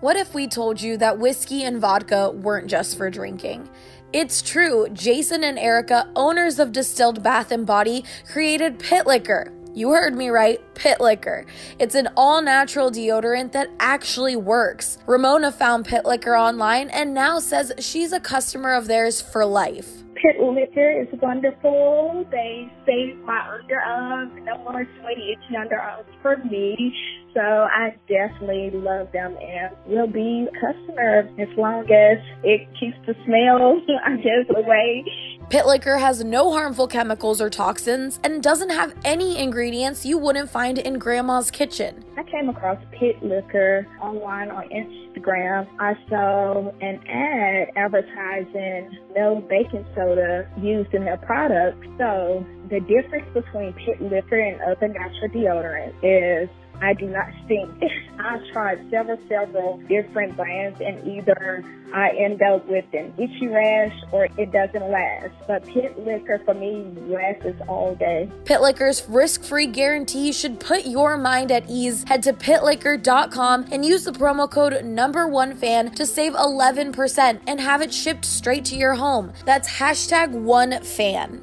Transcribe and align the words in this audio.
What 0.00 0.16
if 0.16 0.32
we 0.32 0.46
told 0.46 0.80
you 0.80 0.96
that 0.98 1.18
whiskey 1.18 1.64
and 1.64 1.80
vodka 1.80 2.30
weren't 2.30 2.70
just 2.70 2.96
for 2.96 3.10
drinking? 3.10 3.68
It's 4.12 4.42
true, 4.42 4.86
Jason 4.92 5.42
and 5.42 5.58
Erica, 5.58 6.08
owners 6.14 6.60
of 6.60 6.70
Distilled 6.70 7.20
Bath 7.20 7.50
and 7.50 7.66
Body, 7.66 8.04
created 8.30 8.78
Pit 8.78 9.08
Liquor. 9.08 9.52
You 9.74 9.90
heard 9.90 10.14
me 10.14 10.28
right, 10.28 10.60
Pit 10.76 11.00
Liquor. 11.00 11.46
It's 11.80 11.96
an 11.96 12.10
all 12.16 12.40
natural 12.40 12.92
deodorant 12.92 13.50
that 13.52 13.70
actually 13.80 14.36
works. 14.36 14.98
Ramona 15.08 15.50
found 15.50 15.84
Pit 15.84 16.04
Liquor 16.04 16.36
online 16.36 16.90
and 16.90 17.12
now 17.12 17.40
says 17.40 17.72
she's 17.80 18.12
a 18.12 18.20
customer 18.20 18.74
of 18.74 18.86
theirs 18.86 19.20
for 19.20 19.44
life. 19.44 20.04
Pit 20.14 20.40
Liquor 20.40 21.02
is 21.02 21.08
wonderful. 21.20 22.24
They 22.30 22.72
save 22.86 23.18
my 23.24 23.40
underarms. 23.40 24.32
Uh, 24.32 24.44
no 24.44 24.58
more 24.58 24.86
sweaty, 25.00 25.32
itchy 25.32 25.54
underarms 25.54 26.00
uh, 26.00 26.22
for 26.22 26.36
me. 26.44 26.94
So 27.38 27.44
I 27.44 27.94
definitely 28.08 28.70
love 28.72 29.12
them 29.12 29.36
and 29.40 29.72
will 29.86 30.08
be 30.08 30.48
a 30.48 30.52
customer 30.58 31.20
as 31.38 31.48
long 31.56 31.84
as 31.84 32.18
it 32.42 32.66
keeps 32.80 32.96
the 33.06 33.14
smell, 33.24 33.80
I 34.04 34.16
guess, 34.16 34.56
away. 34.56 35.04
Pit 35.48 35.64
Liquor 35.64 35.98
has 35.98 36.24
no 36.24 36.50
harmful 36.50 36.88
chemicals 36.88 37.40
or 37.40 37.48
toxins 37.48 38.18
and 38.24 38.42
doesn't 38.42 38.70
have 38.70 38.92
any 39.04 39.38
ingredients 39.38 40.04
you 40.04 40.18
wouldn't 40.18 40.50
find 40.50 40.78
in 40.78 40.98
Grandma's 40.98 41.52
kitchen. 41.52 42.04
I 42.16 42.24
came 42.24 42.48
across 42.48 42.78
Pit 42.90 43.22
Liquor 43.22 43.86
online 44.02 44.50
on 44.50 44.68
Instagram. 44.70 45.68
I 45.78 45.94
saw 46.10 46.70
an 46.80 47.00
ad 47.06 47.68
advertising 47.76 48.98
no 49.14 49.40
baking 49.48 49.86
soda 49.94 50.50
used 50.60 50.92
in 50.92 51.04
their 51.04 51.18
product. 51.18 51.82
So 51.98 52.44
the 52.68 52.80
difference 52.80 53.32
between 53.32 53.72
Pit 53.74 54.02
Liquor 54.02 54.40
and 54.40 54.60
other 54.62 54.88
natural 54.88 55.28
deodorants 55.30 55.94
is 56.02 56.50
I 56.80 56.94
do 56.94 57.06
not 57.06 57.26
stink. 57.44 57.70
I've 58.18 58.46
tried 58.52 58.90
several, 58.90 59.18
several 59.28 59.78
different 59.88 60.36
brands 60.36 60.80
and 60.80 61.06
either 61.06 61.64
I 61.92 62.10
end 62.10 62.42
up 62.42 62.66
with 62.68 62.84
an 62.92 63.14
itchy 63.16 63.46
rash 63.46 63.94
or 64.12 64.28
it 64.36 64.52
doesn't 64.52 64.90
last. 64.90 65.30
But 65.46 65.66
Pit 65.66 65.98
Liquor 65.98 66.40
for 66.44 66.54
me 66.54 66.84
lasts 67.06 67.60
all 67.66 67.94
day. 67.94 68.30
Pit 68.44 68.60
Liquor's 68.60 69.08
risk-free 69.08 69.68
guarantee 69.68 70.32
should 70.32 70.60
put 70.60 70.86
your 70.86 71.16
mind 71.16 71.50
at 71.50 71.68
ease. 71.68 72.04
Head 72.04 72.22
to 72.24 72.32
pitliquor.com 72.32 73.66
and 73.70 73.84
use 73.84 74.04
the 74.04 74.12
promo 74.12 74.50
code 74.50 74.84
number 74.84 75.26
one 75.26 75.54
fan 75.54 75.92
to 75.94 76.04
save 76.04 76.34
11% 76.34 77.40
and 77.46 77.60
have 77.60 77.82
it 77.82 77.92
shipped 77.92 78.24
straight 78.24 78.64
to 78.66 78.76
your 78.76 78.94
home. 78.94 79.32
That's 79.44 79.68
hashtag 79.68 80.30
one 80.30 80.82
fan. 80.82 81.42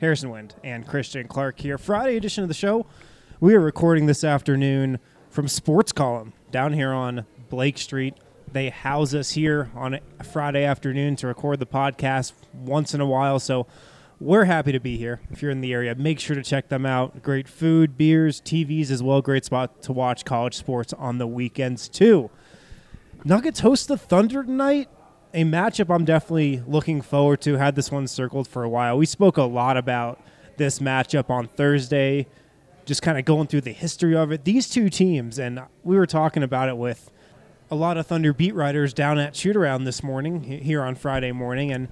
Harrison 0.00 0.30
Wind 0.30 0.54
and 0.62 0.86
Christian 0.86 1.26
Clark 1.26 1.58
here. 1.60 1.76
Friday 1.76 2.16
edition 2.16 2.42
of 2.42 2.48
the 2.48 2.54
show. 2.54 2.86
We 3.40 3.54
are 3.54 3.60
recording 3.60 4.06
this 4.06 4.22
afternoon 4.22 5.00
from 5.28 5.48
Sports 5.48 5.90
Column 5.90 6.34
down 6.52 6.72
here 6.72 6.92
on 6.92 7.26
Blake 7.48 7.78
Street. 7.78 8.14
They 8.52 8.70
house 8.70 9.12
us 9.12 9.32
here 9.32 9.70
on 9.74 9.98
a 10.18 10.24
Friday 10.24 10.64
afternoon 10.64 11.16
to 11.16 11.26
record 11.26 11.58
the 11.58 11.66
podcast 11.66 12.32
once 12.54 12.94
in 12.94 13.00
a 13.00 13.06
while. 13.06 13.40
So 13.40 13.66
we're 14.20 14.44
happy 14.44 14.70
to 14.70 14.78
be 14.78 14.96
here. 14.96 15.20
If 15.30 15.42
you're 15.42 15.50
in 15.50 15.60
the 15.60 15.72
area, 15.72 15.96
make 15.96 16.20
sure 16.20 16.36
to 16.36 16.44
check 16.44 16.68
them 16.68 16.86
out. 16.86 17.20
Great 17.22 17.48
food, 17.48 17.98
beers, 17.98 18.40
TVs 18.40 18.92
as 18.92 19.02
well. 19.02 19.20
Great 19.20 19.44
spot 19.44 19.82
to 19.82 19.92
watch 19.92 20.24
college 20.24 20.54
sports 20.54 20.92
on 20.92 21.18
the 21.18 21.26
weekends, 21.26 21.88
too. 21.88 22.30
Nuggets 23.24 23.60
host 23.60 23.88
the 23.88 23.98
Thunder 23.98 24.44
tonight. 24.44 24.88
A 25.34 25.44
matchup 25.44 25.94
I'm 25.94 26.06
definitely 26.06 26.62
looking 26.66 27.02
forward 27.02 27.42
to. 27.42 27.56
Had 27.56 27.76
this 27.76 27.92
one 27.92 28.06
circled 28.06 28.48
for 28.48 28.64
a 28.64 28.68
while. 28.68 28.96
We 28.96 29.04
spoke 29.04 29.36
a 29.36 29.42
lot 29.42 29.76
about 29.76 30.20
this 30.56 30.78
matchup 30.78 31.28
on 31.28 31.48
Thursday, 31.48 32.26
just 32.86 33.02
kind 33.02 33.18
of 33.18 33.26
going 33.26 33.46
through 33.46 33.60
the 33.60 33.72
history 33.72 34.16
of 34.16 34.32
it. 34.32 34.44
These 34.44 34.70
two 34.70 34.88
teams, 34.88 35.38
and 35.38 35.60
we 35.84 35.96
were 35.96 36.06
talking 36.06 36.42
about 36.42 36.70
it 36.70 36.78
with 36.78 37.10
a 37.70 37.74
lot 37.74 37.98
of 37.98 38.06
Thunder 38.06 38.32
beat 38.32 38.54
writers 38.54 38.94
down 38.94 39.18
at 39.18 39.36
shoot 39.36 39.54
around 39.54 39.84
this 39.84 40.02
morning, 40.02 40.42
here 40.42 40.82
on 40.82 40.94
Friday 40.94 41.32
morning, 41.32 41.70
and 41.70 41.88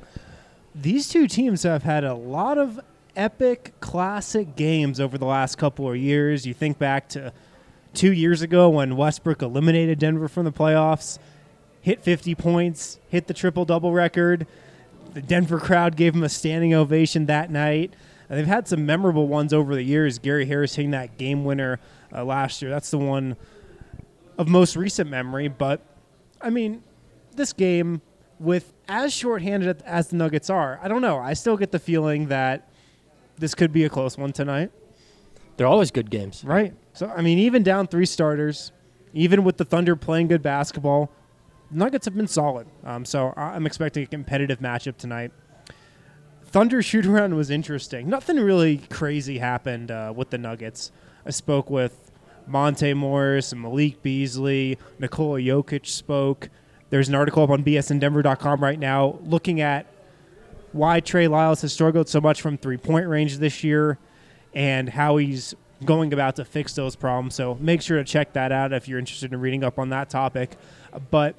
these 0.75 1.09
two 1.09 1.27
teams 1.27 1.63
have 1.65 1.83
had 1.83 2.05
a 2.05 2.15
lot 2.15 2.57
of 2.57 2.81
epic 3.15 3.75
classic 3.81 4.57
games 4.57 4.99
over 4.99 5.19
the 5.19 5.27
last 5.27 5.57
couple 5.57 5.91
of 5.91 5.97
years. 5.97 6.47
You 6.47 6.55
think 6.55 6.79
back 6.79 7.09
to 7.11 7.35
two 7.93 8.13
years 8.13 8.41
ago 8.41 8.71
when 8.71 8.97
Westbrook 8.97 9.43
eliminated 9.43 9.99
Denver 9.99 10.29
from 10.29 10.45
the 10.45 10.53
playoffs, 10.53 11.19
hit 11.87 12.03
50 12.03 12.35
points, 12.35 12.99
hit 13.11 13.29
the 13.29 13.33
triple 13.33 13.65
double 13.65 13.93
record. 13.93 14.45
The 15.15 15.23
Denver 15.23 15.61
crowd 15.61 15.95
gave 15.95 16.17
him 16.17 16.25
a 16.25 16.29
standing 16.29 16.75
ovation 16.75 17.27
that 17.27 17.49
night. 17.49 17.95
And 18.29 18.37
they've 18.37 18.45
had 18.45 18.67
some 18.67 18.85
memorable 18.85 19.29
ones 19.29 19.53
over 19.53 19.73
the 19.73 19.85
years. 19.85 20.19
Gary 20.19 20.47
Harris 20.47 20.75
hitting 20.75 20.91
that 20.91 21.17
game 21.17 21.45
winner 21.45 21.79
uh, 22.13 22.25
last 22.25 22.61
year. 22.61 22.73
That's 22.73 22.91
the 22.91 22.99
one 22.99 23.37
of 24.37 24.49
most 24.49 24.75
recent 24.75 25.09
memory. 25.09 25.47
But, 25.47 25.81
I 26.41 26.51
mean, 26.51 26.83
this 27.37 27.53
game, 27.53 28.03
with 28.41 28.73
as 28.89 29.13
shorthanded 29.13 29.81
as 29.87 30.09
the 30.09 30.17
Nuggets 30.17 30.51
are, 30.51 30.81
I 30.83 30.89
don't 30.89 31.03
know. 31.03 31.19
I 31.19 31.35
still 31.35 31.57
get 31.57 31.71
the 31.71 31.79
feeling 31.79 32.27
that 32.27 32.69
this 33.39 33.55
could 33.55 33.73
be 33.73 33.85
a 33.85 33.89
close 33.89 34.19
one 34.19 34.33
tonight. 34.33 34.73
They're 35.57 35.69
always 35.69 35.93
good 35.93 36.11
games. 36.11 36.43
Right. 36.43 36.75
So 36.95 37.07
I 37.07 37.23
mean, 37.23 37.39
even 37.39 37.63
down 37.63 37.87
three 37.87 38.07
starters, 38.07 38.73
even 39.15 39.45
with 39.45 39.57
the 39.57 39.65
Thunder 39.65 39.95
playing 39.95 40.27
good 40.27 40.43
basketball, 40.43 41.13
Nuggets 41.71 42.05
have 42.05 42.15
been 42.15 42.29
solid. 42.29 42.67
Um, 42.85 43.05
so 43.05 43.33
I'm 43.37 43.67
expecting 43.67 44.03
a 44.03 44.07
competitive 44.07 44.61
matchup 44.61 44.97
tonight. 44.97 45.33
Thunder 46.45 46.83
shoot 46.83 47.07
around 47.07 47.35
was 47.35 47.51
interesting. 47.51 48.09
Nothing 48.09 48.39
really 48.39 48.79
crazy 48.79 49.39
happened 49.39 49.91
uh, 49.91 50.13
with 50.15 50.31
the 50.31 50.39
Nuggets. 50.39 50.93
I 51.27 51.31
spoke 51.31 51.69
with 51.69 52.13
Monte 52.47 52.95
Morris 52.95 53.53
and 53.53 53.61
Malik 53.61 54.01
Beasley. 54.03 54.79
Nikola 54.99 55.41
Jokic 55.41 55.87
spoke. 55.87 56.49
There's 56.91 57.09
an 57.09 57.15
article 57.15 57.43
up 57.43 57.51
on 57.51 57.65
bsndenver.com 57.65 58.61
right 58.61 58.79
now 58.79 59.19
looking 59.25 59.61
at 59.61 59.87
why 60.73 61.01
Trey 61.01 61.27
Lyles 61.27 61.63
has 61.63 61.73
struggled 61.73 62.09
so 62.09 62.21
much 62.21 62.41
from 62.41 62.57
three 62.59 62.77
point 62.77 63.09
range 63.09 63.39
this 63.39 63.65
year 63.65 63.99
and 64.55 64.89
how 64.89 65.17
he's 65.17 65.55
going 65.85 66.13
about 66.13 66.37
to 66.37 66.45
fix 66.45 66.75
those 66.75 66.97
problems. 66.97 67.35
So 67.35 67.57
make 67.61 67.83
sure 67.83 67.99
to 67.99 68.05
check 68.05 68.33
that 68.35 68.53
out 68.53 68.73
if 68.73 68.89
you're 68.89 68.99
interested 68.99 69.33
in 69.33 69.41
reading 69.41 69.65
up 69.65 69.79
on 69.79 69.91
that 69.91 70.09
topic. 70.09 70.57
But 71.11 71.35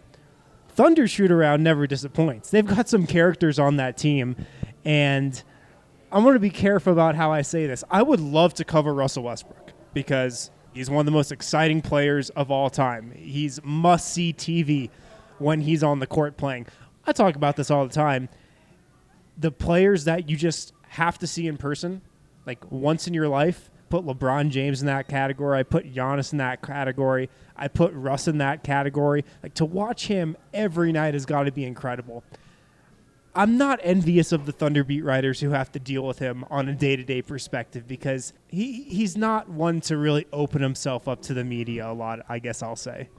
Thunder 0.77 1.07
shoot 1.07 1.31
around 1.31 1.63
never 1.63 1.88
disappoints. 1.88 2.51
They've 2.51 2.65
got 2.65 2.88
some 2.88 3.07
characters 3.07 3.57
on 3.57 3.77
that 3.77 3.97
team, 3.97 4.35
and 4.85 5.41
I'm 6.12 6.21
going 6.24 6.35
to 6.35 6.39
be 6.39 6.51
careful 6.51 6.94
about 6.94 7.15
how 7.15 7.31
I 7.31 7.41
say 7.41 7.65
this. 7.65 7.83
I 7.89 8.03
would 8.03 8.19
love 8.19 8.53
to 8.53 8.63
cover 8.63 8.94
Russell 8.94 9.24
Westbrook 9.24 9.74
because 9.94 10.51
he's 10.74 10.89
one 10.89 11.00
of 11.00 11.06
the 11.06 11.12
most 11.12 11.31
exciting 11.31 11.81
players 11.81 12.29
of 12.29 12.51
all 12.51 12.69
time. 12.69 13.12
He's 13.15 13.59
must 13.63 14.13
see 14.13 14.31
TV 14.33 14.91
when 15.39 15.62
he's 15.62 15.83
on 15.83 16.00
the 16.00 16.07
court 16.07 16.38
playing. 16.38 16.68
I 17.06 17.12
talk 17.12 17.35
about 17.35 17.56
this 17.56 17.71
all 17.71 17.85
the 17.85 17.94
time 17.94 18.29
the 19.38 19.51
players 19.51 20.06
that 20.06 20.29
you 20.29 20.35
just 20.35 20.74
have 20.89 21.18
to 21.19 21.27
see 21.27 21.47
in 21.47 21.57
person, 21.57 22.01
like 22.45 22.71
once 22.71 23.07
in 23.07 23.13
your 23.13 23.27
life. 23.27 23.69
Put 23.89 24.06
LeBron 24.06 24.50
James 24.50 24.81
in 24.81 24.88
that 24.88 25.07
category. 25.07 25.60
I 25.60 25.63
put 25.63 25.94
Giannis 25.94 26.31
in 26.31 26.38
that 26.39 26.62
category. 26.62 27.30
I 27.56 27.68
put 27.68 27.94
Russ 27.94 28.28
in 28.28 28.38
that 28.39 28.63
category. 28.63 29.24
Like 29.42 29.54
to 29.56 29.66
watch 29.66 30.07
him 30.07 30.36
every 30.54 30.92
night 30.92 31.13
has 31.13 31.25
got 31.25 31.44
to 31.44 31.51
be 31.51 31.63
incredible. 31.63 32.24
I'm 33.36 33.57
not 33.57 33.80
envious 33.84 34.31
of 34.31 34.48
the 34.48 34.51
Thunder 34.51 34.84
beat 34.84 35.04
writers 35.04 35.39
who 35.39 35.51
have 35.51 35.72
to 35.74 35.80
deal 35.80 36.06
with 36.06 36.18
him 36.18 36.44
on 36.50 36.68
a 36.68 36.74
day-to-day 36.74 37.22
perspective 37.22 37.88
because 37.88 38.34
he 38.48 38.84
he's 38.84 39.16
not 39.16 39.48
one 39.48 39.80
to 39.81 39.95
really 39.95 40.25
open 40.34 40.63
himself 40.63 41.07
up 41.07 41.22
to 41.24 41.36
the 41.36 41.44
media 41.44 41.89
a 41.89 41.94
lot. 41.94 42.19
I 42.28 42.39
guess 42.39 42.63
I'll 42.63 42.75
say. 42.75 43.10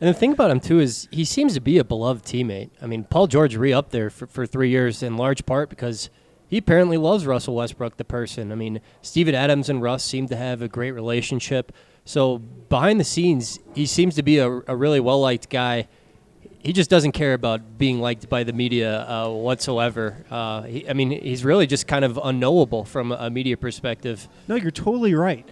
And 0.00 0.08
the 0.08 0.18
thing 0.18 0.32
about 0.32 0.50
him 0.50 0.60
too 0.60 0.80
is 0.80 1.08
he 1.10 1.26
seems 1.26 1.52
to 1.54 1.60
be 1.60 1.76
a 1.76 1.84
beloved 1.84 2.24
teammate. 2.24 2.70
I 2.80 2.86
mean, 2.86 3.04
Paul 3.04 3.26
George 3.26 3.54
re 3.54 3.72
up 3.72 3.90
there 3.90 4.08
for, 4.08 4.26
for 4.26 4.46
three 4.46 4.70
years 4.70 5.02
in 5.02 5.18
large 5.18 5.44
part 5.44 5.68
because 5.68 6.08
he 6.50 6.58
apparently 6.58 6.96
loves 6.96 7.26
Russell 7.26 7.54
Westbrook, 7.54 7.96
the 7.96 8.04
person. 8.04 8.50
I 8.50 8.56
mean, 8.56 8.80
Steven 9.02 9.36
Adams 9.36 9.68
and 9.68 9.80
Russ 9.80 10.04
seem 10.04 10.26
to 10.28 10.36
have 10.36 10.62
a 10.62 10.68
great 10.68 10.90
relationship. 10.90 11.72
So 12.04 12.38
behind 12.38 12.98
the 12.98 13.04
scenes, 13.04 13.60
he 13.72 13.86
seems 13.86 14.16
to 14.16 14.24
be 14.24 14.38
a, 14.38 14.50
a 14.66 14.74
really 14.74 14.98
well 14.98 15.20
liked 15.20 15.48
guy. 15.48 15.86
He 16.58 16.72
just 16.72 16.90
doesn't 16.90 17.12
care 17.12 17.34
about 17.34 17.78
being 17.78 18.00
liked 18.00 18.28
by 18.28 18.42
the 18.42 18.52
media 18.52 19.08
uh, 19.08 19.28
whatsoever. 19.28 20.24
Uh, 20.28 20.62
he, 20.62 20.88
I 20.88 20.92
mean, 20.92 21.12
he's 21.12 21.44
really 21.44 21.68
just 21.68 21.86
kind 21.86 22.04
of 22.04 22.18
unknowable 22.22 22.84
from 22.84 23.12
a 23.12 23.30
media 23.30 23.56
perspective. 23.56 24.28
No, 24.48 24.56
you're 24.56 24.72
totally 24.72 25.14
right. 25.14 25.48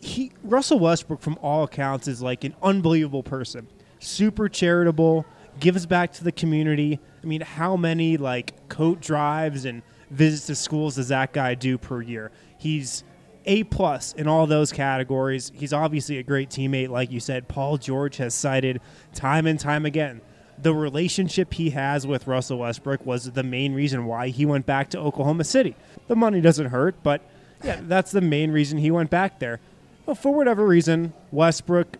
He 0.00 0.32
Russell 0.42 0.80
Westbrook, 0.80 1.20
from 1.20 1.38
all 1.40 1.62
accounts, 1.62 2.08
is 2.08 2.20
like 2.20 2.42
an 2.42 2.56
unbelievable 2.60 3.22
person. 3.22 3.68
Super 4.00 4.48
charitable, 4.48 5.24
gives 5.60 5.86
back 5.86 6.12
to 6.14 6.24
the 6.24 6.32
community. 6.32 6.98
I 7.22 7.26
mean, 7.26 7.42
how 7.42 7.76
many 7.76 8.16
like 8.16 8.68
coat 8.68 9.00
drives 9.00 9.64
and 9.64 9.82
visits 10.12 10.46
to 10.46 10.54
schools 10.54 10.96
does 10.96 11.08
that 11.08 11.32
guy 11.32 11.54
do 11.54 11.78
per 11.78 12.00
year? 12.00 12.30
He's 12.58 13.04
a 13.44 13.64
plus 13.64 14.12
in 14.12 14.28
all 14.28 14.46
those 14.46 14.70
categories. 14.70 15.50
He's 15.54 15.72
obviously 15.72 16.18
a 16.18 16.22
great 16.22 16.48
teammate, 16.48 16.90
like 16.90 17.10
you 17.10 17.18
said. 17.18 17.48
Paul 17.48 17.76
George 17.76 18.18
has 18.18 18.34
cited 18.34 18.80
time 19.12 19.46
and 19.46 19.58
time 19.58 19.84
again 19.84 20.20
the 20.62 20.74
relationship 20.74 21.54
he 21.54 21.70
has 21.70 22.06
with 22.06 22.26
Russell 22.26 22.58
Westbrook 22.58 23.04
was 23.04 23.30
the 23.32 23.42
main 23.42 23.74
reason 23.74 24.06
why 24.06 24.28
he 24.28 24.46
went 24.46 24.64
back 24.64 24.90
to 24.90 24.98
Oklahoma 24.98 25.44
City. 25.44 25.74
The 26.06 26.16
money 26.16 26.40
doesn't 26.40 26.66
hurt, 26.66 26.94
but 27.02 27.20
yeah, 27.64 27.80
that's 27.82 28.12
the 28.12 28.20
main 28.20 28.52
reason 28.52 28.78
he 28.78 28.90
went 28.90 29.10
back 29.10 29.38
there. 29.40 29.60
But 30.06 30.18
for 30.18 30.34
whatever 30.34 30.66
reason, 30.66 31.12
Westbrook 31.30 31.96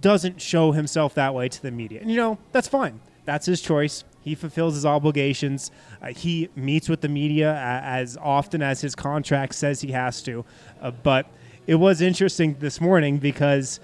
doesn't 0.00 0.40
show 0.40 0.72
himself 0.72 1.14
that 1.14 1.34
way 1.34 1.48
to 1.48 1.62
the 1.62 1.70
media. 1.70 2.00
And 2.00 2.10
you 2.10 2.16
know, 2.16 2.38
that's 2.52 2.68
fine. 2.68 3.00
That's 3.24 3.46
his 3.46 3.60
choice. 3.60 4.04
He 4.24 4.34
fulfills 4.34 4.74
his 4.74 4.86
obligations. 4.86 5.70
Uh, 6.02 6.08
he 6.08 6.48
meets 6.56 6.88
with 6.88 7.02
the 7.02 7.08
media 7.08 7.54
as 7.84 8.16
often 8.16 8.62
as 8.62 8.80
his 8.80 8.94
contract 8.94 9.54
says 9.54 9.82
he 9.82 9.92
has 9.92 10.22
to. 10.22 10.44
Uh, 10.80 10.90
but 10.90 11.26
it 11.66 11.76
was 11.76 12.00
interesting 12.00 12.56
this 12.58 12.80
morning 12.80 13.18
because 13.18 13.80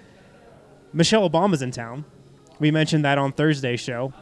Michelle 0.93 1.29
Obama's 1.29 1.63
in 1.63 1.71
town 1.71 2.05
we 2.61 2.71
mentioned 2.71 3.05
that 3.05 3.19
on 3.19 3.33
Thursday's 3.33 3.81
show, 3.81 4.13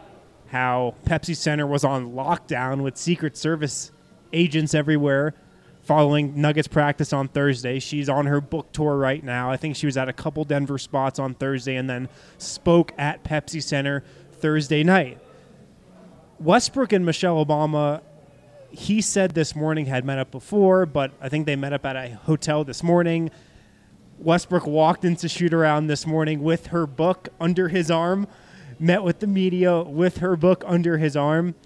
how 0.47 0.95
Pepsi 1.05 1.37
Center 1.37 1.67
was 1.67 1.85
on 1.85 2.13
lockdown 2.13 2.83
with 2.83 2.97
Secret 2.97 3.37
Service 3.37 3.91
agents 4.33 4.75
everywhere 4.75 5.35
following 5.83 6.41
Nuggets 6.41 6.69
practice 6.69 7.13
on 7.13 7.29
Thursday. 7.29 7.79
She's 7.81 8.09
on 8.09 8.27
her 8.27 8.41
book 8.41 8.73
tour 8.73 8.97
right 8.97 9.23
now. 9.23 9.51
I 9.51 9.57
think 9.57 9.75
she 9.75 9.87
was 9.87 9.97
at 9.97 10.09
a 10.09 10.13
couple 10.13 10.45
Denver 10.45 10.79
spots 10.79 11.19
on 11.19 11.35
Thursday 11.35 11.77
and 11.77 11.91
then 11.91 12.09
spoke 12.39 12.93
at 12.97 13.25
Pepsi 13.25 13.63
Center 13.63 14.05
Thursday 14.33 14.85
night. 14.85 15.19
Westbrook 16.41 16.93
and 16.93 17.05
Michelle 17.05 17.45
Obama, 17.45 18.01
he 18.71 19.01
said 19.01 19.33
this 19.33 19.57
morning 19.57 19.87
had 19.87 20.05
met 20.05 20.19
up 20.19 20.31
before, 20.31 20.87
but 20.87 21.11
I 21.21 21.29
think 21.29 21.47
they 21.47 21.57
met 21.57 21.73
up 21.73 21.85
at 21.85 21.97
a 21.97 22.11
hotel 22.15 22.63
this 22.63 22.83
morning. 22.83 23.31
Westbrook 24.19 24.67
walked 24.67 25.05
into 25.05 25.29
shoot 25.29 25.53
around 25.53 25.89
this 25.89 26.07
morning 26.07 26.43
with 26.43 26.69
her 26.69 26.87
book 26.87 27.29
under 27.41 27.69
his 27.69 27.91
arm, 27.91 28.29
met 28.79 29.03
with 29.03 29.19
the 29.19 29.27
media 29.27 29.83
with 29.83 30.19
her 30.19 30.37
book 30.37 30.63
under 30.67 30.99
his 30.99 31.17
arm, 31.17 31.57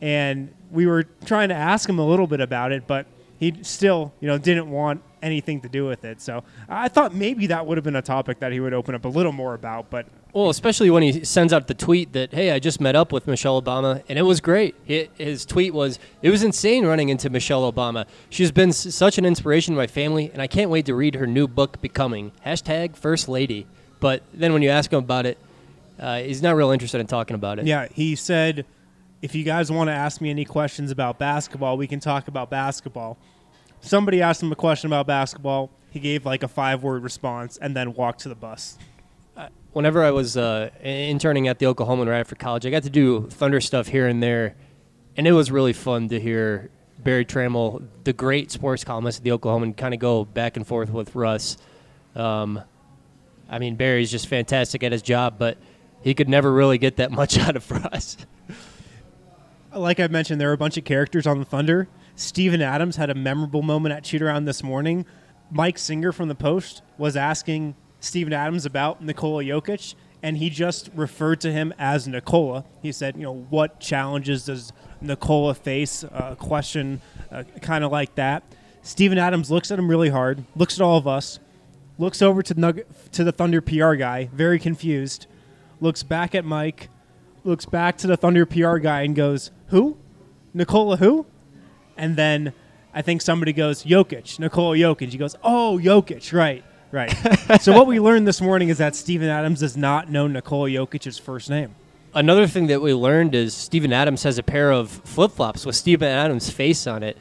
and 0.00 0.54
we 0.70 0.86
were 0.86 1.04
trying 1.24 1.48
to 1.48 1.54
ask 1.54 1.88
him 1.88 1.98
a 1.98 2.06
little 2.06 2.26
bit 2.26 2.40
about 2.40 2.70
it, 2.70 2.86
but 2.86 3.06
he 3.38 3.54
still, 3.62 4.12
you 4.20 4.28
know, 4.28 4.36
didn't 4.36 4.70
want 4.70 5.02
anything 5.22 5.60
to 5.62 5.68
do 5.68 5.86
with 5.86 6.04
it. 6.04 6.20
So 6.20 6.44
I 6.68 6.88
thought 6.88 7.14
maybe 7.14 7.46
that 7.46 7.66
would 7.66 7.78
have 7.78 7.84
been 7.84 7.96
a 7.96 8.02
topic 8.02 8.40
that 8.40 8.52
he 8.52 8.60
would 8.60 8.74
open 8.74 8.94
up 8.94 9.06
a 9.06 9.08
little 9.08 9.32
more 9.32 9.54
about, 9.54 9.88
but 9.88 10.06
well, 10.32 10.50
especially 10.50 10.90
when 10.90 11.02
he 11.02 11.24
sends 11.24 11.52
out 11.52 11.66
the 11.68 11.74
tweet 11.74 12.12
that, 12.12 12.34
hey, 12.34 12.50
I 12.50 12.58
just 12.58 12.80
met 12.80 12.94
up 12.94 13.12
with 13.12 13.26
Michelle 13.26 13.60
Obama, 13.60 14.02
and 14.08 14.18
it 14.18 14.22
was 14.22 14.40
great. 14.40 14.74
his 14.84 15.46
tweet 15.46 15.72
was, 15.72 15.98
it 16.22 16.30
was 16.30 16.42
insane 16.42 16.84
running 16.84 17.08
into 17.08 17.30
Michelle 17.30 17.70
Obama. 17.70 18.06
She's 18.28 18.52
been 18.52 18.72
such 18.72 19.16
an 19.16 19.24
inspiration 19.24 19.74
to 19.74 19.78
my 19.78 19.86
family, 19.86 20.30
and 20.32 20.42
I 20.42 20.46
can't 20.46 20.70
wait 20.70 20.86
to 20.86 20.94
read 20.94 21.14
her 21.14 21.26
new 21.26 21.48
book, 21.48 21.80
Becoming. 21.80 22.32
Hashtag 22.44 22.94
First 22.94 23.28
Lady. 23.28 23.66
But 24.00 24.22
then 24.34 24.52
when 24.52 24.62
you 24.62 24.68
ask 24.68 24.92
him 24.92 24.98
about 24.98 25.24
it, 25.24 25.38
uh, 25.98 26.18
he's 26.18 26.42
not 26.42 26.54
real 26.54 26.70
interested 26.70 27.00
in 27.00 27.06
talking 27.06 27.34
about 27.34 27.58
it. 27.58 27.66
Yeah, 27.66 27.88
he 27.92 28.14
said, 28.14 28.66
if 29.22 29.34
you 29.34 29.44
guys 29.44 29.72
want 29.72 29.88
to 29.88 29.94
ask 29.94 30.20
me 30.20 30.30
any 30.30 30.44
questions 30.44 30.90
about 30.90 31.18
basketball, 31.18 31.76
we 31.76 31.86
can 31.86 32.00
talk 32.00 32.28
about 32.28 32.50
basketball. 32.50 33.16
Somebody 33.80 34.20
asked 34.20 34.42
him 34.42 34.52
a 34.52 34.56
question 34.56 34.88
about 34.88 35.06
basketball. 35.06 35.70
He 35.90 36.00
gave 36.00 36.26
like 36.26 36.42
a 36.42 36.48
five 36.48 36.82
word 36.82 37.02
response 37.02 37.56
and 37.56 37.74
then 37.74 37.94
walked 37.94 38.20
to 38.20 38.28
the 38.28 38.34
bus 38.34 38.76
whenever 39.78 40.02
I 40.02 40.10
was 40.10 40.36
uh, 40.36 40.70
interning 40.82 41.46
at 41.46 41.60
the 41.60 41.66
Oklahoman 41.66 42.08
right 42.08 42.18
after 42.18 42.34
college, 42.34 42.66
I 42.66 42.70
got 42.70 42.82
to 42.82 42.90
do 42.90 43.28
Thunder 43.28 43.60
stuff 43.60 43.86
here 43.86 44.08
and 44.08 44.20
there, 44.20 44.56
and 45.16 45.24
it 45.24 45.30
was 45.30 45.52
really 45.52 45.72
fun 45.72 46.08
to 46.08 46.18
hear 46.18 46.68
Berry 46.98 47.24
Tramel, 47.24 47.86
the 48.02 48.12
great 48.12 48.50
sports 48.50 48.82
columnist 48.82 49.18
at 49.18 49.22
the 49.24 49.30
Oklahoman, 49.30 49.76
kind 49.76 49.94
of 49.94 50.00
go 50.00 50.24
back 50.24 50.56
and 50.56 50.66
forth 50.66 50.90
with 50.90 51.14
Russ. 51.14 51.58
Um, 52.16 52.60
I 53.48 53.60
mean, 53.60 53.76
Berry's 53.76 54.10
just 54.10 54.26
fantastic 54.26 54.82
at 54.82 54.90
his 54.90 55.00
job, 55.00 55.36
but 55.38 55.58
he 56.02 56.12
could 56.12 56.28
never 56.28 56.52
really 56.52 56.78
get 56.78 56.96
that 56.96 57.12
much 57.20 57.38
out 57.38 57.54
of 57.54 57.70
Russ. 57.70 58.16
like 59.72 60.00
I 60.00 60.08
mentioned, 60.08 60.40
there 60.40 60.48
were 60.48 60.54
a 60.54 60.58
bunch 60.58 60.76
of 60.76 60.82
characters 60.82 61.24
on 61.24 61.38
the 61.38 61.44
Thunder. 61.44 61.86
Steven 62.16 62.62
Adams 62.62 62.96
had 62.96 63.10
a 63.10 63.14
memorable 63.14 63.62
moment 63.62 63.94
at 63.94 64.04
shoot 64.04 64.22
around 64.22 64.46
this 64.46 64.64
morning. 64.64 65.06
Mike 65.52 65.78
Singer 65.78 66.10
from 66.10 66.26
the 66.26 66.34
Post 66.34 66.82
was 66.98 67.16
asking 67.16 67.76
Steven 68.00 68.32
Adams 68.32 68.64
about 68.64 69.02
Nikola 69.02 69.42
Jokic, 69.42 69.94
and 70.22 70.36
he 70.38 70.50
just 70.50 70.90
referred 70.94 71.40
to 71.40 71.52
him 71.52 71.72
as 71.78 72.08
Nikola. 72.08 72.64
He 72.82 72.92
said, 72.92 73.16
you 73.16 73.22
know, 73.22 73.46
what 73.50 73.80
challenges 73.80 74.44
does 74.44 74.72
Nikola 75.00 75.54
face? 75.54 76.02
A 76.02 76.36
question 76.38 77.00
uh, 77.30 77.44
kind 77.62 77.84
of 77.84 77.92
like 77.92 78.14
that. 78.16 78.42
Steven 78.82 79.18
Adams 79.18 79.50
looks 79.50 79.70
at 79.70 79.78
him 79.78 79.88
really 79.88 80.08
hard, 80.08 80.44
looks 80.56 80.78
at 80.78 80.82
all 80.82 80.96
of 80.96 81.06
us, 81.06 81.38
looks 81.98 82.22
over 82.22 82.42
to, 82.42 82.54
Nug- 82.54 82.84
to 83.12 83.24
the 83.24 83.32
Thunder 83.32 83.60
PR 83.60 83.94
guy, 83.94 84.30
very 84.32 84.58
confused, 84.58 85.26
looks 85.80 86.02
back 86.02 86.34
at 86.34 86.44
Mike, 86.44 86.88
looks 87.44 87.66
back 87.66 87.98
to 87.98 88.06
the 88.06 88.16
Thunder 88.16 88.46
PR 88.46 88.78
guy, 88.78 89.02
and 89.02 89.14
goes, 89.14 89.50
Who? 89.68 89.98
Nikola 90.54 90.96
who? 90.96 91.26
And 91.96 92.16
then 92.16 92.52
I 92.94 93.02
think 93.02 93.22
somebody 93.22 93.52
goes, 93.52 93.84
Jokic, 93.84 94.38
Nikola 94.38 94.76
Jokic. 94.76 95.10
He 95.10 95.18
goes, 95.18 95.36
Oh, 95.42 95.78
Jokic, 95.82 96.32
right. 96.32 96.64
Right. 96.90 97.10
so 97.60 97.72
what 97.72 97.86
we 97.86 98.00
learned 98.00 98.26
this 98.26 98.40
morning 98.40 98.68
is 98.68 98.78
that 98.78 98.96
Steven 98.96 99.28
Adams 99.28 99.60
does 99.60 99.76
not 99.76 100.10
know 100.10 100.26
Nikola 100.26 100.70
Jokic's 100.70 101.18
first 101.18 101.50
name. 101.50 101.74
Another 102.14 102.46
thing 102.46 102.68
that 102.68 102.80
we 102.80 102.94
learned 102.94 103.34
is 103.34 103.54
Steven 103.54 103.92
Adams 103.92 104.22
has 104.22 104.38
a 104.38 104.42
pair 104.42 104.72
of 104.72 104.90
flip 104.90 105.32
flops 105.32 105.66
with 105.66 105.76
Steven 105.76 106.08
Adams' 106.08 106.50
face 106.50 106.86
on 106.86 107.02
it. 107.02 107.18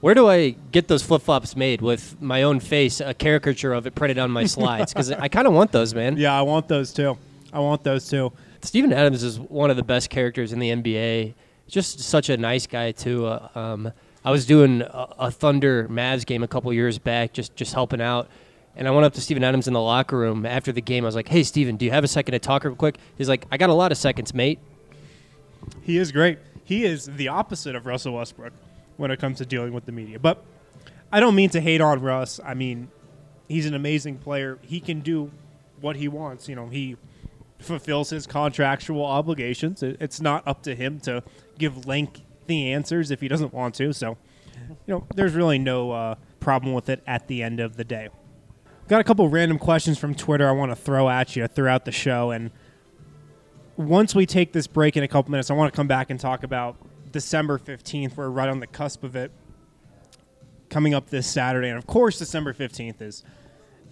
Where 0.00 0.14
do 0.14 0.28
I 0.28 0.50
get 0.72 0.88
those 0.88 1.02
flip 1.02 1.20
flops 1.20 1.54
made 1.54 1.82
with 1.82 2.20
my 2.22 2.42
own 2.42 2.58
face, 2.58 3.00
a 3.00 3.12
caricature 3.12 3.74
of 3.74 3.86
it 3.86 3.94
printed 3.94 4.18
on 4.18 4.30
my 4.30 4.44
slides? 4.46 4.94
Because 4.94 5.12
I 5.12 5.28
kind 5.28 5.46
of 5.46 5.52
want 5.52 5.72
those, 5.72 5.94
man. 5.94 6.16
Yeah, 6.16 6.36
I 6.36 6.40
want 6.40 6.68
those 6.68 6.92
too. 6.92 7.18
I 7.52 7.60
want 7.60 7.84
those 7.84 8.08
too. 8.08 8.32
Steven 8.62 8.92
Adams 8.92 9.22
is 9.22 9.38
one 9.38 9.70
of 9.70 9.76
the 9.76 9.82
best 9.82 10.08
characters 10.08 10.52
in 10.52 10.58
the 10.58 10.70
NBA. 10.70 11.34
Just 11.68 12.00
such 12.00 12.30
a 12.30 12.36
nice 12.36 12.66
guy 12.66 12.92
too. 12.92 13.26
Uh, 13.26 13.48
um, 13.54 13.92
I 14.24 14.30
was 14.30 14.46
doing 14.46 14.82
a, 14.82 15.08
a 15.18 15.30
Thunder 15.30 15.86
Mavs 15.88 16.24
game 16.24 16.42
a 16.42 16.48
couple 16.48 16.72
years 16.72 16.98
back, 16.98 17.32
just 17.34 17.54
just 17.54 17.74
helping 17.74 18.00
out 18.00 18.28
and 18.76 18.88
I 18.88 18.90
went 18.90 19.04
up 19.04 19.14
to 19.14 19.20
Steven 19.20 19.44
Adams 19.44 19.66
in 19.66 19.74
the 19.74 19.80
locker 19.80 20.16
room 20.16 20.46
after 20.46 20.72
the 20.72 20.80
game. 20.80 21.04
I 21.04 21.06
was 21.06 21.14
like, 21.14 21.28
"Hey, 21.28 21.42
Steven, 21.42 21.76
do 21.76 21.84
you 21.84 21.90
have 21.90 22.04
a 22.04 22.08
second 22.08 22.32
to 22.32 22.38
talk 22.38 22.64
real 22.64 22.74
quick?" 22.74 22.98
He's 23.16 23.28
like, 23.28 23.46
"I 23.50 23.56
got 23.56 23.70
a 23.70 23.74
lot 23.74 23.92
of 23.92 23.98
seconds, 23.98 24.32
mate." 24.34 24.58
He 25.82 25.98
is 25.98 26.12
great. 26.12 26.38
He 26.64 26.84
is 26.84 27.06
the 27.06 27.28
opposite 27.28 27.74
of 27.74 27.86
Russell 27.86 28.14
Westbrook 28.14 28.52
when 28.96 29.10
it 29.10 29.18
comes 29.18 29.38
to 29.38 29.46
dealing 29.46 29.72
with 29.72 29.86
the 29.86 29.92
media. 29.92 30.18
But 30.18 30.44
I 31.10 31.20
don't 31.20 31.34
mean 31.34 31.50
to 31.50 31.60
hate 31.60 31.80
on 31.80 32.00
Russ. 32.00 32.38
I 32.44 32.54
mean, 32.54 32.88
he's 33.48 33.66
an 33.66 33.74
amazing 33.74 34.18
player. 34.18 34.58
He 34.62 34.80
can 34.80 35.00
do 35.00 35.30
what 35.80 35.96
he 35.96 36.06
wants. 36.06 36.48
You 36.48 36.54
know, 36.54 36.68
he 36.68 36.96
fulfills 37.58 38.10
his 38.10 38.26
contractual 38.26 39.04
obligations. 39.04 39.82
It's 39.82 40.20
not 40.20 40.46
up 40.46 40.62
to 40.62 40.74
him 40.74 41.00
to 41.00 41.22
give 41.58 41.86
lengthy 41.86 42.72
answers 42.72 43.10
if 43.10 43.20
he 43.20 43.28
doesn't 43.28 43.52
want 43.52 43.74
to. 43.76 43.92
So, 43.92 44.16
you 44.86 44.94
know, 44.94 45.06
there's 45.14 45.34
really 45.34 45.58
no 45.58 45.90
uh, 45.90 46.14
problem 46.38 46.72
with 46.72 46.88
it 46.88 47.02
at 47.06 47.26
the 47.26 47.42
end 47.42 47.60
of 47.60 47.76
the 47.76 47.84
day. 47.84 48.08
Got 48.90 49.00
a 49.00 49.04
couple 49.04 49.28
random 49.28 49.56
questions 49.56 49.98
from 49.98 50.16
Twitter 50.16 50.48
I 50.48 50.50
want 50.50 50.72
to 50.72 50.74
throw 50.74 51.08
at 51.08 51.36
you 51.36 51.46
throughout 51.46 51.84
the 51.84 51.92
show. 51.92 52.32
And 52.32 52.50
once 53.76 54.16
we 54.16 54.26
take 54.26 54.52
this 54.52 54.66
break 54.66 54.96
in 54.96 55.04
a 55.04 55.06
couple 55.06 55.30
minutes, 55.30 55.48
I 55.48 55.54
want 55.54 55.72
to 55.72 55.76
come 55.76 55.86
back 55.86 56.10
and 56.10 56.18
talk 56.18 56.42
about 56.42 56.74
December 57.12 57.56
15th. 57.56 58.16
We're 58.16 58.28
right 58.30 58.48
on 58.48 58.58
the 58.58 58.66
cusp 58.66 59.04
of 59.04 59.14
it 59.14 59.30
coming 60.70 60.92
up 60.92 61.08
this 61.08 61.28
Saturday. 61.28 61.68
And 61.68 61.78
of 61.78 61.86
course, 61.86 62.18
December 62.18 62.52
15th 62.52 63.00
is 63.00 63.22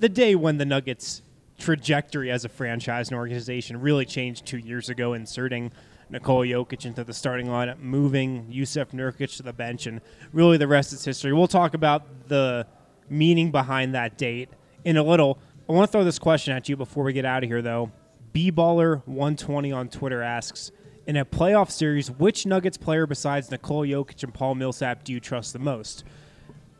the 0.00 0.08
day 0.08 0.34
when 0.34 0.58
the 0.58 0.64
Nuggets' 0.64 1.22
trajectory 1.58 2.32
as 2.32 2.44
a 2.44 2.48
franchise 2.48 3.08
and 3.08 3.16
organization 3.16 3.80
really 3.80 4.04
changed 4.04 4.46
two 4.46 4.58
years 4.58 4.88
ago, 4.88 5.12
inserting 5.12 5.70
Nikola 6.10 6.44
Jokic 6.44 6.84
into 6.84 7.04
the 7.04 7.14
starting 7.14 7.46
lineup, 7.46 7.78
moving 7.78 8.50
Jusuf 8.50 8.90
Nurkic 8.90 9.36
to 9.36 9.44
the 9.44 9.52
bench, 9.52 9.86
and 9.86 10.00
really 10.32 10.56
the 10.56 10.66
rest 10.66 10.92
is 10.92 11.04
history. 11.04 11.32
We'll 11.32 11.46
talk 11.46 11.74
about 11.74 12.26
the 12.26 12.66
meaning 13.08 13.52
behind 13.52 13.94
that 13.94 14.18
date 14.18 14.48
in 14.84 14.96
a 14.96 15.02
little. 15.02 15.38
I 15.68 15.72
want 15.72 15.88
to 15.88 15.92
throw 15.92 16.04
this 16.04 16.18
question 16.18 16.54
at 16.54 16.68
you 16.68 16.76
before 16.76 17.04
we 17.04 17.12
get 17.12 17.24
out 17.24 17.42
of 17.42 17.50
here, 17.50 17.62
though. 17.62 17.90
bballer120 18.34 19.76
on 19.76 19.88
Twitter 19.88 20.22
asks, 20.22 20.70
in 21.08 21.16
a 21.16 21.24
playoff 21.24 21.70
series, 21.70 22.10
which 22.10 22.44
Nuggets 22.44 22.76
player 22.76 23.06
besides 23.06 23.50
Nikola 23.50 23.86
Jokic 23.86 24.22
and 24.22 24.32
Paul 24.32 24.54
Millsap 24.54 25.04
do 25.04 25.12
you 25.12 25.20
trust 25.20 25.54
the 25.54 25.58
most? 25.58 26.04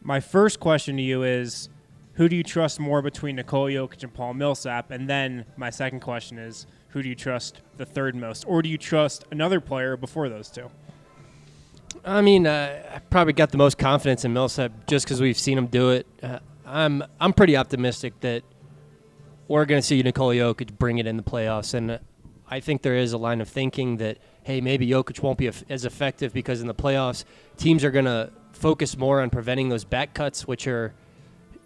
My 0.02 0.20
first 0.20 0.60
question 0.60 0.98
to 0.98 1.02
you 1.02 1.22
is, 1.22 1.70
who 2.12 2.28
do 2.28 2.36
you 2.36 2.42
trust 2.42 2.78
more 2.78 3.00
between 3.00 3.36
Nikola 3.36 3.70
Jokic 3.70 4.02
and 4.02 4.12
Paul 4.12 4.34
Millsap? 4.34 4.90
And 4.90 5.08
then 5.08 5.46
my 5.56 5.70
second 5.70 6.00
question 6.00 6.38
is, 6.38 6.66
who 6.88 7.02
do 7.02 7.08
you 7.08 7.14
trust 7.14 7.62
the 7.78 7.86
third 7.86 8.14
most, 8.14 8.44
or 8.46 8.60
do 8.60 8.68
you 8.68 8.76
trust 8.76 9.24
another 9.30 9.60
player 9.60 9.96
before 9.96 10.28
those 10.28 10.50
two? 10.50 10.70
I 12.04 12.20
mean, 12.20 12.46
uh, 12.46 12.82
I 12.96 12.98
probably 12.98 13.32
got 13.32 13.50
the 13.50 13.58
most 13.58 13.78
confidence 13.78 14.24
in 14.24 14.32
Millsap 14.32 14.86
just 14.86 15.06
because 15.06 15.20
we've 15.20 15.38
seen 15.38 15.56
him 15.56 15.66
do 15.66 15.90
it. 15.90 16.06
Uh, 16.22 16.40
I'm 16.68 17.02
I'm 17.18 17.32
pretty 17.32 17.56
optimistic 17.56 18.20
that 18.20 18.42
we're 19.46 19.64
going 19.64 19.80
to 19.80 19.86
see 19.86 20.02
Nikola 20.02 20.34
Jokic 20.34 20.76
bring 20.78 20.98
it 20.98 21.06
in 21.06 21.16
the 21.16 21.22
playoffs, 21.22 21.72
and 21.72 21.98
I 22.48 22.60
think 22.60 22.82
there 22.82 22.96
is 22.96 23.12
a 23.12 23.18
line 23.18 23.40
of 23.40 23.48
thinking 23.48 23.96
that 23.96 24.18
hey, 24.42 24.60
maybe 24.60 24.86
Jokic 24.88 25.22
won't 25.22 25.38
be 25.38 25.50
as 25.68 25.84
effective 25.84 26.32
because 26.32 26.62
in 26.62 26.66
the 26.66 26.74
playoffs, 26.74 27.24
teams 27.58 27.84
are 27.84 27.90
going 27.90 28.06
to 28.06 28.30
focus 28.52 28.96
more 28.96 29.20
on 29.20 29.28
preventing 29.28 29.68
those 29.68 29.84
back 29.84 30.14
cuts, 30.14 30.46
which 30.46 30.66
are 30.66 30.94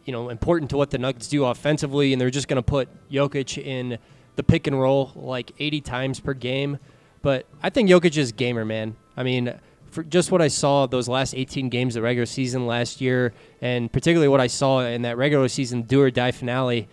you 0.05 0.13
know 0.13 0.29
important 0.29 0.71
to 0.71 0.77
what 0.77 0.91
the 0.91 0.99
Nuggets 0.99 1.29
do 1.29 1.45
offensively, 1.45 2.13
and 2.13 2.21
they're 2.21 2.31
just 2.31 2.49
going 2.49 2.57
to 2.57 2.63
put 2.63 2.89
Jokic 3.11 3.63
in 3.63 3.99
the 4.37 4.43
pick 4.43 4.67
and 4.67 4.81
roll 4.81 5.13
like 5.15 5.53
80 5.59 5.81
times 5.81 6.21
per 6.21 6.35
game. 6.35 6.79
But 7.23 7.47
I 7.63 7.71
think 7.71 7.89
Jokic 7.89 8.17
is 8.17 8.33
gamer, 8.33 8.65
man. 8.65 8.97
I 9.17 9.23
mean, 9.23 9.59
for 9.93 10.03
just 10.03 10.33
what 10.33 10.41
I 10.41 10.49
saw 10.49 10.87
those 10.87 11.07
last 11.07 11.35
18 11.35 11.69
games 11.69 11.95
of 11.95 12.01
the 12.01 12.05
regular 12.05 12.27
season 12.27 12.67
last 12.67 13.01
year, 13.01 13.35
and 13.61 13.93
particularly 13.93 14.29
what 14.29 14.41
I 14.41 14.47
saw 14.47 14.81
in 14.81 15.03
that 15.03 15.17
regular 15.19 15.49
season 15.49 15.83
do 15.83 16.01
or 16.01 16.11
die 16.11 16.33
finale, 16.33 16.89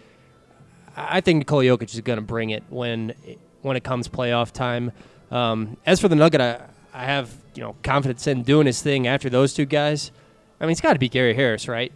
I 0.95 1.21
think 1.21 1.39
Nikola 1.39 1.63
Jokic 1.63 1.93
is 1.93 2.01
going 2.01 2.17
to 2.17 2.25
bring 2.25 2.49
it 2.49 2.63
when 2.69 3.13
when 3.61 3.77
it 3.77 3.83
comes 3.83 4.07
playoff 4.07 4.51
time. 4.51 4.91
Um, 5.31 5.77
as 5.85 5.99
for 6.01 6.09
the 6.09 6.15
Nugget, 6.15 6.41
I, 6.41 6.61
I 6.93 7.05
have 7.05 7.33
you 7.55 7.63
know 7.63 7.75
confidence 7.83 8.27
in 8.27 8.43
doing 8.43 8.67
his 8.67 8.81
thing 8.81 9.07
after 9.07 9.29
those 9.29 9.53
two 9.53 9.65
guys. 9.65 10.11
I 10.59 10.65
mean, 10.65 10.71
it's 10.71 10.81
got 10.81 10.93
to 10.93 10.99
be 10.99 11.07
Gary 11.07 11.33
Harris, 11.33 11.69
right? 11.69 11.93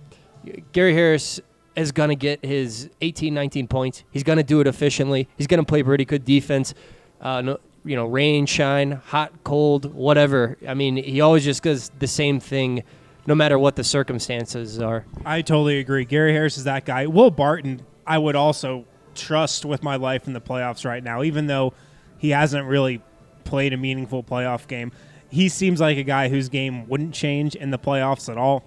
Gary 0.71 0.93
Harris 0.93 1.41
is 1.75 1.91
going 1.91 2.09
to 2.09 2.15
get 2.15 2.45
his 2.45 2.89
18, 3.01 3.33
19 3.33 3.67
points. 3.67 4.03
He's 4.11 4.23
going 4.23 4.37
to 4.37 4.43
do 4.43 4.61
it 4.61 4.67
efficiently. 4.67 5.27
He's 5.37 5.47
going 5.47 5.59
to 5.59 5.65
play 5.65 5.83
pretty 5.83 6.05
good 6.05 6.23
defense. 6.23 6.73
Uh, 7.19 7.41
no, 7.41 7.59
you 7.85 7.95
know, 7.95 8.05
rain, 8.05 8.45
shine, 8.45 8.91
hot, 8.91 9.43
cold, 9.43 9.93
whatever. 9.93 10.57
I 10.67 10.73
mean, 10.73 10.97
he 10.97 11.21
always 11.21 11.43
just 11.43 11.63
does 11.63 11.91
the 11.99 12.07
same 12.07 12.39
thing 12.39 12.83
no 13.25 13.35
matter 13.35 13.57
what 13.57 13.75
the 13.75 13.83
circumstances 13.83 14.79
are. 14.79 15.05
I 15.25 15.41
totally 15.41 15.79
agree. 15.79 16.05
Gary 16.05 16.33
Harris 16.33 16.57
is 16.57 16.65
that 16.65 16.85
guy. 16.85 17.07
Will 17.07 17.31
Barton, 17.31 17.81
I 18.05 18.17
would 18.17 18.35
also 18.35 18.85
trust 19.15 19.65
with 19.65 19.83
my 19.83 19.95
life 19.95 20.27
in 20.27 20.33
the 20.33 20.41
playoffs 20.41 20.85
right 20.85 21.03
now, 21.03 21.23
even 21.23 21.47
though 21.47 21.73
he 22.17 22.29
hasn't 22.29 22.67
really 22.67 23.01
played 23.43 23.73
a 23.73 23.77
meaningful 23.77 24.23
playoff 24.23 24.67
game. 24.67 24.91
He 25.29 25.49
seems 25.49 25.81
like 25.81 25.97
a 25.97 26.03
guy 26.03 26.29
whose 26.29 26.49
game 26.49 26.87
wouldn't 26.87 27.13
change 27.13 27.55
in 27.55 27.71
the 27.71 27.79
playoffs 27.79 28.29
at 28.29 28.37
all. 28.37 28.63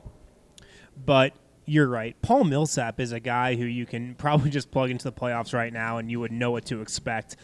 But 1.04 1.35
you're 1.64 1.88
right. 1.88 2.16
Paul 2.23 2.44
Millsap 2.44 3.00
is 3.00 3.12
a 3.12 3.20
guy 3.20 3.56
who 3.56 3.64
you 3.64 3.87
can 3.87 4.14
probably 4.14 4.50
just 4.50 4.70
plug 4.70 4.90
into 4.90 5.04
the 5.04 5.12
playoffs 5.12 5.52
right 5.52 5.73
now 5.73 5.99
and 5.99 6.11
you 6.11 6.20
would 6.20 6.32
know 6.32 6.50
what 6.50 6.64
to 6.66 6.80
expect. 6.80 7.37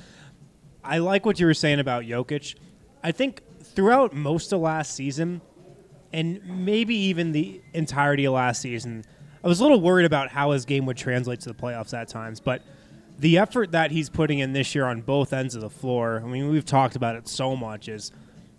I 0.84 0.98
like 0.98 1.24
what 1.24 1.38
you 1.38 1.46
were 1.46 1.54
saying 1.54 1.80
about 1.80 2.04
Jokic. 2.04 2.56
I 3.02 3.12
think 3.12 3.42
throughout 3.62 4.12
most 4.14 4.52
of 4.52 4.60
last 4.60 4.94
season, 4.94 5.40
and 6.12 6.40
maybe 6.44 6.94
even 6.94 7.32
the 7.32 7.60
entirety 7.72 8.24
of 8.24 8.34
last 8.34 8.60
season, 8.60 9.04
I 9.44 9.48
was 9.48 9.60
a 9.60 9.62
little 9.62 9.80
worried 9.80 10.04
about 10.04 10.30
how 10.30 10.50
his 10.50 10.64
game 10.64 10.86
would 10.86 10.96
translate 10.96 11.40
to 11.40 11.48
the 11.48 11.54
playoffs 11.54 11.94
at 11.94 12.08
times. 12.08 12.40
But 12.40 12.62
the 13.18 13.38
effort 13.38 13.72
that 13.72 13.90
he's 13.90 14.10
putting 14.10 14.38
in 14.38 14.52
this 14.52 14.74
year 14.74 14.84
on 14.84 15.00
both 15.00 15.32
ends 15.32 15.54
of 15.54 15.60
the 15.60 15.70
floor, 15.70 16.22
I 16.24 16.28
mean, 16.28 16.48
we've 16.50 16.64
talked 16.64 16.96
about 16.96 17.16
it 17.16 17.28
so 17.28 17.56
much, 17.56 17.88
is 17.88 18.12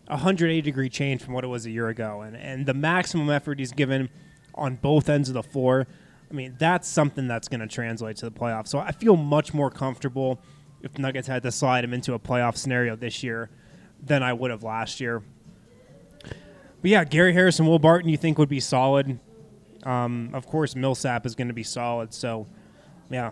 a 0.08 0.13
180 0.13 0.62
degree 0.62 0.89
change 0.89 1.22
from 1.22 1.34
what 1.34 1.44
it 1.44 1.48
was 1.48 1.65
a 1.65 1.72
year 1.72 1.89
ago. 1.89 2.22
And, 2.22 2.36
and 2.36 2.65
the 2.65 2.74
maximum 2.74 3.30
effort 3.30 3.60
he's 3.60 3.72
given 3.72 4.10
on 4.56 4.75
both 4.75 5.10
ends 5.10 5.30
of 5.30 5.34
the 5.34 5.44
floor, 5.44 5.88
I 6.30 6.34
mean, 6.34 6.56
that's 6.58 6.88
something 6.88 7.27
that's 7.27 7.48
going 7.48 7.62
to 7.62 7.68
translate 7.68 8.18
to 8.18 8.25
the 8.25 8.32
playoffs. 8.32 8.70
So 8.70 8.80
I 8.80 8.92
feel 8.92 9.15
much 9.15 9.53
more 9.53 9.70
comfortable 9.70 10.42
if 10.83 10.99
Nuggets 10.99 11.27
had 11.27 11.41
to 11.43 11.51
slide 11.51 11.83
him 11.83 11.93
into 11.93 12.13
a 12.13 12.19
playoff 12.19 12.57
scenario 12.57 12.95
this 12.95 13.23
year 13.23 13.49
than 14.01 14.21
I 14.21 14.33
would 14.33 14.51
have 14.51 14.63
last 14.63 14.99
year. 14.99 15.23
But 16.23 16.91
yeah, 16.91 17.03
Gary 17.05 17.33
Harris 17.33 17.59
and 17.59 17.67
Will 17.67 17.79
Barton, 17.79 18.09
you 18.09 18.17
think 18.17 18.37
would 18.37 18.49
be 18.49 18.59
solid. 18.59 19.19
Um, 19.83 20.31
of 20.33 20.45
course, 20.45 20.75
Millsap 20.75 21.25
is 21.25 21.33
going 21.33 21.47
to 21.47 21.53
be 21.53 21.63
solid. 21.63 22.13
So, 22.13 22.45
yeah. 23.09 23.31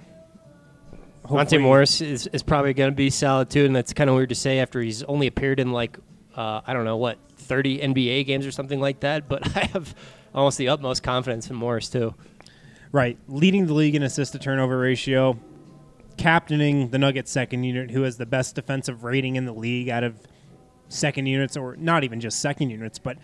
Monte 1.30 1.58
Morris 1.58 2.02
is, 2.02 2.28
is 2.28 2.44
probably 2.44 2.74
going 2.74 2.92
to 2.92 2.96
be 2.96 3.10
solid 3.10 3.50
too, 3.50 3.66
and 3.66 3.76
that's 3.76 3.94
kind 3.94 4.10
of 4.10 4.16
weird 4.16 4.30
to 4.30 4.36
say 4.36 4.60
after 4.60 4.82
he's 4.82 5.04
only 5.04 5.28
appeared 5.28 5.60
in 5.60 5.72
like 5.72 6.00
uh, 6.36 6.62
I 6.66 6.74
don't 6.74 6.86
know 6.86 6.98
what 6.98 7.20
30 7.36 7.80
NBA 7.80 8.26
games 8.26 8.46
or 8.48 8.52
something 8.52 8.80
like 8.80 9.02
that. 9.02 9.28
But 9.28 9.56
I 9.58 9.66
have 9.66 9.94
almost 10.34 10.58
the 10.58 10.70
utmost 10.70 11.04
confidence 11.04 11.50
in 11.50 11.56
Morris 11.56 11.90
too. 11.90 12.16
Right, 12.92 13.18
leading 13.28 13.68
the 13.68 13.74
league 13.74 13.96
in 13.96 14.04
assist 14.04 14.34
to 14.34 14.40
turnover 14.40 14.78
ratio, 14.78 15.40
captaining 16.22 16.90
the 16.90 17.00
Nuggets 17.00 17.32
second 17.32 17.64
unit, 17.64 17.90
who 17.90 18.04
has 18.04 18.18
the 18.18 18.28
best 18.28 18.54
defensive 18.54 19.04
rating 19.04 19.38
in 19.38 19.46
the 19.46 19.54
league 19.54 19.90
out 19.90 20.04
of 20.04 20.20
second 20.88 21.26
units, 21.26 21.58
or 21.58 21.76
not 21.78 22.04
even 22.04 22.20
just 22.20 22.40
second 22.40 22.70
units, 22.70 23.00
but 23.00 23.18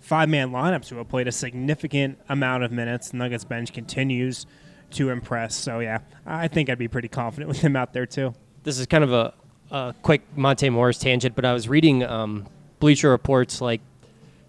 five 0.00 0.30
man 0.30 0.50
lineups 0.50 0.88
who 0.88 0.96
have 0.96 1.08
played 1.10 1.28
a 1.28 1.32
significant 1.32 2.18
amount 2.30 2.64
of 2.64 2.72
minutes. 2.72 3.10
The 3.10 3.18
Nuggets 3.18 3.44
bench 3.44 3.70
continues 3.74 4.46
to 4.92 5.10
impress. 5.10 5.54
So, 5.54 5.80
yeah, 5.80 5.98
I 6.24 6.48
think 6.48 6.70
I'd 6.70 6.78
be 6.78 6.88
pretty 6.88 7.08
confident 7.08 7.48
with 7.50 7.60
him 7.60 7.76
out 7.76 7.92
there, 7.92 8.06
too. 8.06 8.34
This 8.62 8.78
is 8.78 8.86
kind 8.86 9.04
of 9.04 9.12
a, 9.12 9.34
a 9.70 9.94
quick 10.00 10.22
Monte 10.34 10.70
Morris 10.70 10.98
tangent, 10.98 11.36
but 11.36 11.44
I 11.44 11.52
was 11.52 11.68
reading 11.68 12.02
um, 12.02 12.46
Bleacher 12.80 13.10
Reports 13.10 13.60
like 13.60 13.82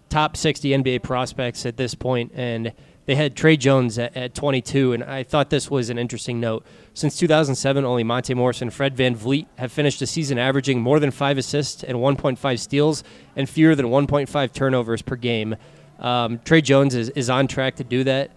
top 0.08 0.38
60 0.38 0.70
NBA 0.70 1.02
prospects 1.02 1.66
at 1.66 1.76
this 1.76 1.94
point, 1.94 2.32
and 2.34 2.72
they 3.04 3.14
had 3.14 3.36
Tre 3.36 3.58
Jones 3.58 3.98
at, 3.98 4.16
at 4.16 4.34
22, 4.34 4.94
and 4.94 5.04
I 5.04 5.22
thought 5.22 5.50
this 5.50 5.70
was 5.70 5.90
an 5.90 5.98
interesting 5.98 6.40
note. 6.40 6.64
Since 6.98 7.16
2007, 7.20 7.84
only 7.84 8.02
Monte 8.02 8.34
Morris 8.34 8.60
and 8.60 8.74
Fred 8.74 8.96
VanVleet 8.96 9.46
have 9.56 9.70
finished 9.70 10.00
the 10.00 10.06
season 10.08 10.36
averaging 10.36 10.80
more 10.80 10.98
than 10.98 11.12
five 11.12 11.38
assists 11.38 11.84
and 11.84 11.98
1.5 11.98 12.58
steals 12.58 13.04
and 13.36 13.48
fewer 13.48 13.76
than 13.76 13.86
1.5 13.86 14.52
turnovers 14.52 15.00
per 15.00 15.14
game. 15.14 15.54
Um, 16.00 16.40
Tre 16.40 16.60
Jones 16.60 16.96
is, 16.96 17.10
is 17.10 17.30
on 17.30 17.46
track 17.46 17.76
to 17.76 17.84
do 17.84 18.02
that. 18.02 18.32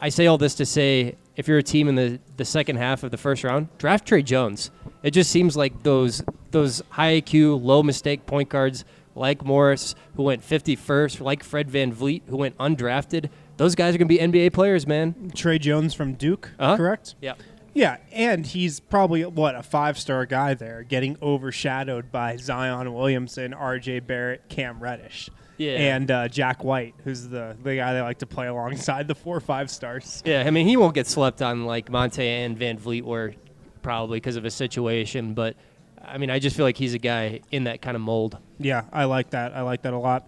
I 0.00 0.08
say 0.08 0.28
all 0.28 0.38
this 0.38 0.54
to 0.54 0.64
say 0.64 1.16
if 1.36 1.46
you're 1.46 1.58
a 1.58 1.62
team 1.62 1.88
in 1.88 1.94
the, 1.94 2.20
the 2.38 2.46
second 2.46 2.76
half 2.76 3.02
of 3.02 3.10
the 3.10 3.18
first 3.18 3.44
round, 3.44 3.68
draft 3.76 4.08
Tre 4.08 4.22
Jones. 4.22 4.70
It 5.02 5.10
just 5.10 5.30
seems 5.30 5.54
like 5.54 5.82
those 5.82 6.22
those 6.52 6.80
high 6.88 7.20
IQ, 7.20 7.62
low 7.62 7.82
mistake 7.82 8.24
point 8.24 8.48
guards 8.48 8.86
like 9.14 9.44
Morris, 9.44 9.94
who 10.16 10.22
went 10.22 10.40
51st, 10.40 11.20
like 11.20 11.42
Fred 11.42 11.68
VanVleet, 11.68 12.22
who 12.28 12.38
went 12.38 12.56
undrafted, 12.56 13.28
those 13.62 13.74
guys 13.76 13.94
are 13.94 13.98
going 13.98 14.08
to 14.08 14.14
be 14.14 14.18
NBA 14.18 14.52
players, 14.52 14.86
man. 14.88 15.30
Tre 15.36 15.56
Jones 15.58 15.94
from 15.94 16.14
Duke, 16.14 16.50
Uh-huh. 16.58 16.76
correct? 16.76 17.14
Yeah. 17.20 17.34
Yeah, 17.74 17.98
and 18.12 18.44
he's 18.44 18.80
probably 18.80 19.24
what 19.24 19.54
a 19.54 19.62
five-star 19.62 20.26
guy 20.26 20.52
there, 20.54 20.82
getting 20.82 21.16
overshadowed 21.22 22.10
by 22.12 22.36
Zion 22.36 22.92
Williamson, 22.92 23.54
R.J. 23.54 24.00
Barrett, 24.00 24.42
Cam 24.50 24.78
Reddish, 24.80 25.30
Yeah. 25.58 25.94
and 25.94 26.10
uh, 26.10 26.28
Jack 26.28 26.64
White, 26.64 26.94
who's 27.04 27.28
the 27.28 27.56
the 27.62 27.76
guy 27.76 27.94
they 27.94 28.02
like 28.02 28.18
to 28.18 28.26
play 28.26 28.48
alongside 28.48 29.08
the 29.08 29.14
four 29.14 29.34
or 29.36 29.40
five 29.40 29.70
stars. 29.70 30.22
Yeah, 30.26 30.42
I 30.46 30.50
mean, 30.50 30.66
he 30.66 30.76
won't 30.76 30.94
get 30.94 31.06
slept 31.06 31.40
on 31.40 31.64
like 31.64 31.88
Monte 31.90 32.22
and 32.26 32.58
VanVleet 32.58 33.02
were 33.04 33.32
probably 33.80 34.16
because 34.18 34.36
of 34.36 34.44
his 34.44 34.54
situation, 34.54 35.32
but 35.32 35.56
I 36.04 36.18
mean, 36.18 36.30
I 36.30 36.40
just 36.40 36.56
feel 36.56 36.66
like 36.66 36.76
he's 36.76 36.92
a 36.94 36.98
guy 36.98 37.40
in 37.52 37.64
that 37.64 37.80
kind 37.80 37.94
of 37.94 38.00
mold. 38.02 38.36
Yeah, 38.58 38.82
I 38.92 39.04
like 39.04 39.30
that. 39.30 39.54
I 39.54 39.62
like 39.62 39.82
that 39.82 39.94
a 39.94 39.98
lot. 39.98 40.26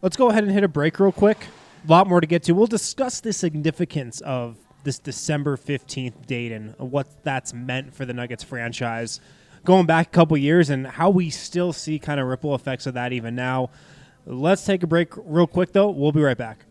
Let's 0.00 0.16
go 0.16 0.28
ahead 0.30 0.44
and 0.44 0.52
hit 0.52 0.62
a 0.62 0.68
break 0.68 1.00
real 1.00 1.10
quick. 1.10 1.38
A 1.86 1.90
lot 1.90 2.06
more 2.06 2.20
to 2.20 2.26
get 2.26 2.42
to. 2.44 2.52
We'll 2.52 2.66
discuss 2.66 3.20
the 3.20 3.32
significance 3.32 4.20
of 4.20 4.56
this 4.84 4.98
December 4.98 5.56
15th 5.56 6.26
date 6.26 6.52
and 6.52 6.74
what 6.78 7.22
that's 7.24 7.52
meant 7.54 7.94
for 7.94 8.04
the 8.04 8.12
Nuggets 8.12 8.44
franchise 8.44 9.20
going 9.64 9.86
back 9.86 10.06
a 10.06 10.10
couple 10.10 10.36
years 10.36 10.70
and 10.70 10.86
how 10.86 11.10
we 11.10 11.30
still 11.30 11.72
see 11.72 11.98
kind 11.98 12.20
of 12.20 12.26
ripple 12.26 12.54
effects 12.54 12.86
of 12.86 12.94
that 12.94 13.12
even 13.12 13.34
now. 13.34 13.70
Let's 14.26 14.64
take 14.64 14.82
a 14.82 14.86
break 14.86 15.12
real 15.16 15.46
quick, 15.46 15.72
though. 15.72 15.90
We'll 15.90 16.12
be 16.12 16.20
right 16.20 16.36
back. 16.36 16.64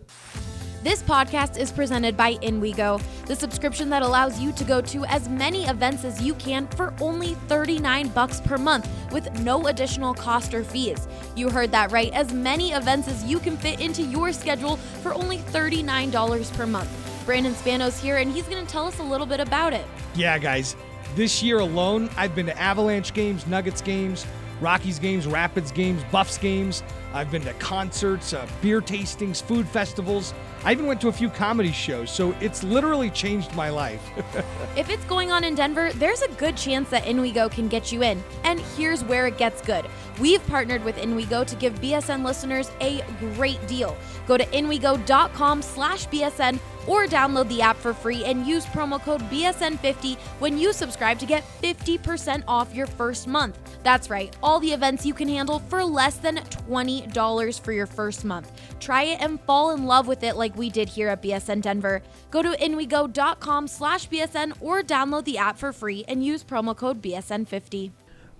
This 0.83 1.01
podcast 1.01 1.57
is 1.57 1.71
presented 1.71 2.15
by 2.15 2.35
InWeGo, 2.35 3.01
the 3.25 3.35
subscription 3.35 3.89
that 3.89 4.03
allows 4.03 4.39
you 4.39 4.51
to 4.53 4.63
go 4.63 4.79
to 4.81 5.05
as 5.05 5.27
many 5.27 5.65
events 5.65 6.05
as 6.05 6.21
you 6.21 6.35
can 6.35 6.67
for 6.67 6.93
only 7.01 7.33
39 7.47 8.09
bucks 8.09 8.39
per 8.39 8.59
month 8.59 8.87
with 9.11 9.27
no 9.39 9.67
additional 9.67 10.13
cost 10.13 10.53
or 10.53 10.63
fees. 10.63 11.07
You 11.35 11.49
heard 11.49 11.71
that 11.71 11.91
right, 11.91 12.13
as 12.13 12.31
many 12.31 12.73
events 12.73 13.07
as 13.07 13.23
you 13.23 13.39
can 13.39 13.57
fit 13.57 13.81
into 13.81 14.03
your 14.03 14.31
schedule 14.31 14.77
for 15.01 15.15
only 15.15 15.39
$39 15.39 16.53
per 16.55 16.67
month. 16.67 16.89
Brandon 17.25 17.53
Spanos 17.55 17.99
here 17.99 18.17
and 18.17 18.31
he's 18.31 18.47
going 18.47 18.63
to 18.63 18.71
tell 18.71 18.85
us 18.85 18.99
a 18.99 19.03
little 19.03 19.27
bit 19.27 19.39
about 19.39 19.73
it. 19.73 19.85
Yeah, 20.13 20.37
guys. 20.37 20.75
This 21.15 21.41
year 21.41 21.57
alone, 21.57 22.07
I've 22.15 22.35
been 22.35 22.45
to 22.45 22.57
Avalanche 22.61 23.15
games, 23.15 23.47
Nuggets 23.47 23.81
games, 23.81 24.27
Rockies 24.61 24.99
games, 24.99 25.25
Rapids 25.25 25.71
games, 25.71 26.03
Buffs 26.11 26.37
games. 26.37 26.83
I've 27.13 27.31
been 27.31 27.43
to 27.43 27.53
concerts, 27.53 28.33
uh, 28.33 28.47
beer 28.61 28.81
tastings, 28.81 29.41
food 29.41 29.67
festivals. 29.67 30.33
I 30.63 30.71
even 30.71 30.85
went 30.85 30.99
to 31.01 31.07
a 31.07 31.11
few 31.11 31.29
comedy 31.29 31.71
shows, 31.71 32.11
so 32.11 32.35
it's 32.41 32.63
literally 32.63 33.09
changed 33.09 33.53
my 33.55 33.69
life. 33.69 34.01
If 34.75 34.91
it's 34.91 35.03
going 35.05 35.31
on 35.31 35.43
in 35.43 35.55
Denver, 35.55 35.91
there's 35.93 36.21
a 36.21 36.27
good 36.33 36.55
chance 36.55 36.87
that 36.91 37.03
InWeGo 37.05 37.49
can 37.49 37.67
get 37.67 37.91
you 37.91 38.03
in. 38.03 38.23
And 38.43 38.59
here's 38.59 39.03
where 39.03 39.25
it 39.25 39.39
gets 39.39 39.59
good. 39.63 39.87
We've 40.19 40.45
partnered 40.45 40.83
with 40.83 40.97
InWeGo 40.97 41.47
to 41.47 41.55
give 41.55 41.81
BSN 41.81 42.23
listeners 42.23 42.69
a 42.79 43.03
great 43.19 43.65
deal. 43.67 43.97
Go 44.27 44.37
to 44.37 44.45
inwego.com 44.45 45.63
slash 45.63 46.07
BSN 46.09 46.59
or 46.87 47.05
download 47.05 47.47
the 47.49 47.61
app 47.61 47.77
for 47.77 47.93
free 47.93 48.23
and 48.23 48.47
use 48.47 48.65
promo 48.67 48.99
code 49.01 49.21
BSN50 49.29 50.15
when 50.39 50.57
you 50.57 50.73
subscribe 50.73 51.19
to 51.19 51.25
get 51.25 51.43
50% 51.61 52.43
off 52.47 52.73
your 52.73 52.87
first 52.87 53.27
month. 53.27 53.57
That's 53.83 54.09
right, 54.09 54.35
all 54.41 54.59
the 54.59 54.71
events 54.71 55.05
you 55.05 55.13
can 55.13 55.27
handle 55.27 55.59
for 55.59 55.83
less 55.83 56.17
than 56.17 56.37
$20 56.37 57.06
for 57.13 57.71
your 57.71 57.85
first 57.85 58.25
month. 58.25 58.51
Try 58.79 59.03
it 59.03 59.21
and 59.21 59.39
fall 59.41 59.71
in 59.71 59.85
love 59.85 60.07
with 60.07 60.23
it 60.23 60.35
like 60.35 60.55
we 60.55 60.69
did 60.69 60.89
here 60.89 61.09
at 61.09 61.21
BSN 61.21 61.61
Denver. 61.61 62.01
Go 62.31 62.41
to 62.41 62.51
inwego.com 62.51 63.67
slash 63.67 64.09
BSN 64.09 64.53
or 64.61 64.81
download 64.81 65.25
the 65.25 65.37
app 65.37 65.57
for 65.57 65.71
free 65.73 66.05
and 66.07 66.23
use 66.23 66.43
promo 66.43 66.75
code 66.75 67.01
BSN50. 67.01 67.91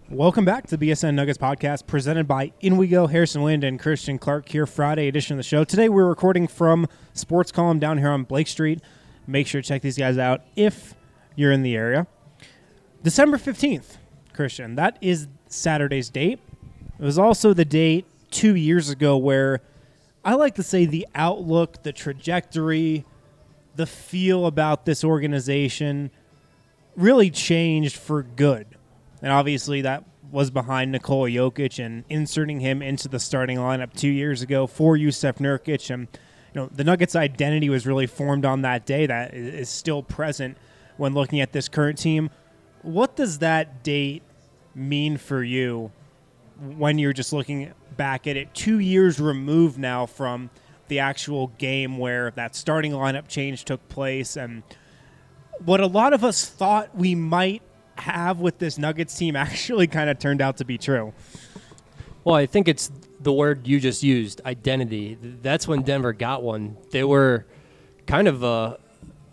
Welcome 0.09 0.45
back 0.45 0.67
to 0.67 0.77
the 0.77 0.89
BSN 0.89 1.15
Nuggets 1.15 1.37
podcast 1.37 1.85
presented 1.85 2.29
by 2.29 2.53
InWeGo, 2.63 3.09
Harrison 3.09 3.41
Wind, 3.41 3.65
and 3.65 3.77
Christian 3.77 4.17
Clark 4.17 4.47
here, 4.47 4.65
Friday 4.65 5.09
edition 5.09 5.33
of 5.33 5.37
the 5.37 5.43
show. 5.43 5.65
Today 5.65 5.89
we're 5.89 6.07
recording 6.07 6.47
from 6.47 6.87
Sports 7.13 7.51
Column 7.51 7.77
down 7.77 7.97
here 7.97 8.09
on 8.09 8.23
Blake 8.23 8.47
Street. 8.47 8.79
Make 9.27 9.47
sure 9.47 9.61
to 9.61 9.67
check 9.67 9.81
these 9.81 9.97
guys 9.97 10.17
out 10.17 10.43
if 10.55 10.95
you're 11.35 11.51
in 11.51 11.61
the 11.61 11.75
area. 11.75 12.07
December 13.03 13.37
15th, 13.37 13.97
Christian, 14.31 14.75
that 14.75 14.97
is 15.01 15.27
Saturday's 15.47 16.09
date. 16.09 16.39
It 16.97 17.03
was 17.03 17.19
also 17.19 17.53
the 17.53 17.65
date 17.65 18.05
two 18.31 18.55
years 18.55 18.89
ago 18.89 19.17
where 19.17 19.61
I 20.23 20.33
like 20.33 20.55
to 20.55 20.63
say 20.63 20.85
the 20.85 21.07
outlook, 21.15 21.83
the 21.83 21.93
trajectory, 21.93 23.05
the 23.75 23.85
feel 23.85 24.45
about 24.45 24.85
this 24.85 25.03
organization 25.03 26.11
really 26.95 27.29
changed 27.29 27.95
for 27.95 28.23
good. 28.23 28.67
And 29.21 29.31
obviously, 29.31 29.81
that 29.81 30.03
was 30.31 30.51
behind 30.51 30.91
Nikola 30.91 31.29
Jokic 31.29 31.83
and 31.83 32.03
inserting 32.09 32.59
him 32.59 32.81
into 32.81 33.07
the 33.07 33.19
starting 33.19 33.57
lineup 33.57 33.93
two 33.93 34.09
years 34.09 34.41
ago 34.41 34.67
for 34.67 34.97
Jusuf 34.97 35.37
Nurkic. 35.37 35.89
And 35.89 36.07
you 36.53 36.61
know, 36.61 36.69
the 36.73 36.83
Nuggets' 36.83 37.15
identity 37.15 37.69
was 37.69 37.87
really 37.87 38.07
formed 38.07 38.45
on 38.45 38.61
that 38.63 38.85
day. 38.85 39.05
that 39.05 39.33
is 39.33 39.69
still 39.69 40.03
present 40.03 40.57
when 40.97 41.13
looking 41.13 41.39
at 41.39 41.53
this 41.53 41.69
current 41.69 41.97
team. 41.97 42.29
What 42.81 43.15
does 43.15 43.39
that 43.39 43.83
date 43.83 44.23
mean 44.75 45.17
for 45.17 45.43
you 45.43 45.91
when 46.59 46.97
you're 46.97 47.13
just 47.13 47.33
looking 47.33 47.71
back 47.95 48.27
at 48.27 48.37
it, 48.37 48.53
two 48.53 48.79
years 48.79 49.19
removed 49.19 49.77
now 49.77 50.05
from 50.05 50.49
the 50.87 50.99
actual 50.99 51.47
game 51.57 51.97
where 51.97 52.31
that 52.31 52.55
starting 52.55 52.93
lineup 52.93 53.27
change 53.27 53.65
took 53.65 53.87
place 53.89 54.37
and 54.37 54.63
what 55.65 55.79
a 55.79 55.87
lot 55.87 56.13
of 56.13 56.23
us 56.23 56.47
thought 56.47 56.95
we 56.95 57.15
might 57.15 57.61
have 57.97 58.39
with 58.39 58.57
this 58.59 58.77
Nuggets 58.77 59.17
team 59.17 59.35
actually 59.37 59.87
kind 59.87 60.09
of 60.09 60.19
turned 60.19 60.41
out 60.41 60.57
to 60.57 60.65
be 60.65 60.77
true. 60.77 61.13
Well, 62.23 62.35
I 62.35 62.45
think 62.45 62.67
it's 62.67 62.91
the 63.19 63.31
word 63.31 63.67
you 63.67 63.79
just 63.79 64.03
used, 64.03 64.41
identity. 64.45 65.17
That's 65.21 65.67
when 65.67 65.81
Denver 65.81 66.13
got 66.13 66.43
one. 66.43 66.77
They 66.91 67.03
were 67.03 67.45
kind 68.05 68.27
of 68.27 68.43
a, 68.43 68.79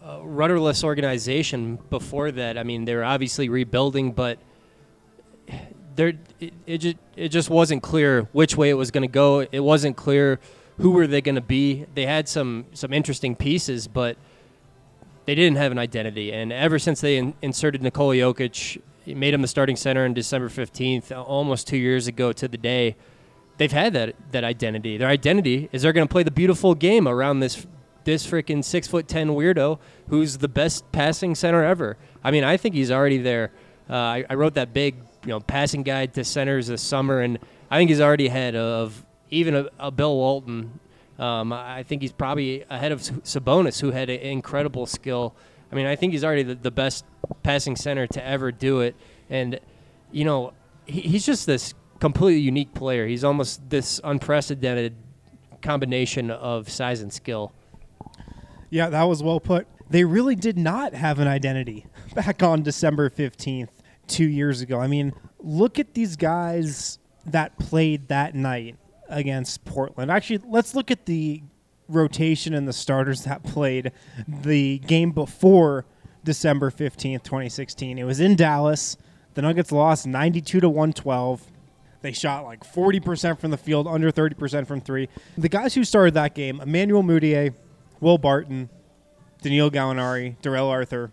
a 0.02 0.20
rudderless 0.22 0.84
organization 0.84 1.78
before 1.90 2.30
that. 2.32 2.56
I 2.56 2.62
mean, 2.62 2.84
they 2.84 2.94
were 2.94 3.04
obviously 3.04 3.48
rebuilding, 3.48 4.12
but 4.12 4.38
there 5.94 6.14
it, 6.40 6.52
it 6.66 6.78
just 6.78 6.96
it 7.16 7.28
just 7.28 7.50
wasn't 7.50 7.82
clear 7.82 8.22
which 8.32 8.56
way 8.56 8.70
it 8.70 8.74
was 8.74 8.90
going 8.90 9.02
to 9.02 9.08
go. 9.08 9.40
It 9.40 9.60
wasn't 9.60 9.96
clear 9.96 10.40
who 10.78 10.90
were 10.90 11.06
they 11.06 11.20
going 11.20 11.34
to 11.36 11.40
be. 11.40 11.86
They 11.94 12.06
had 12.06 12.28
some 12.28 12.66
some 12.72 12.92
interesting 12.92 13.36
pieces, 13.36 13.88
but 13.88 14.16
they 15.26 15.34
didn't 15.34 15.56
have 15.56 15.72
an 15.72 15.78
identity. 15.78 16.32
And 16.32 16.52
ever 16.52 16.78
since 16.78 17.00
they 17.00 17.16
in, 17.16 17.34
inserted 17.40 17.82
Nikola 17.82 18.14
Jokic, 18.16 18.80
made 19.06 19.34
him 19.34 19.42
the 19.42 19.48
starting 19.48 19.76
center 19.76 20.04
on 20.04 20.14
December 20.14 20.48
15th, 20.48 21.12
almost 21.12 21.66
two 21.66 21.76
years 21.76 22.06
ago 22.06 22.32
to 22.32 22.48
the 22.48 22.58
day, 22.58 22.96
they've 23.56 23.72
had 23.72 23.92
that 23.94 24.14
that 24.32 24.44
identity. 24.44 24.96
Their 24.96 25.08
identity 25.08 25.68
is 25.72 25.82
they're 25.82 25.92
going 25.92 26.06
to 26.06 26.12
play 26.12 26.22
the 26.22 26.30
beautiful 26.30 26.74
game 26.74 27.06
around 27.06 27.40
this 27.40 27.66
this 28.04 28.26
freaking 28.26 28.62
six 28.62 28.86
foot 28.86 29.08
ten 29.08 29.28
weirdo 29.30 29.78
who's 30.08 30.38
the 30.38 30.48
best 30.48 30.90
passing 30.92 31.34
center 31.34 31.64
ever. 31.64 31.96
I 32.22 32.30
mean, 32.30 32.44
I 32.44 32.56
think 32.56 32.74
he's 32.74 32.90
already 32.90 33.18
there. 33.18 33.50
Uh, 33.88 33.94
I, 33.94 34.24
I 34.30 34.34
wrote 34.34 34.54
that 34.54 34.72
big 34.72 34.96
you 35.24 35.30
know 35.30 35.40
passing 35.40 35.82
guide 35.82 36.14
to 36.14 36.24
centers 36.24 36.68
this 36.68 36.82
summer, 36.82 37.20
and 37.20 37.38
I 37.70 37.78
think 37.78 37.90
he's 37.90 38.00
already 38.00 38.26
ahead 38.26 38.54
of 38.56 39.04
even 39.30 39.54
a, 39.54 39.66
a 39.78 39.90
Bill 39.90 40.14
Walton. 40.16 40.80
Um, 41.18 41.52
I 41.52 41.84
think 41.84 42.02
he's 42.02 42.12
probably 42.12 42.64
ahead 42.68 42.92
of 42.92 43.00
Sabonis, 43.00 43.80
who 43.80 43.90
had 43.90 44.10
incredible 44.10 44.86
skill. 44.86 45.34
I 45.70 45.76
mean, 45.76 45.86
I 45.86 45.96
think 45.96 46.12
he's 46.12 46.24
already 46.24 46.42
the, 46.42 46.54
the 46.54 46.70
best 46.70 47.04
passing 47.42 47.76
center 47.76 48.06
to 48.08 48.24
ever 48.24 48.52
do 48.52 48.80
it. 48.80 48.96
And, 49.30 49.58
you 50.12 50.24
know, 50.24 50.52
he, 50.86 51.00
he's 51.00 51.24
just 51.26 51.46
this 51.46 51.74
completely 52.00 52.40
unique 52.40 52.74
player. 52.74 53.06
He's 53.06 53.24
almost 53.24 53.68
this 53.70 54.00
unprecedented 54.04 54.94
combination 55.62 56.30
of 56.30 56.68
size 56.68 57.00
and 57.00 57.12
skill. 57.12 57.52
Yeah, 58.70 58.88
that 58.90 59.04
was 59.04 59.22
well 59.22 59.40
put. 59.40 59.66
They 59.88 60.04
really 60.04 60.34
did 60.34 60.58
not 60.58 60.94
have 60.94 61.18
an 61.18 61.28
identity 61.28 61.86
back 62.14 62.42
on 62.42 62.62
December 62.62 63.10
15th, 63.10 63.68
two 64.06 64.28
years 64.28 64.60
ago. 64.60 64.80
I 64.80 64.86
mean, 64.86 65.12
look 65.38 65.78
at 65.78 65.94
these 65.94 66.16
guys 66.16 66.98
that 67.26 67.58
played 67.58 68.08
that 68.08 68.34
night 68.34 68.76
against 69.08 69.64
Portland. 69.64 70.10
Actually, 70.10 70.40
let's 70.46 70.74
look 70.74 70.90
at 70.90 71.06
the 71.06 71.42
rotation 71.88 72.54
and 72.54 72.66
the 72.66 72.72
starters 72.72 73.24
that 73.24 73.42
played 73.42 73.92
the 74.26 74.78
game 74.78 75.12
before 75.12 75.84
December 76.24 76.70
15th, 76.70 77.22
2016. 77.22 77.98
It 77.98 78.04
was 78.04 78.20
in 78.20 78.36
Dallas. 78.36 78.96
The 79.34 79.42
Nuggets 79.42 79.72
lost 79.72 80.06
92 80.06 80.60
to 80.60 80.68
112. 80.68 81.42
They 82.00 82.12
shot 82.12 82.44
like 82.44 82.64
40% 82.64 83.38
from 83.38 83.50
the 83.50 83.56
field, 83.56 83.86
under 83.86 84.10
30% 84.10 84.66
from 84.66 84.80
three. 84.80 85.08
The 85.38 85.48
guys 85.48 85.74
who 85.74 85.84
started 85.84 86.14
that 86.14 86.34
game, 86.34 86.60
Emmanuel 86.60 87.02
Mudiay, 87.02 87.54
Will 88.00 88.18
Barton, 88.18 88.68
Danilo 89.42 89.70
Gallinari, 89.70 90.40
Darrell 90.42 90.68
Arthur, 90.68 91.12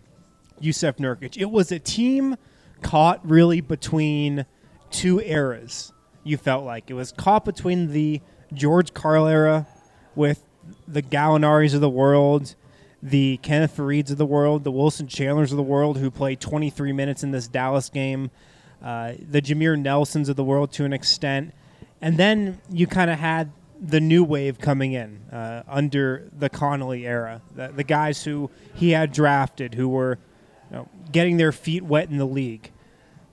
Jusuf 0.60 0.96
Nurkic. 0.96 1.36
It 1.36 1.50
was 1.50 1.72
a 1.72 1.78
team 1.78 2.36
caught 2.82 3.20
really 3.28 3.60
between 3.60 4.46
two 4.90 5.20
eras. 5.20 5.92
You 6.24 6.36
felt 6.36 6.64
like. 6.64 6.90
It 6.90 6.94
was 6.94 7.12
caught 7.12 7.44
between 7.44 7.92
the 7.92 8.20
George 8.52 8.94
Karl 8.94 9.26
era 9.26 9.66
with 10.14 10.44
the 10.86 11.02
Gallinaris 11.02 11.74
of 11.74 11.80
the 11.80 11.90
world, 11.90 12.54
the 13.02 13.38
Kenneth 13.38 13.76
Farieds 13.76 14.10
of 14.10 14.18
the 14.18 14.26
world, 14.26 14.64
the 14.64 14.70
Wilson 14.70 15.08
Chandlers 15.08 15.50
of 15.50 15.56
the 15.56 15.62
world 15.62 15.98
who 15.98 16.10
played 16.10 16.40
23 16.40 16.92
minutes 16.92 17.22
in 17.22 17.32
this 17.32 17.48
Dallas 17.48 17.88
game, 17.88 18.30
uh, 18.82 19.14
the 19.18 19.42
Jameer 19.42 19.78
Nelsons 19.78 20.28
of 20.28 20.36
the 20.36 20.44
world 20.44 20.72
to 20.72 20.84
an 20.84 20.92
extent, 20.92 21.52
and 22.00 22.16
then 22.16 22.60
you 22.70 22.86
kind 22.86 23.10
of 23.10 23.18
had 23.18 23.52
the 23.80 24.00
new 24.00 24.22
wave 24.22 24.60
coming 24.60 24.92
in 24.92 25.22
uh, 25.32 25.62
under 25.66 26.28
the 26.36 26.48
Connolly 26.48 27.06
era, 27.06 27.42
the, 27.54 27.68
the 27.68 27.84
guys 27.84 28.22
who 28.22 28.50
he 28.74 28.90
had 28.90 29.12
drafted 29.12 29.74
who 29.74 29.88
were 29.88 30.18
you 30.70 30.76
know, 30.76 30.88
getting 31.10 31.36
their 31.36 31.52
feet 31.52 31.82
wet 31.82 32.08
in 32.08 32.16
the 32.16 32.26
league 32.26 32.70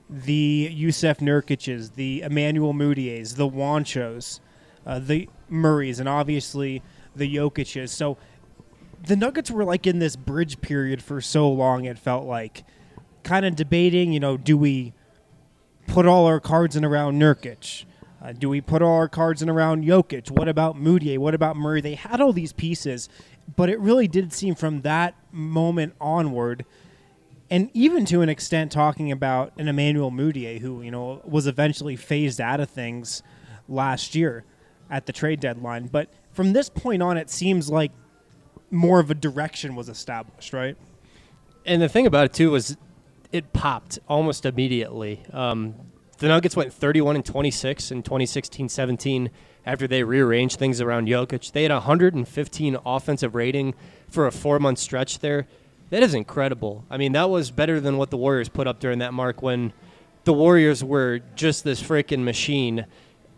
the 0.09 0.73
Jusuf 0.75 1.19
Nurkic's, 1.19 1.91
the 1.91 2.21
Emmanuel 2.21 2.73
Mudiay's, 2.73 3.35
the 3.35 3.47
Juanchos, 3.47 4.39
uh, 4.85 4.99
the 4.99 5.29
Murrays, 5.49 5.99
and 5.99 6.09
obviously 6.09 6.81
the 7.15 7.35
Jokic's. 7.35 7.91
So 7.91 8.17
the 9.05 9.15
Nuggets 9.15 9.51
were 9.51 9.63
like 9.63 9.85
in 9.85 9.99
this 9.99 10.15
bridge 10.15 10.61
period 10.61 11.03
for 11.03 11.21
so 11.21 11.49
long, 11.49 11.85
it 11.85 11.99
felt 11.99 12.25
like. 12.25 12.63
Kind 13.23 13.45
of 13.45 13.55
debating, 13.55 14.13
you 14.13 14.19
know, 14.19 14.37
do 14.37 14.57
we 14.57 14.93
put 15.87 16.05
all 16.05 16.25
our 16.25 16.39
cards 16.39 16.75
in 16.75 16.85
around 16.85 17.19
Nurkic? 17.19 17.85
Uh, 18.21 18.33
do 18.33 18.49
we 18.49 18.59
put 18.59 18.81
all 18.81 18.95
our 18.95 19.07
cards 19.07 19.41
in 19.41 19.49
around 19.49 19.85
Jokic? 19.85 20.29
What 20.29 20.49
about 20.49 20.75
Mudiay? 20.75 21.17
What 21.17 21.33
about 21.33 21.55
Murray? 21.55 21.79
They 21.79 21.95
had 21.95 22.19
all 22.19 22.33
these 22.33 22.51
pieces, 22.51 23.07
but 23.55 23.69
it 23.69 23.79
really 23.79 24.07
did 24.07 24.33
seem 24.33 24.55
from 24.55 24.81
that 24.81 25.15
moment 25.31 25.93
onward 26.01 26.65
and 27.49 27.69
even 27.73 28.05
to 28.05 28.21
an 28.21 28.29
extent 28.29 28.71
talking 28.71 29.11
about 29.11 29.53
an 29.57 29.67
Emmanuel 29.67 30.11
Mudiay 30.11 30.59
who 30.59 30.81
you 30.81 30.91
know 30.91 31.21
was 31.25 31.47
eventually 31.47 31.95
phased 31.95 32.39
out 32.41 32.59
of 32.59 32.69
things 32.69 33.23
last 33.67 34.15
year 34.15 34.43
at 34.89 35.05
the 35.05 35.13
trade 35.13 35.39
deadline 35.39 35.87
but 35.87 36.09
from 36.31 36.53
this 36.53 36.69
point 36.69 37.01
on 37.01 37.17
it 37.17 37.29
seems 37.29 37.69
like 37.69 37.91
more 38.71 38.99
of 38.99 39.09
a 39.11 39.15
direction 39.15 39.75
was 39.75 39.89
established 39.89 40.53
right 40.53 40.77
And 41.65 41.81
the 41.81 41.89
thing 41.89 42.05
about 42.07 42.25
it 42.25 42.33
too 42.33 42.51
was 42.51 42.77
it 43.31 43.53
popped 43.53 43.99
almost 44.07 44.45
immediately. 44.45 45.21
Um, 45.31 45.75
the 46.17 46.27
Nuggets 46.27 46.55
went 46.55 46.73
31 46.73 47.15
and 47.15 47.25
26 47.25 47.91
in 47.91 48.03
2016-17 48.03 49.29
after 49.65 49.87
they 49.87 50.03
rearranged 50.03 50.57
things 50.57 50.81
around 50.81 51.07
Jokic. 51.07 51.51
They 51.51 51.63
had 51.63 51.71
115 51.71 52.77
offensive 52.85 53.35
rating 53.35 53.75
for 54.07 54.27
a 54.27 54.31
four-month 54.31 54.79
stretch 54.79 55.19
there. 55.19 55.47
That 55.89 56.03
is 56.03 56.13
incredible. 56.13 56.85
I 56.89 56.97
mean, 56.97 57.13
that 57.13 57.29
was 57.29 57.51
better 57.51 57.79
than 57.79 57.97
what 57.97 58.11
the 58.11 58.17
Warriors 58.17 58.49
put 58.49 58.67
up 58.67 58.79
during 58.79 58.99
that 58.99 59.13
mark 59.13 59.41
when 59.41 59.73
the 60.23 60.33
Warriors 60.33 60.83
were 60.83 61.19
just 61.35 61.63
this 61.63 61.81
freaking 61.81 62.23
machine. 62.23 62.85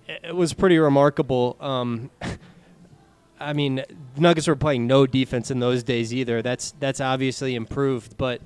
It 0.07 0.35
was 0.35 0.53
pretty 0.53 0.77
remarkable. 0.77 1.55
Um, 1.61 2.11
I 3.39 3.53
mean, 3.53 3.83
Nuggets 4.17 4.47
were 4.47 4.55
playing 4.55 4.85
no 4.85 5.07
defense 5.07 5.49
in 5.49 5.59
those 5.59 5.83
days 5.83 6.13
either. 6.13 6.41
That's 6.41 6.71
that's 6.79 7.01
obviously 7.01 7.55
improved, 7.55 8.17
but 8.17 8.41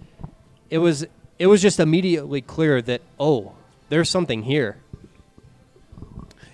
it 0.70 0.78
was 0.78 1.06
it 1.38 1.48
was 1.48 1.62
just 1.62 1.80
immediately 1.80 2.42
clear 2.42 2.82
that 2.84 3.02
oh, 3.20 3.54
there's 3.90 4.10
something 4.10 4.44
here. 4.44 4.78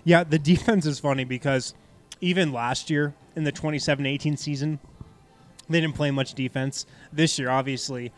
Yeah, 0.03 0.23
the 0.23 0.39
defense 0.39 0.85
is 0.85 0.99
funny 0.99 1.23
because 1.23 1.75
even 2.21 2.51
last 2.51 2.89
year 2.89 3.13
in 3.35 3.43
the 3.43 3.51
27-18 3.51 4.37
season, 4.37 4.79
they 5.73 5.81
didn't 5.81 5.95
play 5.95 6.11
much 6.11 6.33
defense. 6.33 6.85
This 7.11 7.37
year, 7.39 7.49
obviously, 7.49 8.11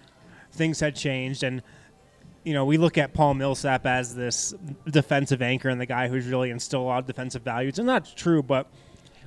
things 0.52 0.80
had 0.80 0.96
changed, 0.96 1.44
and 1.44 1.62
you 2.44 2.54
know 2.54 2.66
we 2.66 2.78
look 2.78 2.98
at 2.98 3.14
Paul 3.14 3.34
Millsap 3.34 3.86
as 3.86 4.16
this 4.16 4.54
defensive 4.90 5.42
anchor 5.42 5.70
and 5.70 5.80
the 5.80 5.86
guy 5.86 6.08
who's 6.08 6.28
really 6.28 6.50
instilled 6.50 6.84
a 6.84 6.88
lot 6.88 7.00
of 7.00 7.06
defensive 7.08 7.44
values, 7.44 7.80
and 7.80 7.88
that's 7.88 8.14
true. 8.14 8.44
But 8.44 8.68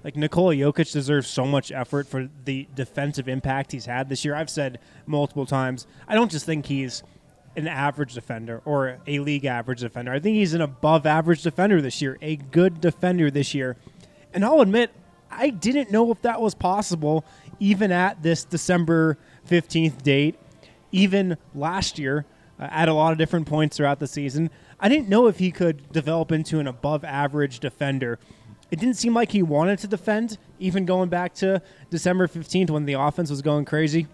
like 0.05 0.17
Nikola 0.17 0.55
Jokic 0.55 0.93
deserves 0.93 1.27
so 1.27 1.45
much 1.45 1.73
effort 1.73 2.07
for 2.07 2.29
the 2.45 2.69
defensive 2.75 3.29
impact 3.29 3.73
he's 3.73 3.87
had 3.87 4.09
this 4.09 4.25
year. 4.25 4.35
I've 4.35 4.51
said 4.51 4.79
multiple 5.07 5.47
times, 5.47 5.87
I 6.07 6.15
don't 6.15 6.31
just 6.31 6.47
think 6.47 6.67
he's 6.67 7.03
an 7.57 7.67
average 7.67 8.15
defender 8.15 8.61
or 8.65 8.99
a 9.07 9.19
league 9.19 9.47
average 9.47 9.81
defender. 9.81 10.13
I 10.13 10.21
think 10.21 10.37
he's 10.37 10.55
an 10.55 10.61
above 10.61 11.07
average 11.07 11.43
defender 11.43 11.81
this 11.81 12.01
year, 12.01 12.19
a 12.21 12.37
good 12.37 12.81
defender 12.81 13.31
this 13.31 13.55
year. 13.55 13.77
And 14.33 14.45
I'll 14.45 14.61
admit, 14.61 14.93
I 15.31 15.51
didn't 15.51 15.91
know 15.91 16.13
if 16.13 16.23
that 16.23 16.41
was 16.41 16.55
possible 16.55 17.25
even 17.61 17.93
at 17.93 18.23
this 18.23 18.45
December 18.45 19.19
15th 19.49 20.03
date, 20.03 20.37
even 20.93 21.37
last 21.55 21.99
year 21.99 22.27
uh, 22.59 22.69
at 22.71 22.89
a 22.89 22.93
lot 22.93 23.13
of 23.13 23.19
different 23.19 23.47
points 23.47 23.77
throughout 23.77 24.01
the 24.01 24.07
season. 24.07 24.51
I 24.79 24.89
didn't 24.89 25.09
know 25.09 25.27
if 25.27 25.39
he 25.39 25.51
could 25.51 25.91
develop 25.93 26.33
into 26.33 26.59
an 26.59 26.67
above 26.67 27.05
average 27.05 27.61
defender. 27.61 28.19
It 28.71 28.81
didn't 28.81 28.97
seem 28.97 29.15
like 29.15 29.33
he 29.33 29.43
wanted 29.43 29.79
to 29.81 29.87
defend, 29.87 30.39
even 30.59 30.85
going 30.85 31.09
back 31.09 31.35
to 31.35 31.63
December 31.91 32.27
15th 32.27 32.71
when 32.71 32.85
the 32.85 32.95
offense 32.95 33.31
was 33.31 33.43
going 33.43 33.65
crazy 33.65 34.07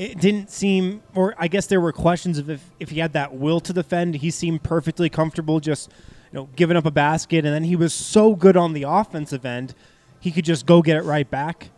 it 0.00 0.18
didn't 0.18 0.50
seem, 0.50 1.02
or 1.14 1.34
I 1.36 1.46
guess 1.46 1.66
there 1.66 1.80
were 1.80 1.92
questions 1.92 2.38
of 2.38 2.48
if, 2.48 2.70
if 2.80 2.88
he 2.88 3.00
had 3.00 3.12
that 3.12 3.34
will 3.34 3.60
to 3.60 3.72
defend. 3.74 4.14
He 4.14 4.30
seemed 4.30 4.62
perfectly 4.62 5.10
comfortable 5.10 5.60
just, 5.60 5.90
you 6.32 6.38
know, 6.38 6.48
giving 6.56 6.74
up 6.74 6.86
a 6.86 6.90
basket, 6.90 7.44
and 7.44 7.52
then 7.52 7.64
he 7.64 7.76
was 7.76 7.92
so 7.92 8.34
good 8.34 8.56
on 8.56 8.72
the 8.72 8.84
offensive 8.84 9.44
end, 9.44 9.74
he 10.18 10.30
could 10.30 10.46
just 10.46 10.64
go 10.64 10.80
get 10.80 10.96
it 10.96 11.04
right 11.04 11.30
back. 11.30 11.68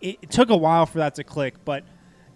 It, 0.00 0.18
it 0.22 0.30
took 0.30 0.50
a 0.50 0.56
while 0.56 0.86
for 0.86 0.98
that 0.98 1.14
to 1.16 1.24
click, 1.24 1.54
but 1.64 1.84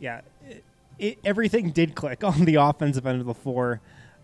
yeah, 0.01 0.23
it, 0.45 0.65
it, 0.99 1.19
everything 1.25 1.71
did 1.71 1.95
click 1.95 2.25
on 2.25 2.45
the 2.45 2.57
offensive 2.57 3.07
end 3.07 3.21
of 3.21 3.27
the 3.27 3.35
floor 3.35 3.81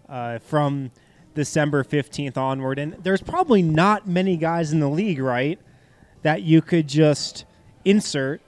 uh, 0.09 0.38
from 0.38 0.90
December 1.35 1.85
15th 1.85 2.37
onward. 2.37 2.79
And 2.79 2.94
there's 3.03 3.22
probably 3.22 3.62
not 3.62 4.07
many 4.09 4.37
guys 4.37 4.72
in 4.72 4.81
the 4.81 4.88
league, 4.88 5.20
right, 5.20 5.59
that 6.22 6.42
you 6.42 6.61
could 6.62 6.88
just 6.88 7.44
insert 7.85 8.40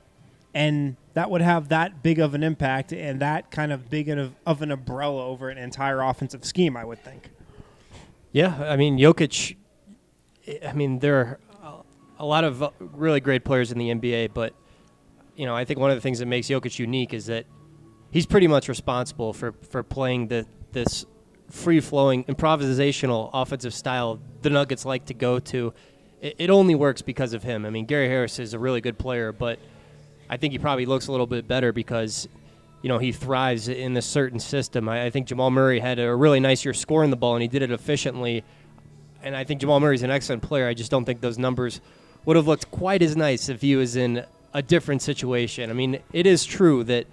and 0.54 0.96
that 1.14 1.30
would 1.30 1.40
have 1.40 1.68
that 1.68 2.02
big 2.02 2.18
of 2.18 2.34
an 2.34 2.42
impact 2.42 2.92
and 2.92 3.20
that 3.20 3.50
kind 3.50 3.72
of 3.72 3.90
big 3.90 4.08
of, 4.08 4.34
of 4.46 4.62
an 4.62 4.70
umbrella 4.70 5.26
over 5.26 5.48
an 5.48 5.58
entire 5.58 6.00
offensive 6.00 6.44
scheme, 6.44 6.76
I 6.76 6.84
would 6.84 7.02
think. 7.02 7.30
Yeah, 8.32 8.56
I 8.60 8.76
mean 8.76 8.98
Jokic. 8.98 9.56
I 10.66 10.72
mean 10.72 10.98
there 10.98 11.38
are 11.62 11.84
a 12.18 12.26
lot 12.26 12.44
of 12.44 12.72
really 12.80 13.20
great 13.20 13.44
players 13.44 13.72
in 13.72 13.78
the 13.78 13.90
NBA, 13.90 14.34
but 14.34 14.54
you 15.40 15.46
know 15.46 15.56
I 15.56 15.64
think 15.64 15.80
one 15.80 15.90
of 15.90 15.96
the 15.96 16.02
things 16.02 16.18
that 16.18 16.26
makes 16.26 16.48
Jokic 16.48 16.78
unique 16.78 17.14
is 17.14 17.26
that 17.26 17.46
he's 18.10 18.26
pretty 18.26 18.46
much 18.46 18.68
responsible 18.68 19.32
for 19.32 19.52
for 19.70 19.82
playing 19.82 20.28
the 20.28 20.46
this 20.72 21.06
free 21.50 21.80
flowing 21.80 22.24
improvisational 22.24 23.30
offensive 23.32 23.72
style 23.72 24.20
the 24.42 24.50
Nuggets 24.50 24.84
like 24.84 25.06
to 25.06 25.14
go 25.14 25.38
to. 25.38 25.72
It, 26.20 26.36
it 26.38 26.50
only 26.50 26.74
works 26.74 27.02
because 27.02 27.32
of 27.32 27.42
him. 27.42 27.64
I 27.64 27.70
mean 27.70 27.86
Gary 27.86 28.06
Harris 28.08 28.38
is 28.38 28.52
a 28.52 28.58
really 28.58 28.82
good 28.82 28.98
player, 28.98 29.32
but 29.32 29.58
I 30.28 30.36
think 30.36 30.52
he 30.52 30.58
probably 30.58 30.84
looks 30.84 31.08
a 31.08 31.10
little 31.10 31.26
bit 31.26 31.48
better 31.48 31.72
because, 31.72 32.28
you 32.82 32.88
know, 32.88 32.98
he 32.98 33.10
thrives 33.10 33.66
in 33.66 33.96
a 33.96 34.02
certain 34.02 34.38
system. 34.38 34.88
I, 34.88 35.06
I 35.06 35.10
think 35.10 35.26
Jamal 35.26 35.50
Murray 35.50 35.80
had 35.80 35.98
a 35.98 36.14
really 36.14 36.38
nice 36.38 36.64
year 36.64 36.72
scoring 36.72 37.10
the 37.10 37.16
ball, 37.16 37.34
and 37.34 37.42
he 37.42 37.48
did 37.48 37.62
it 37.62 37.72
efficiently. 37.72 38.44
And 39.24 39.34
I 39.34 39.42
think 39.42 39.60
Jamal 39.60 39.80
Murray's 39.80 40.04
an 40.04 40.10
excellent 40.12 40.42
player. 40.42 40.68
I 40.68 40.74
just 40.74 40.90
don't 40.90 41.04
think 41.04 41.20
those 41.20 41.36
numbers 41.36 41.80
would 42.26 42.36
have 42.36 42.46
looked 42.46 42.70
quite 42.70 43.02
as 43.02 43.16
nice 43.16 43.48
if 43.48 43.60
he 43.60 43.74
was 43.74 43.96
in 43.96 44.24
a 44.52 44.62
different 44.62 45.02
situation. 45.02 45.70
I 45.70 45.72
mean, 45.72 46.00
it 46.12 46.26
is 46.26 46.44
true 46.44 46.84
that 46.84 47.06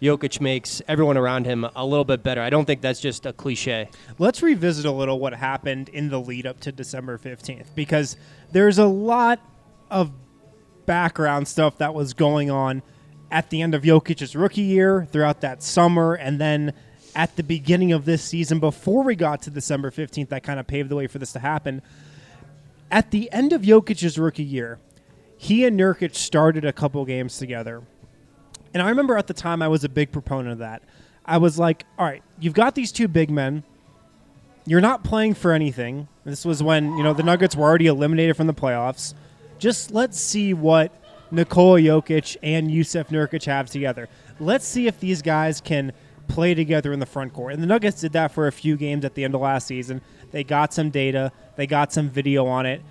Jokic 0.00 0.40
makes 0.40 0.80
everyone 0.86 1.16
around 1.16 1.44
him 1.44 1.66
a 1.74 1.84
little 1.84 2.04
bit 2.04 2.22
better. 2.22 2.40
I 2.40 2.50
don't 2.50 2.64
think 2.64 2.80
that's 2.80 3.00
just 3.00 3.26
a 3.26 3.32
cliche. 3.32 3.88
Let's 4.18 4.42
revisit 4.42 4.84
a 4.84 4.92
little 4.92 5.18
what 5.18 5.34
happened 5.34 5.88
in 5.88 6.08
the 6.08 6.20
lead 6.20 6.46
up 6.46 6.60
to 6.60 6.72
December 6.72 7.18
15th 7.18 7.74
because 7.74 8.16
there's 8.52 8.78
a 8.78 8.86
lot 8.86 9.40
of 9.90 10.12
background 10.86 11.48
stuff 11.48 11.78
that 11.78 11.94
was 11.94 12.14
going 12.14 12.50
on 12.50 12.82
at 13.30 13.50
the 13.50 13.60
end 13.60 13.74
of 13.74 13.82
Jokic's 13.82 14.34
rookie 14.34 14.62
year, 14.62 15.06
throughout 15.10 15.42
that 15.42 15.62
summer, 15.62 16.14
and 16.14 16.40
then 16.40 16.72
at 17.14 17.36
the 17.36 17.42
beginning 17.42 17.92
of 17.92 18.04
this 18.04 18.22
season, 18.22 18.58
before 18.60 19.02
we 19.02 19.14
got 19.14 19.42
to 19.42 19.50
December 19.50 19.90
15th, 19.90 20.28
that 20.28 20.42
kind 20.42 20.58
of 20.60 20.66
paved 20.66 20.88
the 20.88 20.96
way 20.96 21.06
for 21.06 21.18
this 21.18 21.32
to 21.32 21.38
happen. 21.38 21.82
At 22.90 23.10
the 23.10 23.30
end 23.32 23.52
of 23.52 23.62
Jokic's 23.62 24.18
rookie 24.18 24.44
year, 24.44 24.78
he 25.38 25.64
and 25.64 25.80
Nurkic 25.80 26.14
started 26.14 26.66
a 26.66 26.72
couple 26.72 27.02
games 27.06 27.38
together. 27.38 27.82
And 28.74 28.82
I 28.82 28.90
remember 28.90 29.16
at 29.16 29.26
the 29.26 29.34
time 29.34 29.62
I 29.62 29.68
was 29.68 29.84
a 29.84 29.88
big 29.88 30.12
proponent 30.12 30.52
of 30.52 30.58
that. 30.58 30.82
I 31.24 31.38
was 31.38 31.58
like, 31.58 31.84
all 31.98 32.04
right, 32.04 32.22
you've 32.38 32.54
got 32.54 32.74
these 32.74 32.92
two 32.92 33.08
big 33.08 33.30
men. 33.30 33.62
You're 34.66 34.82
not 34.82 35.04
playing 35.04 35.34
for 35.34 35.52
anything. 35.52 36.08
This 36.24 36.44
was 36.44 36.62
when, 36.62 36.96
you 36.98 37.02
know, 37.02 37.14
the 37.14 37.22
Nuggets 37.22 37.56
were 37.56 37.64
already 37.64 37.86
eliminated 37.86 38.36
from 38.36 38.46
the 38.46 38.54
playoffs 38.54 39.14
just 39.58 39.90
let's 39.90 40.18
see 40.18 40.54
what 40.54 40.92
Nikola 41.30 41.80
Jokic 41.80 42.36
and 42.42 42.70
Jusuf 42.70 43.08
Nurkic 43.08 43.44
have 43.44 43.68
together. 43.68 44.08
Let's 44.40 44.66
see 44.66 44.86
if 44.86 44.98
these 45.00 45.20
guys 45.20 45.60
can 45.60 45.92
play 46.28 46.54
together 46.54 46.92
in 46.92 47.00
the 47.00 47.06
front 47.06 47.32
court. 47.32 47.54
And 47.54 47.62
the 47.62 47.66
Nuggets 47.66 48.00
did 48.00 48.12
that 48.12 48.32
for 48.32 48.46
a 48.46 48.52
few 48.52 48.76
games 48.76 49.04
at 49.04 49.14
the 49.14 49.24
end 49.24 49.34
of 49.34 49.40
last 49.40 49.66
season. 49.66 50.00
They 50.30 50.44
got 50.44 50.72
some 50.72 50.90
data, 50.90 51.32
they 51.56 51.66
got 51.66 51.92
some 51.92 52.08
video 52.08 52.46
on 52.46 52.66
it. 52.66 52.82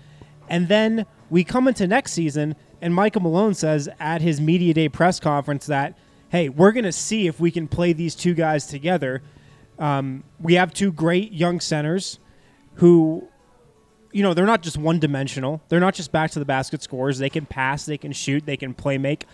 And 0.49 0.67
then 0.67 1.05
we 1.29 1.43
come 1.43 1.67
into 1.67 1.87
next 1.87 2.13
season, 2.13 2.55
and 2.81 2.93
Michael 2.93 3.21
Malone 3.21 3.53
says 3.53 3.89
at 3.99 4.21
his 4.21 4.39
Media 4.39 4.73
Day 4.73 4.89
press 4.89 5.19
conference 5.19 5.65
that, 5.67 5.97
hey, 6.29 6.49
we're 6.49 6.71
going 6.71 6.83
to 6.85 6.91
see 6.91 7.27
if 7.27 7.39
we 7.39 7.51
can 7.51 7.67
play 7.67 7.93
these 7.93 8.15
two 8.15 8.33
guys 8.33 8.67
together. 8.67 9.21
Um, 9.79 10.23
we 10.39 10.55
have 10.55 10.73
two 10.73 10.91
great 10.91 11.31
young 11.31 11.59
centers 11.59 12.19
who 12.75 13.27
you 14.11 14.23
know, 14.23 14.33
they're 14.33 14.45
not 14.45 14.63
just 14.63 14.77
one 14.77 14.99
dimensional. 14.99 15.61
They're 15.69 15.79
not 15.79 15.93
just 15.93 16.11
back 16.11 16.31
to 16.31 16.39
the 16.39 16.45
basket 16.45 16.81
scores. 16.81 17.19
They 17.19 17.29
can 17.29 17.45
pass, 17.45 17.85
they 17.85 17.97
can 17.97 18.11
shoot, 18.11 18.45
they 18.45 18.57
can 18.57 18.73
play 18.73 18.97
make. 18.97 19.25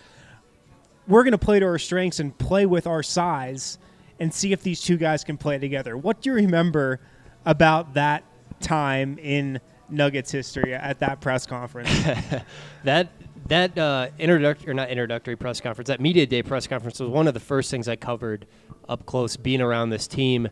We're 1.06 1.22
going 1.22 1.32
to 1.32 1.38
play 1.38 1.60
to 1.60 1.66
our 1.66 1.78
strengths 1.78 2.20
and 2.20 2.36
play 2.36 2.66
with 2.66 2.86
our 2.86 3.02
size 3.02 3.78
and 4.20 4.32
see 4.32 4.52
if 4.52 4.62
these 4.62 4.80
two 4.80 4.96
guys 4.96 5.24
can 5.24 5.36
play 5.36 5.58
together. 5.58 5.96
What 5.96 6.20
do 6.20 6.30
you 6.30 6.36
remember 6.36 7.00
about 7.46 7.94
that 7.94 8.24
time 8.60 9.18
in 9.18 9.60
Nuggets 9.88 10.30
history 10.30 10.74
at 10.74 11.00
that 11.00 11.20
press 11.20 11.46
conference? 11.46 11.90
that 12.84 13.08
that 13.46 13.76
uh, 13.76 14.08
introductory 14.18 14.70
or 14.70 14.74
not 14.74 14.88
introductory 14.88 15.36
press 15.36 15.60
conference, 15.60 15.88
that 15.88 16.00
media 16.00 16.26
day 16.26 16.42
press 16.42 16.66
conference 16.66 17.00
was 17.00 17.10
one 17.10 17.28
of 17.28 17.34
the 17.34 17.40
first 17.40 17.70
things 17.70 17.88
I 17.88 17.96
covered 17.96 18.46
up 18.88 19.06
close, 19.06 19.36
being 19.36 19.60
around 19.60 19.90
this 19.90 20.06
team. 20.06 20.48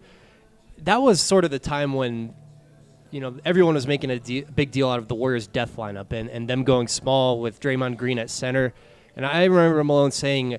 That 0.79 1.01
was 1.01 1.21
sort 1.21 1.45
of 1.45 1.51
the 1.51 1.59
time 1.59 1.95
when 1.95 2.35
you 3.13 3.21
know, 3.21 3.37
everyone 3.45 3.75
was 3.75 3.87
making 3.87 4.11
a 4.11 4.19
de- 4.19 4.41
big 4.41 4.71
deal 4.71 4.89
out 4.89 4.99
of 4.99 5.07
the 5.07 5.15
Warriors' 5.15 5.47
death 5.47 5.77
lineup 5.77 6.13
and, 6.13 6.31
and 6.31 6.49
them 6.49 6.65
going 6.65 6.89
small 6.89 7.41
with 7.41 7.61
Draymond 7.61 7.99
Green 7.99 8.19
at 8.19 8.31
center. 8.31 8.73
And 9.15 9.27
I 9.27 9.45
remember 9.45 9.85
Malone 9.85 10.11
saying, 10.11 10.57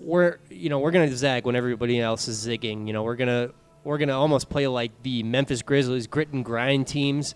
"We're 0.00 0.38
you 0.48 0.70
know 0.70 0.78
we're 0.78 0.92
gonna 0.92 1.14
zag 1.14 1.44
when 1.44 1.56
everybody 1.56 2.00
else 2.00 2.28
is 2.28 2.46
zigging. 2.46 2.86
You 2.86 2.92
know 2.92 3.02
we're 3.02 3.16
gonna 3.16 3.50
we're 3.82 3.98
gonna 3.98 4.16
almost 4.16 4.48
play 4.48 4.68
like 4.68 4.92
the 5.02 5.24
Memphis 5.24 5.62
Grizzlies 5.62 6.06
grit 6.06 6.28
and 6.32 6.44
grind 6.44 6.86
teams." 6.86 7.34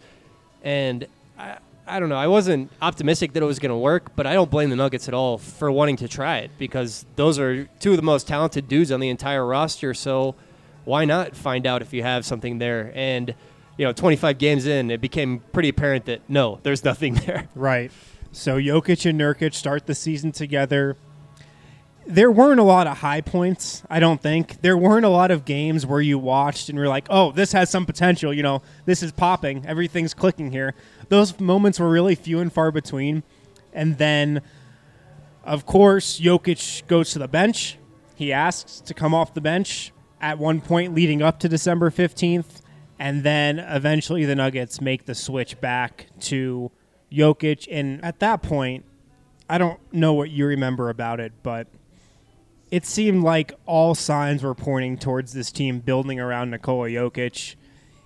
And 0.62 1.07
I 1.38 1.59
I 1.87 1.98
don't 1.98 2.09
know. 2.09 2.16
I 2.16 2.29
wasn't 2.29 2.70
optimistic 2.81 3.33
that 3.33 3.42
it 3.42 3.46
was 3.46 3.59
gonna 3.59 3.79
work, 3.79 4.14
but 4.14 4.27
I 4.27 4.35
don't 4.35 4.51
blame 4.51 4.70
the 4.70 4.77
Nuggets 4.77 5.09
at 5.09 5.14
all 5.14 5.38
for 5.38 5.70
wanting 5.70 5.96
to 5.96 6.09
try 6.09 6.38
it 6.38 6.51
because 6.59 7.05
those 7.16 7.38
are 7.38 7.64
two 7.81 7.90
of 7.90 7.96
the 7.96 8.03
most 8.03 8.29
talented 8.29 8.68
dudes 8.68 8.92
on 8.92 9.01
the 9.01 9.09
entire 9.09 9.44
roster. 9.44 9.92
So 9.92 10.35
why 10.85 11.05
not 11.05 11.37
find 11.37 11.66
out 11.66 11.83
if 11.83 11.92
you 11.92 12.03
have 12.03 12.25
something 12.25 12.59
there 12.59 12.92
and 12.94 13.35
you 13.77 13.87
know, 13.87 13.92
25 13.92 14.38
games 14.38 14.66
in, 14.66 14.90
it 14.90 15.01
became 15.01 15.40
pretty 15.53 15.68
apparent 15.68 16.05
that 16.05 16.20
no, 16.29 16.61
there's 16.62 16.85
nothing 16.85 17.14
there. 17.27 17.48
Right. 17.55 17.90
So 18.31 18.59
Jokic 18.59 19.09
and 19.09 19.20
Nurkic 19.20 19.55
start 19.55 19.87
the 19.87 19.94
season 19.94 20.33
together. 20.33 20.96
There 22.06 22.30
weren't 22.30 22.58
a 22.58 22.64
lot 22.64 22.86
of 22.86 22.98
high 22.98 23.20
points, 23.20 23.82
I 23.88 24.00
don't 24.00 24.20
think. 24.20 24.60
There 24.60 24.76
weren't 24.76 25.06
a 25.06 25.10
lot 25.10 25.30
of 25.30 25.44
games 25.44 25.86
where 25.86 26.00
you 26.00 26.18
watched 26.18 26.68
and 26.68 26.78
were 26.78 26.88
like, 26.88 27.06
oh, 27.08 27.30
this 27.32 27.52
has 27.52 27.70
some 27.70 27.86
potential. 27.86 28.34
You 28.34 28.42
know, 28.42 28.62
this 28.86 29.02
is 29.02 29.12
popping. 29.12 29.64
Everything's 29.66 30.12
clicking 30.12 30.50
here. 30.50 30.74
Those 31.08 31.38
moments 31.38 31.78
were 31.78 31.88
really 31.88 32.14
few 32.14 32.40
and 32.40 32.52
far 32.52 32.72
between. 32.72 33.22
And 33.72 33.98
then, 33.98 34.42
of 35.44 35.64
course, 35.64 36.20
Jokic 36.20 36.86
goes 36.88 37.12
to 37.12 37.18
the 37.18 37.28
bench. 37.28 37.78
He 38.16 38.32
asks 38.32 38.80
to 38.80 38.94
come 38.94 39.14
off 39.14 39.32
the 39.32 39.40
bench 39.40 39.92
at 40.20 40.38
one 40.38 40.60
point 40.60 40.94
leading 40.94 41.22
up 41.22 41.38
to 41.40 41.48
December 41.48 41.90
15th. 41.90 42.62
And 42.98 43.22
then 43.22 43.58
eventually 43.58 44.24
the 44.24 44.34
Nuggets 44.34 44.80
make 44.80 45.06
the 45.06 45.14
switch 45.14 45.60
back 45.60 46.06
to 46.20 46.70
Jokic. 47.12 47.66
And 47.70 48.04
at 48.04 48.18
that 48.20 48.42
point, 48.42 48.84
I 49.48 49.58
don't 49.58 49.80
know 49.92 50.12
what 50.12 50.30
you 50.30 50.46
remember 50.46 50.88
about 50.88 51.20
it, 51.20 51.32
but 51.42 51.68
it 52.72 52.87
seemed 52.87 53.22
like 53.22 53.52
all 53.66 53.94
signs 53.94 54.42
were 54.42 54.54
pointing 54.54 54.96
towards 54.96 55.35
this 55.35 55.52
team 55.52 55.78
building 55.80 56.18
around 56.18 56.50
Nikola 56.50 56.88
Jokic. 56.88 57.54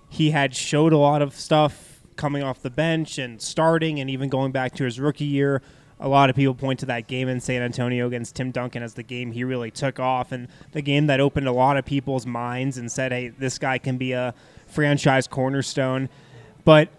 He 0.09 0.31
had 0.31 0.53
showed 0.53 0.91
a 0.91 0.97
lot 0.97 1.21
of 1.21 1.33
stuff 1.33 2.01
coming 2.17 2.43
off 2.43 2.61
the 2.61 2.69
bench 2.69 3.17
and 3.17 3.41
starting 3.41 4.01
and 4.01 4.09
even 4.09 4.27
going 4.27 4.51
back 4.51 4.75
to 4.75 4.83
his 4.83 4.99
rookie 4.99 5.23
year. 5.23 5.61
A 6.01 6.09
lot 6.09 6.29
of 6.29 6.35
people 6.35 6.53
point 6.53 6.81
to 6.81 6.85
that 6.87 7.07
game 7.07 7.29
in 7.29 7.39
San 7.39 7.61
Antonio 7.61 8.07
against 8.07 8.35
Tim 8.35 8.51
Duncan 8.51 8.83
as 8.83 8.93
the 8.93 9.03
game 9.03 9.31
he 9.31 9.45
really 9.45 9.71
took 9.71 10.01
off 10.01 10.33
and 10.33 10.49
the 10.73 10.81
game 10.81 11.07
that 11.07 11.21
opened 11.21 11.47
a 11.47 11.53
lot 11.53 11.77
of 11.77 11.85
people's 11.85 12.25
minds 12.25 12.77
and 12.77 12.91
said, 12.91 13.13
hey, 13.13 13.29
this 13.29 13.57
guy 13.57 13.77
can 13.77 13.97
be 13.97 14.11
a 14.11 14.33
franchise 14.67 15.27
cornerstone. 15.27 16.09
But 16.65 16.89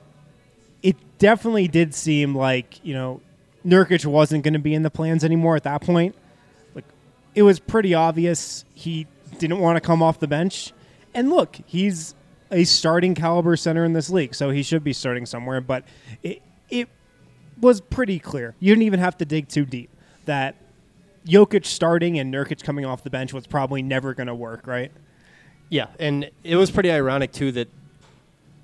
it 0.83 0.97
definitely 1.19 1.69
did 1.69 1.95
seem 1.95 2.35
like, 2.35 2.83
you 2.83 2.95
know, 2.95 3.21
Nurkic 3.67 4.07
wasn't 4.07 4.43
going 4.43 4.55
to 4.55 4.59
be 4.59 4.73
in 4.73 4.85
the 4.85 4.91
plans 4.91 5.23
anymore 5.23 5.55
at 5.55 5.65
that 5.65 5.83
point. 5.83 6.15
It 7.39 7.43
was 7.43 7.61
pretty 7.61 7.95
obvious 7.95 8.65
he 8.75 9.07
didn't 9.39 9.61
want 9.61 9.77
to 9.77 9.81
come 9.81 10.03
off 10.03 10.19
the 10.19 10.27
bench. 10.27 10.73
And 11.15 11.31
look, 11.31 11.57
he's 11.67 12.17
a 12.51 12.65
starting 12.65 13.15
caliber 13.15 13.55
center 13.57 13.85
in 13.85 13.93
this 13.93 14.11
league, 14.11 14.35
so 14.35 14.51
he 14.51 14.65
should 14.65 14.83
be 14.83 14.93
starting 14.93 15.25
somewhere, 15.25 15.61
but 15.61 15.85
it 16.25 16.43
it 16.69 16.89
was 17.61 17.81
pretty 17.81 18.19
clear. 18.19 18.57
You 18.59 18.73
didn't 18.73 18.83
even 18.83 18.99
have 18.99 19.17
to 19.19 19.25
dig 19.25 19.47
too 19.47 19.65
deep 19.65 19.89
that 20.25 20.57
Jokic 21.25 21.65
starting 21.65 22.19
and 22.19 22.35
Nurkic 22.35 22.65
coming 22.65 22.85
off 22.85 23.05
the 23.05 23.11
bench 23.11 23.33
was 23.33 23.47
probably 23.47 23.83
never 23.83 24.15
going 24.15 24.27
to 24.27 24.35
work, 24.35 24.67
right? 24.67 24.91
Yeah, 25.69 25.87
and 26.01 26.29
it 26.43 26.57
was 26.57 26.73
pretty 26.73 26.91
ironic 26.91 27.31
too 27.31 27.53
that 27.53 27.69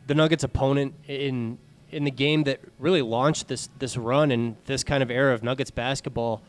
the 0.08 0.16
Nuggets' 0.16 0.42
opponent 0.42 0.94
in 1.06 1.58
in 1.92 2.02
the 2.02 2.10
game 2.10 2.42
that 2.42 2.58
really 2.80 3.02
launched 3.02 3.46
this 3.46 3.68
this 3.78 3.96
run 3.96 4.32
and 4.32 4.56
this 4.64 4.82
kind 4.82 5.00
of 5.00 5.12
era 5.12 5.32
of 5.32 5.44
Nuggets 5.44 5.70
basketball, 5.70 6.42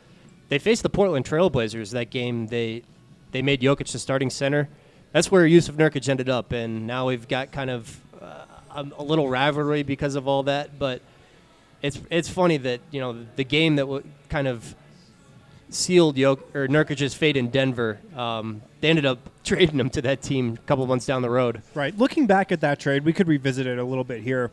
they 0.49 0.59
faced 0.59 0.83
the 0.83 0.89
Portland 0.89 1.25
Trailblazers. 1.25 1.91
That 1.91 2.09
game 2.09 2.47
they 2.47 2.83
they 3.31 3.41
made 3.41 3.61
Jokic 3.61 3.91
the 3.91 3.99
starting 3.99 4.29
center. 4.29 4.69
That's 5.11 5.31
where 5.31 5.47
Jusuf 5.47 5.75
Nurkic 5.75 6.07
ended 6.09 6.29
up, 6.29 6.51
and 6.51 6.87
now 6.87 7.07
we've 7.07 7.27
got 7.27 7.51
kind 7.51 7.69
of 7.69 7.99
uh, 8.21 8.45
a, 8.97 9.03
little 9.03 9.29
rivalry 9.29 9.83
because 9.83 10.15
of 10.15 10.27
all 10.27 10.43
that. 10.43 10.77
But 10.77 11.01
it's 11.81 12.01
it's 12.09 12.29
funny 12.29 12.57
that 12.57 12.81
you 12.91 12.99
know 12.99 13.25
the 13.35 13.43
game 13.43 13.77
that 13.77 13.83
w- 13.83 14.03
kind 14.29 14.47
of 14.47 14.75
sealed 15.69 16.15
Jok- 16.15 16.55
or 16.55 16.67
Nurkic's 16.67 17.13
fate 17.13 17.37
in 17.37 17.49
Denver. 17.49 17.99
Um, 18.15 18.61
they 18.81 18.89
ended 18.89 19.05
up 19.05 19.19
trading 19.43 19.79
him 19.79 19.89
to 19.91 20.01
that 20.03 20.21
team 20.21 20.53
a 20.53 20.67
couple 20.67 20.85
months 20.85 21.05
down 21.05 21.21
the 21.21 21.29
road. 21.29 21.61
Right. 21.73 21.97
Looking 21.97 22.27
back 22.27 22.51
at 22.51 22.61
that 22.61 22.79
trade, 22.79 23.05
we 23.05 23.13
could 23.13 23.27
revisit 23.27 23.67
it 23.67 23.77
a 23.77 23.83
little 23.83 24.03
bit 24.03 24.21
here. 24.21 24.51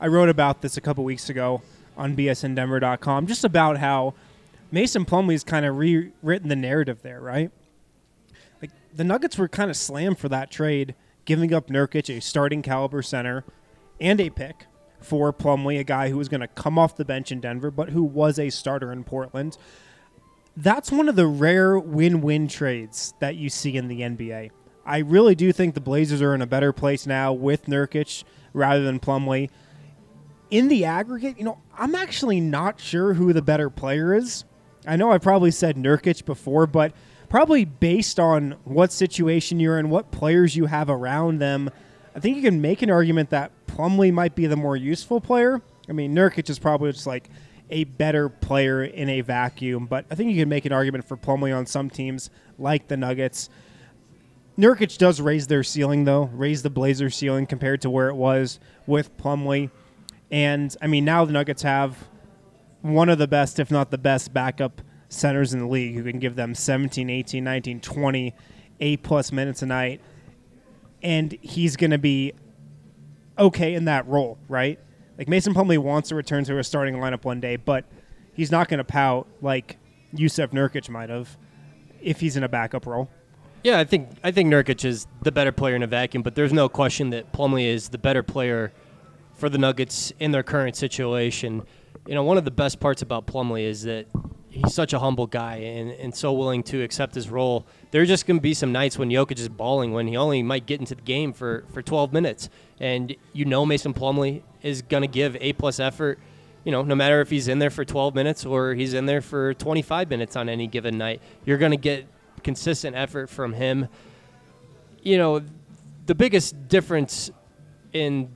I 0.00 0.08
wrote 0.08 0.28
about 0.28 0.60
this 0.60 0.76
a 0.76 0.80
couple 0.80 1.04
weeks 1.04 1.30
ago 1.30 1.62
on 1.96 2.14
bsndenver.com, 2.14 3.26
just 3.26 3.44
about 3.44 3.78
how 3.78 4.14
Mason 4.70 5.04
Plumlee's 5.04 5.44
kind 5.44 5.64
of 5.64 5.76
rewritten 5.76 6.48
the 6.48 6.56
narrative 6.56 7.02
there, 7.02 7.20
right? 7.20 7.50
Like 8.60 8.70
the 8.94 9.04
Nuggets 9.04 9.38
were 9.38 9.48
kind 9.48 9.70
of 9.70 9.76
slammed 9.76 10.18
for 10.18 10.28
that 10.28 10.50
trade, 10.50 10.94
giving 11.24 11.52
up 11.52 11.68
Nurkic, 11.68 12.14
a 12.14 12.20
starting 12.20 12.62
caliber 12.62 13.02
center, 13.02 13.44
and 14.00 14.20
a 14.20 14.30
pick 14.30 14.66
for 15.00 15.32
Plumlee, 15.32 15.78
a 15.78 15.84
guy 15.84 16.10
who 16.10 16.18
was 16.18 16.28
going 16.28 16.40
to 16.40 16.48
come 16.48 16.78
off 16.78 16.96
the 16.96 17.04
bench 17.04 17.30
in 17.30 17.40
Denver, 17.40 17.70
but 17.70 17.90
who 17.90 18.02
was 18.02 18.38
a 18.38 18.50
starter 18.50 18.92
in 18.92 19.04
Portland. 19.04 19.56
That's 20.56 20.90
one 20.90 21.08
of 21.08 21.16
the 21.16 21.26
rare 21.26 21.78
win-win 21.78 22.48
trades 22.48 23.14
that 23.20 23.36
you 23.36 23.50
see 23.50 23.76
in 23.76 23.88
the 23.88 24.00
NBA. 24.00 24.50
I 24.84 24.98
really 24.98 25.34
do 25.34 25.52
think 25.52 25.74
the 25.74 25.80
Blazers 25.80 26.22
are 26.22 26.34
in 26.34 26.42
a 26.42 26.46
better 26.46 26.72
place 26.72 27.06
now 27.06 27.32
with 27.32 27.66
Nurkic 27.66 28.24
rather 28.52 28.82
than 28.82 28.98
Plumlee 28.98 29.50
in 30.50 30.68
the 30.68 30.84
aggregate, 30.84 31.38
you 31.38 31.44
know, 31.44 31.58
I'm 31.76 31.94
actually 31.94 32.40
not 32.40 32.80
sure 32.80 33.14
who 33.14 33.32
the 33.32 33.42
better 33.42 33.70
player 33.70 34.14
is. 34.14 34.44
I 34.86 34.96
know 34.96 35.12
I 35.12 35.18
probably 35.18 35.50
said 35.50 35.76
Nurkic 35.76 36.24
before, 36.24 36.66
but 36.66 36.92
probably 37.28 37.64
based 37.64 38.20
on 38.20 38.56
what 38.64 38.92
situation 38.92 39.60
you're 39.60 39.78
in, 39.78 39.90
what 39.90 40.10
players 40.10 40.56
you 40.56 40.66
have 40.66 40.88
around 40.88 41.38
them, 41.38 41.70
I 42.14 42.20
think 42.20 42.36
you 42.36 42.42
can 42.42 42.60
make 42.60 42.82
an 42.82 42.90
argument 42.90 43.30
that 43.30 43.52
Plumlee 43.66 44.12
might 44.12 44.34
be 44.34 44.46
the 44.46 44.56
more 44.56 44.76
useful 44.76 45.20
player. 45.20 45.60
I 45.88 45.92
mean, 45.92 46.14
Nurkic 46.14 46.48
is 46.48 46.58
probably 46.58 46.92
just 46.92 47.06
like 47.06 47.28
a 47.68 47.84
better 47.84 48.28
player 48.28 48.84
in 48.84 49.08
a 49.08 49.20
vacuum, 49.20 49.86
but 49.86 50.06
I 50.10 50.14
think 50.14 50.30
you 50.30 50.40
can 50.40 50.48
make 50.48 50.64
an 50.64 50.72
argument 50.72 51.04
for 51.04 51.16
Plumlee 51.16 51.56
on 51.56 51.66
some 51.66 51.90
teams 51.90 52.30
like 52.58 52.88
the 52.88 52.96
Nuggets. 52.96 53.50
Nurkic 54.56 54.96
does 54.96 55.20
raise 55.20 55.48
their 55.48 55.62
ceiling, 55.62 56.04
though, 56.04 56.30
raise 56.32 56.62
the 56.62 56.70
Blazer 56.70 57.10
ceiling 57.10 57.46
compared 57.46 57.82
to 57.82 57.90
where 57.90 58.08
it 58.08 58.14
was 58.14 58.58
with 58.86 59.14
Plumlee. 59.18 59.70
And 60.30 60.74
I 60.80 60.86
mean, 60.86 61.04
now 61.04 61.24
the 61.24 61.32
Nuggets 61.32 61.62
have 61.62 62.08
one 62.88 63.08
of 63.08 63.18
the 63.18 63.28
best, 63.28 63.58
if 63.58 63.70
not 63.70 63.90
the 63.90 63.98
best, 63.98 64.32
backup 64.32 64.82
centers 65.08 65.54
in 65.54 65.60
the 65.60 65.66
league 65.66 65.94
who 65.94 66.02
can 66.02 66.18
give 66.18 66.36
them 66.36 66.54
17, 66.54 67.08
18, 67.08 67.44
19, 67.44 67.80
20, 67.80 68.34
8 68.80 69.02
plus 69.02 69.32
minutes 69.32 69.62
a 69.62 69.66
night. 69.66 70.00
And 71.02 71.36
he's 71.42 71.76
going 71.76 71.90
to 71.90 71.98
be 71.98 72.32
okay 73.38 73.74
in 73.74 73.84
that 73.84 74.06
role, 74.06 74.38
right? 74.48 74.78
Like 75.18 75.28
Mason 75.28 75.54
Plumlee 75.54 75.78
wants 75.78 76.08
to 76.10 76.14
return 76.14 76.44
to 76.44 76.58
a 76.58 76.64
starting 76.64 76.96
lineup 76.96 77.24
one 77.24 77.40
day, 77.40 77.56
but 77.56 77.84
he's 78.34 78.50
not 78.50 78.68
going 78.68 78.78
to 78.78 78.84
pout 78.84 79.26
like 79.40 79.78
Jusuf 80.14 80.48
Nurkic 80.48 80.88
might 80.88 81.10
have 81.10 81.36
if 82.02 82.20
he's 82.20 82.36
in 82.36 82.42
a 82.42 82.48
backup 82.48 82.86
role. 82.86 83.08
Yeah, 83.62 83.78
I 83.78 83.84
think 83.84 84.10
I 84.22 84.30
think 84.30 84.52
Nurkic 84.52 84.84
is 84.84 85.06
the 85.22 85.32
better 85.32 85.52
player 85.52 85.74
in 85.74 85.82
a 85.82 85.86
vacuum, 85.86 86.22
but 86.22 86.34
there's 86.34 86.52
no 86.52 86.68
question 86.68 87.10
that 87.10 87.32
Plumlee 87.32 87.66
is 87.66 87.88
the 87.88 87.98
better 87.98 88.22
player 88.22 88.72
for 89.34 89.48
the 89.48 89.58
Nuggets 89.58 90.12
in 90.20 90.30
their 90.30 90.42
current 90.42 90.76
situation. 90.76 91.66
You 92.06 92.14
know, 92.14 92.22
one 92.22 92.38
of 92.38 92.44
the 92.44 92.50
best 92.50 92.78
parts 92.78 93.02
about 93.02 93.26
Plumlee 93.26 93.64
is 93.64 93.82
that 93.82 94.06
he's 94.56 94.72
such 94.72 94.92
a 94.92 94.98
humble 94.98 95.26
guy 95.26 95.56
and, 95.56 95.90
and 95.90 96.14
so 96.14 96.32
willing 96.32 96.62
to 96.64 96.82
accept 96.82 97.14
his 97.14 97.28
role. 97.28 97.66
There 97.90 98.00
are 98.00 98.06
just 98.06 98.26
going 98.26 98.38
to 98.38 98.42
be 98.42 98.54
some 98.54 98.72
nights 98.72 98.98
when 98.98 99.10
Jokic 99.10 99.38
is 99.38 99.48
balling 99.48 99.92
when 99.92 100.06
he 100.06 100.16
only 100.16 100.42
might 100.42 100.66
get 100.66 100.80
into 100.80 100.94
the 100.94 101.02
game 101.02 101.32
for, 101.32 101.64
for 101.72 101.82
12 101.82 102.12
minutes. 102.12 102.48
And 102.80 103.14
you 103.32 103.44
know 103.44 103.66
Mason 103.66 103.92
Plumlee 103.92 104.42
is 104.62 104.82
going 104.82 105.02
to 105.02 105.08
give 105.08 105.36
A 105.40 105.52
plus 105.54 105.80
effort, 105.80 106.18
you 106.64 106.72
know, 106.72 106.82
no 106.82 106.94
matter 106.94 107.20
if 107.20 107.28
he's 107.28 107.48
in 107.48 107.58
there 107.58 107.70
for 107.70 107.84
12 107.84 108.14
minutes 108.14 108.46
or 108.46 108.74
he's 108.74 108.94
in 108.94 109.06
there 109.06 109.20
for 109.20 109.54
25 109.54 110.08
minutes 110.08 110.36
on 110.36 110.48
any 110.48 110.66
given 110.66 110.96
night. 110.96 111.20
You're 111.44 111.58
going 111.58 111.72
to 111.72 111.76
get 111.76 112.06
consistent 112.42 112.96
effort 112.96 113.28
from 113.28 113.52
him. 113.52 113.88
You 115.02 115.18
know, 115.18 115.42
the 116.06 116.14
biggest 116.14 116.68
difference 116.68 117.30
in 117.92 118.30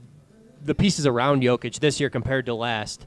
the 0.63 0.75
pieces 0.75 1.07
around 1.07 1.41
Jokic 1.41 1.79
this 1.79 1.99
year 1.99 2.09
compared 2.09 2.45
to 2.45 2.53
last. 2.53 3.05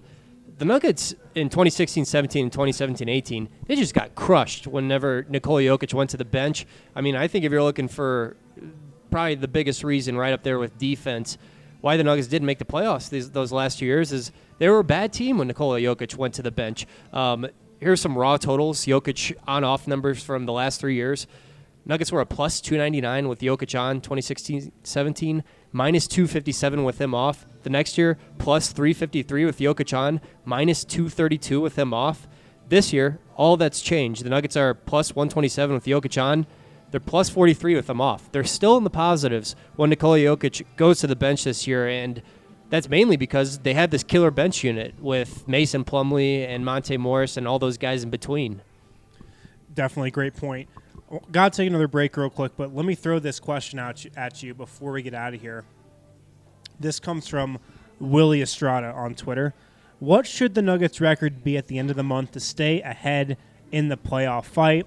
The 0.56 0.64
Nuggets 0.64 1.14
in 1.34 1.48
2016-17 1.48 2.42
and 2.42 2.52
2017-18, 2.52 3.48
they 3.66 3.74
just 3.74 3.92
got 3.92 4.14
crushed 4.14 4.66
whenever 4.66 5.26
Nikola 5.28 5.62
Jokic 5.62 5.92
went 5.92 6.10
to 6.10 6.16
the 6.16 6.24
bench. 6.24 6.64
I 6.94 7.00
mean, 7.00 7.16
I 7.16 7.26
think 7.26 7.44
if 7.44 7.50
you're 7.50 7.62
looking 7.62 7.88
for 7.88 8.36
probably 9.10 9.34
the 9.34 9.48
biggest 9.48 9.82
reason 9.82 10.16
right 10.16 10.32
up 10.32 10.42
there 10.42 10.58
with 10.58 10.78
defense 10.78 11.38
why 11.84 11.98
the 11.98 12.02
Nuggets 12.02 12.28
didn't 12.28 12.46
make 12.46 12.58
the 12.58 12.64
playoffs 12.64 13.10
these, 13.10 13.30
those 13.32 13.52
last 13.52 13.78
two 13.78 13.84
years 13.84 14.10
is 14.10 14.32
they 14.56 14.70
were 14.70 14.78
a 14.78 14.84
bad 14.84 15.12
team 15.12 15.36
when 15.36 15.48
Nikola 15.48 15.78
Jokic 15.80 16.16
went 16.16 16.32
to 16.32 16.40
the 16.40 16.50
bench. 16.50 16.86
Um, 17.12 17.46
here's 17.78 18.00
some 18.00 18.16
raw 18.16 18.38
totals: 18.38 18.86
Jokic 18.86 19.34
on-off 19.46 19.86
numbers 19.86 20.22
from 20.22 20.46
the 20.46 20.52
last 20.52 20.80
three 20.80 20.94
years. 20.94 21.26
Nuggets 21.84 22.10
were 22.10 22.22
a 22.22 22.26
plus 22.26 22.62
299 22.62 23.28
with 23.28 23.40
Jokic 23.40 23.78
on 23.78 24.00
2016-17 24.00 25.42
minus 25.74 26.06
257 26.06 26.84
with 26.84 27.00
him 27.00 27.14
off. 27.14 27.44
The 27.64 27.68
next 27.68 27.98
year, 27.98 28.16
plus 28.38 28.72
353 28.72 29.44
with 29.44 29.58
Jokic 29.58 29.96
on, 29.96 30.20
minus 30.44 30.84
232 30.84 31.60
with 31.60 31.76
him 31.76 31.92
off. 31.92 32.26
This 32.68 32.92
year, 32.92 33.18
all 33.36 33.58
that's 33.58 33.82
changed. 33.82 34.24
The 34.24 34.30
Nuggets 34.30 34.56
are 34.56 34.72
plus 34.72 35.14
127 35.14 35.74
with 35.74 35.84
Jokic 35.84 36.22
on. 36.22 36.46
They're 36.90 37.00
plus 37.00 37.28
43 37.28 37.74
with 37.74 37.90
him 37.90 38.00
off. 38.00 38.30
They're 38.30 38.44
still 38.44 38.76
in 38.78 38.84
the 38.84 38.90
positives 38.90 39.56
when 39.74 39.90
Nikola 39.90 40.18
Jokic 40.18 40.64
goes 40.76 41.00
to 41.00 41.08
the 41.08 41.16
bench 41.16 41.42
this 41.42 41.66
year, 41.66 41.88
and 41.88 42.22
that's 42.70 42.88
mainly 42.88 43.16
because 43.16 43.58
they 43.58 43.74
have 43.74 43.90
this 43.90 44.04
killer 44.04 44.30
bench 44.30 44.62
unit 44.62 44.94
with 45.00 45.46
Mason 45.48 45.84
Plumlee 45.84 46.46
and 46.46 46.64
Monte 46.64 46.96
Morris 46.96 47.36
and 47.36 47.48
all 47.48 47.58
those 47.58 47.78
guys 47.78 48.04
in 48.04 48.10
between. 48.10 48.62
Definitely 49.74 50.12
great 50.12 50.36
point. 50.36 50.68
Got 51.30 51.52
to 51.52 51.56
take 51.56 51.68
another 51.68 51.88
break 51.88 52.16
real 52.16 52.30
quick, 52.30 52.52
but 52.56 52.74
let 52.74 52.84
me 52.84 52.94
throw 52.94 53.18
this 53.18 53.38
question 53.38 53.78
out 53.78 54.04
at 54.16 54.42
you 54.42 54.54
before 54.54 54.92
we 54.92 55.02
get 55.02 55.14
out 55.14 55.34
of 55.34 55.40
here. 55.40 55.64
This 56.80 56.98
comes 56.98 57.28
from 57.28 57.58
Willie 58.00 58.42
Estrada 58.42 58.88
on 58.88 59.14
Twitter. 59.14 59.54
What 60.00 60.26
should 60.26 60.54
the 60.54 60.62
Nuggets 60.62 61.00
record 61.00 61.44
be 61.44 61.56
at 61.56 61.68
the 61.68 61.78
end 61.78 61.90
of 61.90 61.96
the 61.96 62.02
month 62.02 62.32
to 62.32 62.40
stay 62.40 62.80
ahead 62.82 63.36
in 63.70 63.88
the 63.88 63.96
playoff 63.96 64.44
fight? 64.44 64.86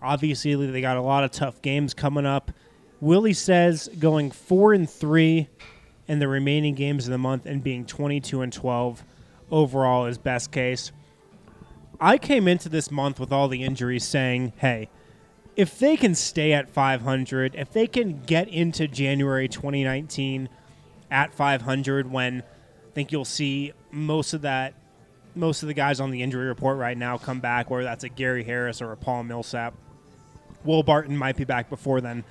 Obviously, 0.00 0.54
they 0.54 0.80
got 0.80 0.96
a 0.96 1.02
lot 1.02 1.24
of 1.24 1.32
tough 1.32 1.60
games 1.60 1.92
coming 1.92 2.24
up. 2.24 2.50
Willie 3.00 3.32
says 3.32 3.88
going 3.98 4.30
four 4.30 4.72
and 4.72 4.88
three 4.88 5.48
in 6.06 6.18
the 6.18 6.28
remaining 6.28 6.74
games 6.74 7.06
of 7.06 7.10
the 7.10 7.18
month 7.18 7.46
and 7.46 7.62
being 7.62 7.84
22 7.84 8.40
and 8.40 8.52
12 8.52 9.04
overall 9.50 10.06
is 10.06 10.18
best 10.18 10.50
case. 10.50 10.92
I 12.00 12.16
came 12.16 12.48
into 12.48 12.68
this 12.68 12.90
month 12.90 13.20
with 13.20 13.32
all 13.32 13.48
the 13.48 13.62
injuries 13.62 14.04
saying, 14.04 14.52
hey, 14.56 14.88
if 15.58 15.76
they 15.80 15.96
can 15.96 16.14
stay 16.14 16.52
at 16.52 16.70
500, 16.70 17.56
if 17.56 17.72
they 17.72 17.88
can 17.88 18.22
get 18.22 18.46
into 18.46 18.86
January 18.86 19.48
2019 19.48 20.48
at 21.10 21.34
500, 21.34 22.12
when 22.12 22.42
I 22.42 22.90
think 22.94 23.10
you'll 23.10 23.24
see 23.24 23.72
most 23.90 24.34
of 24.34 24.42
that, 24.42 24.74
most 25.34 25.64
of 25.64 25.66
the 25.66 25.74
guys 25.74 25.98
on 25.98 26.12
the 26.12 26.22
injury 26.22 26.46
report 26.46 26.78
right 26.78 26.96
now 26.96 27.18
come 27.18 27.40
back, 27.40 27.70
whether 27.70 27.82
that's 27.82 28.04
a 28.04 28.08
Gary 28.08 28.44
Harris 28.44 28.80
or 28.80 28.92
a 28.92 28.96
Paul 28.96 29.24
Millsap. 29.24 29.74
Will 30.62 30.84
Barton 30.84 31.16
might 31.16 31.36
be 31.36 31.44
back 31.44 31.68
before 31.68 32.00
then. 32.00 32.22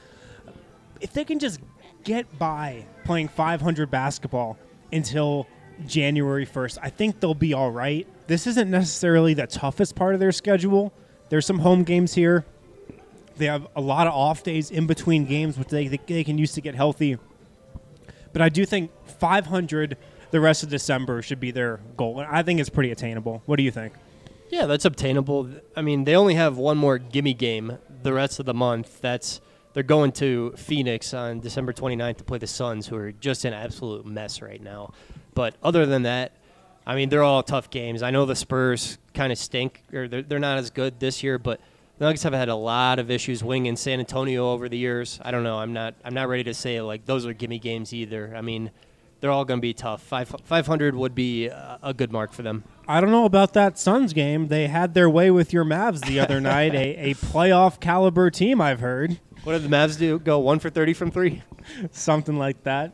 If 1.01 1.11
they 1.11 1.25
can 1.25 1.39
just 1.39 1.59
get 2.05 2.39
by 2.39 2.85
playing 3.03 3.27
500 3.27 3.91
basketball 3.91 4.57
until 4.93 5.47
January 5.85 6.45
1st, 6.45 6.77
I 6.81 6.89
think 6.91 7.19
they'll 7.19 7.33
be 7.33 7.53
all 7.53 7.71
right. 7.71 8.07
This 8.27 8.47
isn't 8.47 8.71
necessarily 8.71 9.33
the 9.33 9.47
toughest 9.47 9.95
part 9.95 10.13
of 10.13 10.21
their 10.21 10.31
schedule. 10.31 10.93
There's 11.27 11.45
some 11.45 11.59
home 11.59 11.83
games 11.83 12.13
here. 12.13 12.45
They 13.37 13.45
have 13.45 13.67
a 13.75 13.81
lot 13.81 14.07
of 14.07 14.13
off 14.13 14.43
days 14.43 14.71
in 14.71 14.87
between 14.87 15.25
games, 15.25 15.57
which 15.57 15.69
they, 15.69 15.87
they 15.87 16.23
can 16.23 16.37
use 16.37 16.53
to 16.53 16.61
get 16.61 16.75
healthy. 16.75 17.17
But 18.33 18.41
I 18.41 18.49
do 18.49 18.65
think 18.65 18.91
500 19.19 19.97
the 20.31 20.39
rest 20.39 20.63
of 20.63 20.69
December 20.69 21.21
should 21.21 21.39
be 21.39 21.51
their 21.51 21.79
goal. 21.95 22.23
I 22.27 22.43
think 22.43 22.59
it's 22.59 22.69
pretty 22.69 22.91
attainable. 22.91 23.41
What 23.45 23.55
do 23.55 23.63
you 23.63 23.71
think? 23.71 23.93
Yeah, 24.49 24.65
that's 24.65 24.85
obtainable. 24.85 25.49
I 25.75 25.81
mean, 25.81 26.03
they 26.03 26.15
only 26.15 26.35
have 26.35 26.57
one 26.57 26.77
more 26.77 26.97
gimme 26.97 27.33
game 27.33 27.77
the 28.03 28.13
rest 28.13 28.39
of 28.39 28.45
the 28.45 28.53
month. 28.53 29.01
That's 29.01 29.41
they're 29.73 29.83
going 29.83 30.11
to 30.13 30.53
Phoenix 30.57 31.13
on 31.13 31.39
December 31.39 31.73
29th 31.73 32.17
to 32.17 32.23
play 32.23 32.37
the 32.37 32.47
Suns, 32.47 32.87
who 32.87 32.95
are 32.95 33.11
just 33.11 33.45
an 33.45 33.53
absolute 33.53 34.05
mess 34.05 34.41
right 34.41 34.61
now. 34.61 34.93
But 35.33 35.55
other 35.61 35.85
than 35.85 36.03
that, 36.03 36.31
I 36.85 36.95
mean, 36.95 37.09
they're 37.09 37.23
all 37.23 37.43
tough 37.43 37.69
games. 37.69 38.01
I 38.01 38.11
know 38.11 38.25
the 38.25 38.35
Spurs 38.35 38.97
kind 39.13 39.31
of 39.31 39.37
stink, 39.37 39.83
or 39.93 40.07
they're, 40.07 40.21
they're 40.21 40.39
not 40.39 40.57
as 40.57 40.69
good 40.69 40.99
this 40.99 41.21
year, 41.21 41.37
but 41.37 41.59
the 41.97 42.05
Nuggets 42.05 42.23
have 42.23 42.33
had 42.33 42.49
a 42.49 42.55
lot 42.55 42.99
of 42.99 43.09
issues 43.09 43.43
winging 43.43 43.75
San 43.75 43.99
Antonio 43.99 44.51
over 44.51 44.69
the 44.69 44.77
years. 44.77 45.19
I 45.23 45.31
don't 45.31 45.43
know. 45.43 45.57
I'm 45.57 45.73
not. 45.73 45.95
I'm 46.03 46.13
not 46.13 46.29
ready 46.29 46.43
to 46.45 46.53
say 46.53 46.81
like 46.81 47.05
those 47.05 47.25
are 47.25 47.33
gimme 47.33 47.59
games 47.59 47.93
either. 47.93 48.33
I 48.35 48.41
mean, 48.41 48.71
they're 49.19 49.31
all 49.31 49.45
going 49.45 49.59
to 49.59 49.61
be 49.61 49.73
tough. 49.73 50.01
Five, 50.01 50.33
500 50.43 50.95
would 50.95 51.15
be 51.15 51.47
a, 51.47 51.79
a 51.81 51.93
good 51.93 52.11
mark 52.11 52.33
for 52.33 52.43
them. 52.43 52.63
I 52.87 53.01
don't 53.01 53.11
know 53.11 53.25
about 53.25 53.53
that 53.53 53.79
Suns 53.79 54.13
game. 54.13 54.47
They 54.47 54.67
had 54.67 54.93
their 54.93 55.09
way 55.09 55.31
with 55.31 55.53
your 55.53 55.65
Mavs 55.65 56.05
the 56.05 56.19
other 56.19 56.39
night, 56.41 56.75
a, 56.75 57.11
a 57.11 57.13
playoff 57.15 57.79
caliber 57.79 58.29
team, 58.29 58.61
I've 58.61 58.79
heard. 58.79 59.19
What 59.43 59.53
did 59.53 59.63
the 59.63 59.75
Mavs 59.75 59.97
do? 59.97 60.19
Go 60.19 60.39
one 60.39 60.59
for 60.59 60.69
30 60.69 60.93
from 60.93 61.11
three? 61.11 61.41
Something 61.91 62.37
like 62.37 62.63
that. 62.63 62.93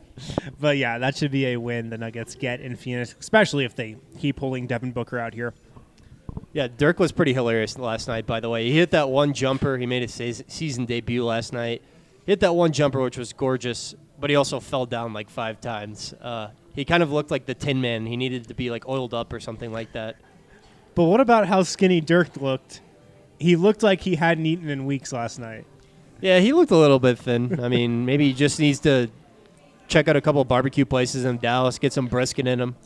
But 0.60 0.76
yeah, 0.78 0.98
that 0.98 1.16
should 1.16 1.30
be 1.30 1.46
a 1.46 1.56
win 1.56 1.90
the 1.90 1.98
Nuggets 1.98 2.36
get 2.36 2.60
in 2.60 2.76
Phoenix, 2.76 3.14
especially 3.18 3.64
if 3.64 3.74
they 3.74 3.96
keep 4.18 4.36
pulling 4.36 4.66
Devin 4.66 4.92
Booker 4.92 5.18
out 5.18 5.34
here. 5.34 5.52
Yeah, 6.54 6.68
Dirk 6.68 7.00
was 7.00 7.10
pretty 7.10 7.34
hilarious 7.34 7.76
last 7.76 8.06
night, 8.06 8.26
by 8.26 8.38
the 8.38 8.48
way. 8.48 8.70
He 8.70 8.78
hit 8.78 8.92
that 8.92 9.10
one 9.10 9.34
jumper. 9.34 9.76
He 9.76 9.86
made 9.86 10.08
his 10.08 10.44
season 10.46 10.84
debut 10.84 11.24
last 11.24 11.52
night. 11.52 11.82
He 12.24 12.32
hit 12.32 12.40
that 12.40 12.54
one 12.54 12.70
jumper, 12.70 13.02
which 13.02 13.18
was 13.18 13.32
gorgeous, 13.32 13.92
but 14.20 14.30
he 14.30 14.36
also 14.36 14.60
fell 14.60 14.86
down 14.86 15.12
like 15.12 15.28
five 15.28 15.60
times. 15.60 16.14
Uh, 16.22 16.50
he 16.76 16.84
kind 16.84 17.02
of 17.02 17.10
looked 17.10 17.32
like 17.32 17.46
the 17.46 17.54
Tin 17.54 17.80
Man. 17.80 18.06
He 18.06 18.16
needed 18.16 18.46
to 18.46 18.54
be 18.54 18.70
like 18.70 18.88
oiled 18.88 19.12
up 19.12 19.32
or 19.32 19.40
something 19.40 19.72
like 19.72 19.92
that. 19.94 20.14
But 20.94 21.04
what 21.04 21.20
about 21.20 21.48
how 21.48 21.64
skinny 21.64 22.00
Dirk 22.00 22.36
looked? 22.36 22.80
He 23.40 23.56
looked 23.56 23.82
like 23.82 24.02
he 24.02 24.14
hadn't 24.14 24.46
eaten 24.46 24.70
in 24.70 24.86
weeks 24.86 25.12
last 25.12 25.40
night. 25.40 25.66
Yeah, 26.20 26.38
he 26.38 26.52
looked 26.52 26.70
a 26.70 26.76
little 26.76 27.00
bit 27.00 27.18
thin. 27.18 27.58
I 27.60 27.68
mean, 27.68 28.04
maybe 28.06 28.28
he 28.28 28.32
just 28.32 28.60
needs 28.60 28.78
to 28.80 29.10
check 29.88 30.06
out 30.06 30.14
a 30.14 30.20
couple 30.20 30.44
barbecue 30.44 30.84
places 30.84 31.24
in 31.24 31.38
Dallas, 31.38 31.80
get 31.80 31.92
some 31.92 32.06
brisket 32.06 32.46
in 32.46 32.60
him. 32.60 32.76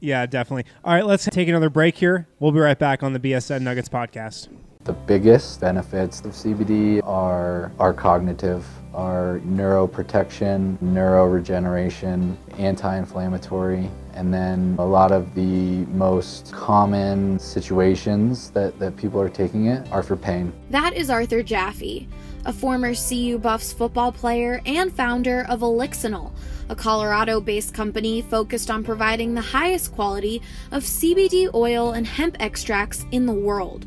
Yeah, 0.00 0.26
definitely. 0.26 0.70
All 0.84 0.94
right, 0.94 1.06
let's 1.06 1.24
take 1.26 1.48
another 1.48 1.70
break 1.70 1.96
here. 1.96 2.28
We'll 2.38 2.52
be 2.52 2.60
right 2.60 2.78
back 2.78 3.02
on 3.02 3.12
the 3.12 3.20
BSN 3.20 3.62
Nuggets 3.62 3.88
podcast. 3.88 4.48
The 4.84 4.92
biggest 4.92 5.60
benefits 5.60 6.20
of 6.20 6.30
CBD 6.32 7.04
are 7.04 7.72
are 7.78 7.92
cognitive, 7.92 8.64
are 8.94 9.40
neuroprotection, 9.44 10.78
neuroregeneration, 10.78 12.36
anti-inflammatory, 12.58 13.90
and 14.14 14.32
then 14.32 14.76
a 14.78 14.84
lot 14.84 15.12
of 15.12 15.34
the 15.34 15.84
most 15.86 16.52
common 16.52 17.38
situations 17.38 18.50
that, 18.50 18.78
that 18.78 18.96
people 18.96 19.20
are 19.20 19.28
taking 19.28 19.66
it 19.66 19.86
are 19.92 20.02
for 20.02 20.16
pain. 20.16 20.52
That 20.70 20.94
is 20.94 21.10
Arthur 21.10 21.42
Jaffe, 21.42 22.08
a 22.46 22.52
former 22.52 22.94
CU 22.94 23.38
Buffs 23.38 23.72
football 23.72 24.10
player 24.10 24.62
and 24.64 24.90
founder 24.92 25.44
of 25.50 25.60
Elixinol, 25.60 26.32
a 26.68 26.76
Colorado 26.76 27.40
based 27.40 27.74
company 27.74 28.22
focused 28.22 28.70
on 28.70 28.84
providing 28.84 29.34
the 29.34 29.40
highest 29.40 29.92
quality 29.92 30.42
of 30.70 30.82
CBD 30.82 31.52
oil 31.54 31.92
and 31.92 32.06
hemp 32.06 32.36
extracts 32.40 33.06
in 33.10 33.26
the 33.26 33.32
world. 33.32 33.86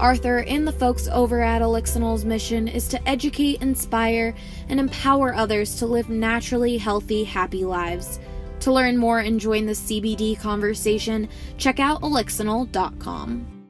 Arthur 0.00 0.38
and 0.38 0.66
the 0.66 0.72
folks 0.72 1.08
over 1.08 1.42
at 1.42 1.60
Elixinol's 1.60 2.24
mission 2.24 2.66
is 2.66 2.88
to 2.88 3.08
educate, 3.08 3.60
inspire, 3.60 4.34
and 4.70 4.80
empower 4.80 5.34
others 5.34 5.76
to 5.76 5.86
live 5.86 6.08
naturally 6.08 6.78
healthy, 6.78 7.22
happy 7.22 7.66
lives. 7.66 8.18
To 8.60 8.72
learn 8.72 8.96
more 8.96 9.18
and 9.18 9.38
join 9.38 9.66
the 9.66 9.74
CBD 9.74 10.40
conversation, 10.40 11.28
check 11.58 11.78
out 11.78 12.00
elixinol.com. 12.00 13.68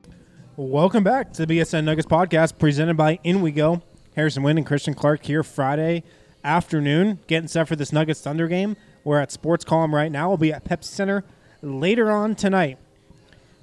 Welcome 0.57 1.03
back 1.03 1.33
to 1.33 1.47
the 1.47 1.59
BSN 1.59 1.83
Nuggets 1.83 2.07
podcast 2.07 2.59
presented 2.59 2.97
by 2.97 3.19
In 3.25 3.43
We 3.43 3.51
Go. 3.51 3.83
Harrison 4.15 4.45
Wind 4.45 4.59
and 4.59 4.67
Christian 4.67 4.95
Clark 4.95 5.25
here 5.25 5.43
Friday 5.43 6.05
afternoon, 6.45 7.19
getting 7.27 7.49
set 7.49 7.67
for 7.67 7.75
this 7.75 7.93
Nuggets 7.93 8.21
Thunder 8.21 8.47
game. 8.47 8.77
We're 9.03 9.19
at 9.19 9.33
Sports 9.33 9.65
Column 9.65 9.95
right 9.95 10.13
now. 10.13 10.29
We'll 10.29 10.37
be 10.39 10.53
at 10.53 10.65
Pepsi 10.65 10.85
Center 10.85 11.25
later 11.61 12.09
on 12.11 12.37
tonight. 12.37 12.79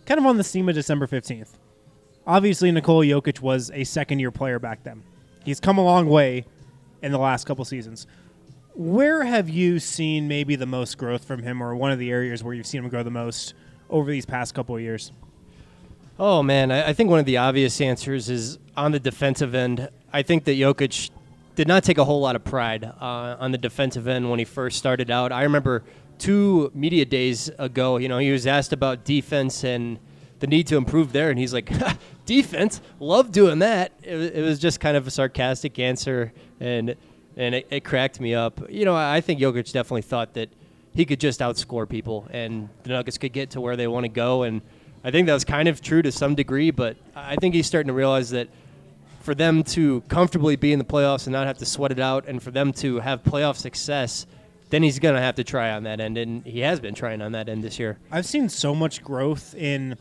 Kind 0.05 0.19
of 0.19 0.25
on 0.25 0.35
the 0.35 0.43
theme 0.43 0.67
of 0.67 0.75
December 0.75 1.07
15th 1.07 1.56
obviously 2.27 2.71
Nikola 2.71 3.05
Jokic 3.05 3.41
was 3.41 3.71
a 3.73 3.85
second 3.85 4.19
year 4.19 4.29
player 4.29 4.59
back 4.59 4.83
then. 4.83 5.01
He's 5.43 5.59
come 5.59 5.77
a 5.77 5.83
long 5.83 6.07
way 6.07 6.45
in 7.01 7.11
the 7.11 7.17
last 7.17 7.45
couple 7.45 7.65
seasons. 7.65 8.05
Where 8.75 9.23
have 9.23 9.49
you 9.49 9.79
seen 9.79 10.27
maybe 10.27 10.55
the 10.55 10.67
most 10.67 10.97
growth 10.97 11.23
from 11.25 11.41
him, 11.41 11.63
or 11.63 11.75
one 11.75 11.91
of 11.91 11.97
the 11.97 12.11
areas 12.11 12.43
where 12.43 12.53
you've 12.53 12.67
seen 12.67 12.83
him 12.83 12.89
grow 12.89 13.01
the 13.01 13.09
most 13.09 13.55
over 13.89 14.11
these 14.11 14.25
past 14.25 14.53
couple 14.53 14.75
of 14.75 14.81
years? 14.81 15.11
Oh 16.19 16.43
man, 16.43 16.71
I, 16.71 16.89
I 16.89 16.93
think 16.93 17.09
one 17.09 17.19
of 17.19 17.25
the 17.25 17.37
obvious 17.37 17.79
answers 17.81 18.29
is 18.29 18.59
on 18.75 18.91
the 18.91 18.99
defensive 18.99 19.55
end. 19.55 19.89
I 20.13 20.21
think 20.21 20.43
that 20.43 20.57
Jokic 20.57 21.09
did 21.55 21.67
not 21.67 21.83
take 21.83 21.97
a 21.97 22.05
whole 22.05 22.19
lot 22.19 22.35
of 22.35 22.43
pride 22.43 22.83
uh, 22.83 23.37
on 23.39 23.51
the 23.51 23.57
defensive 23.57 24.07
end 24.07 24.29
when 24.29 24.37
he 24.37 24.45
first 24.45 24.77
started 24.77 25.09
out. 25.09 25.31
I 25.31 25.43
remember 25.43 25.83
two 26.19 26.71
media 26.75 27.05
days 27.05 27.49
ago, 27.57 27.97
you 27.97 28.07
know, 28.07 28.19
he 28.19 28.31
was 28.31 28.45
asked 28.45 28.73
about 28.73 29.05
defense 29.05 29.63
and 29.63 29.97
the 30.39 30.47
need 30.47 30.67
to 30.67 30.77
improve 30.77 31.11
there. 31.13 31.29
And 31.29 31.39
he's 31.39 31.53
like, 31.53 31.71
defense, 32.25 32.81
love 32.99 33.31
doing 33.31 33.59
that. 33.59 33.91
It, 34.03 34.35
it, 34.35 34.41
was 34.41 34.59
just 34.59 34.79
kind 34.79 34.97
of 34.97 35.07
a 35.07 35.11
sarcastic 35.11 35.79
answer, 35.79 36.33
and 36.59 36.95
and 37.35 37.55
it, 37.55 37.67
it, 37.69 37.83
cracked 37.83 38.19
me 38.19 38.33
up. 38.33 38.61
You 38.69 38.85
know, 38.85 38.95
I 38.95 39.21
think 39.21 39.39
Jokic 39.39 39.71
definitely 39.71 40.01
thought 40.01 40.33
that 40.33 40.49
he 40.93 41.05
could 41.05 41.19
just 41.19 41.39
outscore 41.39 41.87
people, 41.87 42.27
and 42.31 42.69
the 42.83 42.89
Nuggets 42.89 43.17
could 43.17 43.33
get 43.33 43.51
to 43.51 43.61
where 43.61 43.75
they 43.75 43.87
want 43.87 44.05
to 44.05 44.09
go. 44.09 44.43
And 44.43 44.61
I 45.03 45.11
think 45.11 45.27
that 45.27 45.33
was 45.33 45.45
kind 45.45 45.67
of 45.67 45.81
true 45.81 46.01
to 46.01 46.11
some 46.11 46.33
degree, 46.35 46.71
but 46.71 46.97
I 47.15 47.35
think 47.35 47.53
he's 47.53 47.67
starting 47.67 47.87
to 47.87 47.93
realize 47.93 48.31
that 48.31 48.49
for 49.21 49.35
them 49.35 49.63
to 49.63 50.01
comfortably 50.07 50.55
be 50.55 50.71
in 50.71 50.79
the 50.79 50.85
playoffs 50.85 51.27
and 51.27 51.33
not 51.33 51.47
have 51.47 51.57
to 51.59 51.65
sweat 51.65 51.91
it 51.91 51.99
out, 51.99 52.27
and 52.27 52.41
for 52.41 52.51
them 52.51 52.73
to 52.73 52.99
have 52.99 53.23
playoff 53.23 53.55
success 53.57 54.25
then 54.69 54.83
he's 54.83 54.99
going 54.99 55.15
to 55.15 55.21
have 55.21 55.35
to 55.35 55.43
try 55.43 55.71
on 55.71 55.83
that 55.83 55.99
end, 55.99 56.17
and 56.17 56.45
he 56.45 56.59
has 56.61 56.79
been 56.79 56.93
trying 56.93 57.21
on 57.21 57.31
that 57.33 57.47
end 57.49 57.63
this 57.63 57.79
year. 57.79 57.97
I've 58.11 58.25
seen 58.25 58.49
so 58.49 58.75
much 58.75 59.03
growth 59.03 59.55
in 59.55 59.97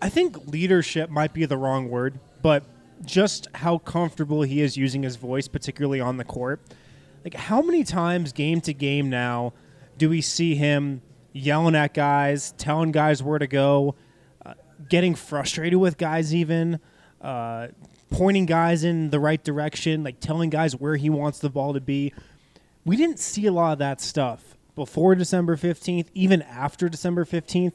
I 0.00 0.08
think 0.08 0.46
leadership 0.46 1.10
might 1.10 1.32
be 1.32 1.44
the 1.44 1.56
wrong 1.56 1.88
word, 1.88 2.20
but 2.42 2.64
just 3.04 3.48
how 3.54 3.78
comfortable 3.78 4.42
he 4.42 4.60
is 4.60 4.76
using 4.76 5.02
his 5.02 5.16
voice, 5.16 5.48
particularly 5.48 6.00
on 6.00 6.16
the 6.16 6.24
court. 6.24 6.60
Like, 7.24 7.34
how 7.34 7.62
many 7.62 7.84
times 7.84 8.32
game 8.32 8.60
to 8.62 8.72
game 8.72 9.10
now 9.10 9.52
do 9.96 10.08
we 10.08 10.20
see 10.20 10.54
him 10.54 11.02
yelling 11.32 11.74
at 11.74 11.94
guys, 11.94 12.52
telling 12.58 12.92
guys 12.92 13.22
where 13.22 13.38
to 13.38 13.46
go, 13.46 13.96
uh, 14.44 14.54
getting 14.88 15.14
frustrated 15.14 15.78
with 15.78 15.98
guys, 15.98 16.34
even 16.34 16.80
uh, 17.20 17.68
pointing 18.10 18.46
guys 18.46 18.84
in 18.84 19.10
the 19.10 19.20
right 19.20 19.42
direction, 19.42 20.04
like 20.04 20.20
telling 20.20 20.50
guys 20.50 20.76
where 20.76 20.96
he 20.96 21.10
wants 21.10 21.40
the 21.40 21.50
ball 21.50 21.72
to 21.74 21.80
be? 21.80 22.12
We 22.84 22.96
didn't 22.96 23.18
see 23.18 23.46
a 23.46 23.52
lot 23.52 23.72
of 23.72 23.78
that 23.80 24.00
stuff 24.00 24.56
before 24.74 25.14
December 25.16 25.56
15th, 25.56 26.06
even 26.14 26.40
after 26.42 26.88
December 26.88 27.24
15th 27.24 27.72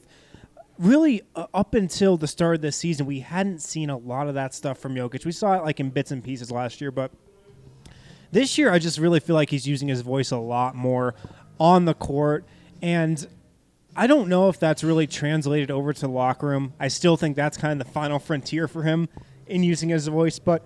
really 0.84 1.22
uh, 1.36 1.48
up 1.54 1.74
until 1.74 2.18
the 2.18 2.28
start 2.28 2.56
of 2.56 2.62
this 2.62 2.76
season, 2.76 3.06
we 3.06 3.22
hadn't 3.22 3.60
seen 3.62 3.90
a 3.90 3.98
lot 3.98 4.28
of 4.28 4.36
that 4.36 4.54
stuff 4.54 4.78
from 4.78 4.94
Jokic. 4.96 5.26
We 5.26 5.32
saw 5.32 5.56
it 5.56 5.64
like 5.64 5.80
in 5.80 5.90
bits 5.90 6.12
and 6.12 6.24
pieces 6.24 6.52
last 6.52 6.82
year, 6.82 6.92
but 6.92 7.12
This 8.32 8.58
year, 8.58 8.72
I 8.72 8.80
just 8.80 8.98
really 8.98 9.20
feel 9.20 9.36
like 9.36 9.52
he's 9.52 9.68
using 9.68 9.88
his 9.88 10.02
voice 10.02 10.32
a 10.32 10.38
lot 10.38 10.74
more 10.76 11.14
on 11.60 11.86
the 11.86 11.94
court, 11.94 12.46
and 12.82 13.28
I 13.96 14.08
don't 14.08 14.28
know 14.28 14.50
if 14.50 14.60
that's 14.60 14.84
really 14.84 15.06
translated 15.06 15.70
over 15.70 15.94
to 15.94 16.02
the 16.02 16.08
locker 16.08 16.48
room. 16.48 16.74
I 16.80 16.88
still 16.88 17.16
think 17.16 17.36
that's 17.36 17.58
kind 17.58 17.80
of 17.80 17.86
the 17.86 17.94
final 17.94 18.18
frontier 18.18 18.68
for 18.68 18.82
him 18.82 19.08
in 19.46 19.62
using 19.64 19.90
his 19.90 20.08
voice, 20.08 20.40
but 20.40 20.66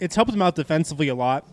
it's 0.00 0.16
helped 0.16 0.32
him 0.32 0.40
out 0.40 0.54
defensively 0.54 1.08
a 1.08 1.14
lot. 1.14 1.46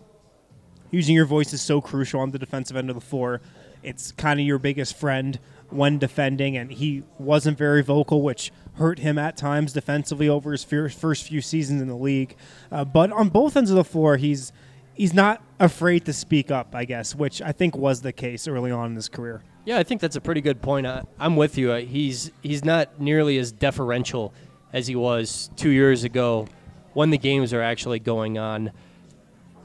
Using 0.94 1.16
your 1.16 1.24
voice 1.24 1.52
is 1.52 1.60
so 1.60 1.80
crucial 1.80 2.20
on 2.20 2.30
the 2.30 2.38
defensive 2.38 2.76
end 2.76 2.88
of 2.88 2.94
the 2.94 3.00
floor. 3.00 3.40
It's 3.82 4.12
kind 4.12 4.38
of 4.38 4.46
your 4.46 4.60
biggest 4.60 4.96
friend 4.96 5.40
when 5.68 5.98
defending, 5.98 6.56
and 6.56 6.70
he 6.70 7.02
wasn't 7.18 7.58
very 7.58 7.82
vocal, 7.82 8.22
which 8.22 8.52
hurt 8.74 9.00
him 9.00 9.18
at 9.18 9.36
times 9.36 9.72
defensively 9.72 10.28
over 10.28 10.52
his 10.52 10.62
first 10.62 11.26
few 11.26 11.40
seasons 11.40 11.82
in 11.82 11.88
the 11.88 11.96
league. 11.96 12.36
Uh, 12.70 12.84
but 12.84 13.10
on 13.10 13.28
both 13.28 13.56
ends 13.56 13.70
of 13.70 13.76
the 13.76 13.82
floor, 13.82 14.18
he's 14.18 14.52
he's 14.94 15.12
not 15.12 15.42
afraid 15.58 16.04
to 16.04 16.12
speak 16.12 16.52
up, 16.52 16.76
I 16.76 16.84
guess, 16.84 17.12
which 17.12 17.42
I 17.42 17.50
think 17.50 17.76
was 17.76 18.02
the 18.02 18.12
case 18.12 18.46
early 18.46 18.70
on 18.70 18.90
in 18.90 18.94
his 18.94 19.08
career. 19.08 19.42
Yeah, 19.64 19.78
I 19.78 19.82
think 19.82 20.00
that's 20.00 20.14
a 20.14 20.20
pretty 20.20 20.42
good 20.42 20.62
point. 20.62 20.86
I, 20.86 21.02
I'm 21.18 21.34
with 21.34 21.58
you. 21.58 21.72
Uh, 21.72 21.80
he's 21.80 22.30
he's 22.40 22.64
not 22.64 23.00
nearly 23.00 23.36
as 23.38 23.50
deferential 23.50 24.32
as 24.72 24.86
he 24.86 24.94
was 24.94 25.50
two 25.56 25.70
years 25.70 26.04
ago 26.04 26.46
when 26.92 27.10
the 27.10 27.18
games 27.18 27.52
are 27.52 27.62
actually 27.62 27.98
going 27.98 28.38
on. 28.38 28.70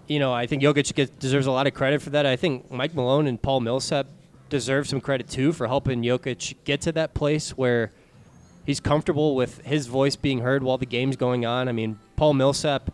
You 0.10 0.18
know, 0.18 0.34
I 0.34 0.48
think 0.48 0.64
Jokic 0.64 0.94
gets, 0.96 1.12
deserves 1.12 1.46
a 1.46 1.52
lot 1.52 1.68
of 1.68 1.76
credit 1.76 2.02
for 2.02 2.10
that. 2.10 2.26
I 2.26 2.36
think 2.36 2.72
Mike 2.72 2.96
Malone 2.96 3.28
and 3.28 3.40
Paul 3.40 3.62
Millsap 3.62 4.08
deserve 4.50 4.88
some 4.88 5.00
credit 5.00 5.30
too 5.30 5.54
for 5.54 5.68
helping 5.68 6.02
Jokic 6.02 6.56
get 6.64 6.82
to 6.82 6.92
that 6.94 7.14
place 7.14 7.52
where 7.52 7.92
he's 8.66 8.80
comfortable 8.80 9.36
with 9.36 9.62
his 9.62 9.86
voice 9.86 10.16
being 10.16 10.40
heard 10.40 10.64
while 10.64 10.80
the 10.80 10.88
game's 10.88 11.16
going 11.16 11.46
on. 11.46 11.70
I 11.70 11.74
mean, 11.74 12.00
Paul 12.16 12.34
Millsap 12.34 12.92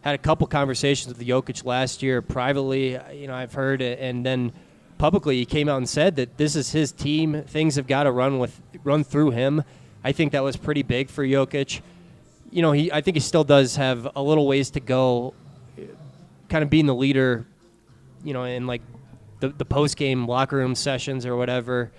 had 0.00 0.14
a 0.14 0.18
couple 0.18 0.46
conversations 0.46 1.14
with 1.14 1.26
Jokic 1.26 1.66
last 1.66 2.02
year 2.02 2.22
privately. 2.22 2.98
You 3.12 3.26
know, 3.26 3.34
I've 3.34 3.52
heard, 3.52 3.82
and 3.82 4.24
then 4.24 4.52
publicly 4.96 5.36
he 5.36 5.44
came 5.44 5.68
out 5.68 5.76
and 5.76 5.88
said 5.88 6.16
that 6.16 6.38
this 6.38 6.56
is 6.56 6.72
his 6.72 6.90
team. 6.90 7.42
Things 7.42 7.76
have 7.76 7.86
got 7.86 8.04
to 8.04 8.10
run 8.10 8.38
with 8.38 8.58
run 8.82 9.04
through 9.04 9.32
him. 9.32 9.62
I 10.02 10.12
think 10.12 10.32
that 10.32 10.42
was 10.42 10.56
pretty 10.56 10.82
big 10.82 11.10
for 11.10 11.22
Jokic. 11.22 11.82
You 12.50 12.62
know, 12.62 12.72
he 12.72 12.90
I 12.90 13.02
think 13.02 13.16
he 13.16 13.20
still 13.20 13.44
does 13.44 13.76
have 13.76 14.08
a 14.16 14.22
little 14.22 14.46
ways 14.46 14.70
to 14.70 14.80
go, 14.80 15.34
kind 16.48 16.62
of 16.62 16.70
being 16.70 16.86
the 16.86 16.94
leader. 16.94 17.46
You 18.24 18.32
know, 18.32 18.44
in 18.44 18.66
like 18.66 18.82
the 19.40 19.48
the 19.48 19.64
post 19.64 19.96
game 19.96 20.26
locker 20.26 20.56
room 20.56 20.74
sessions 20.74 21.26
or 21.26 21.36
whatever. 21.36 21.92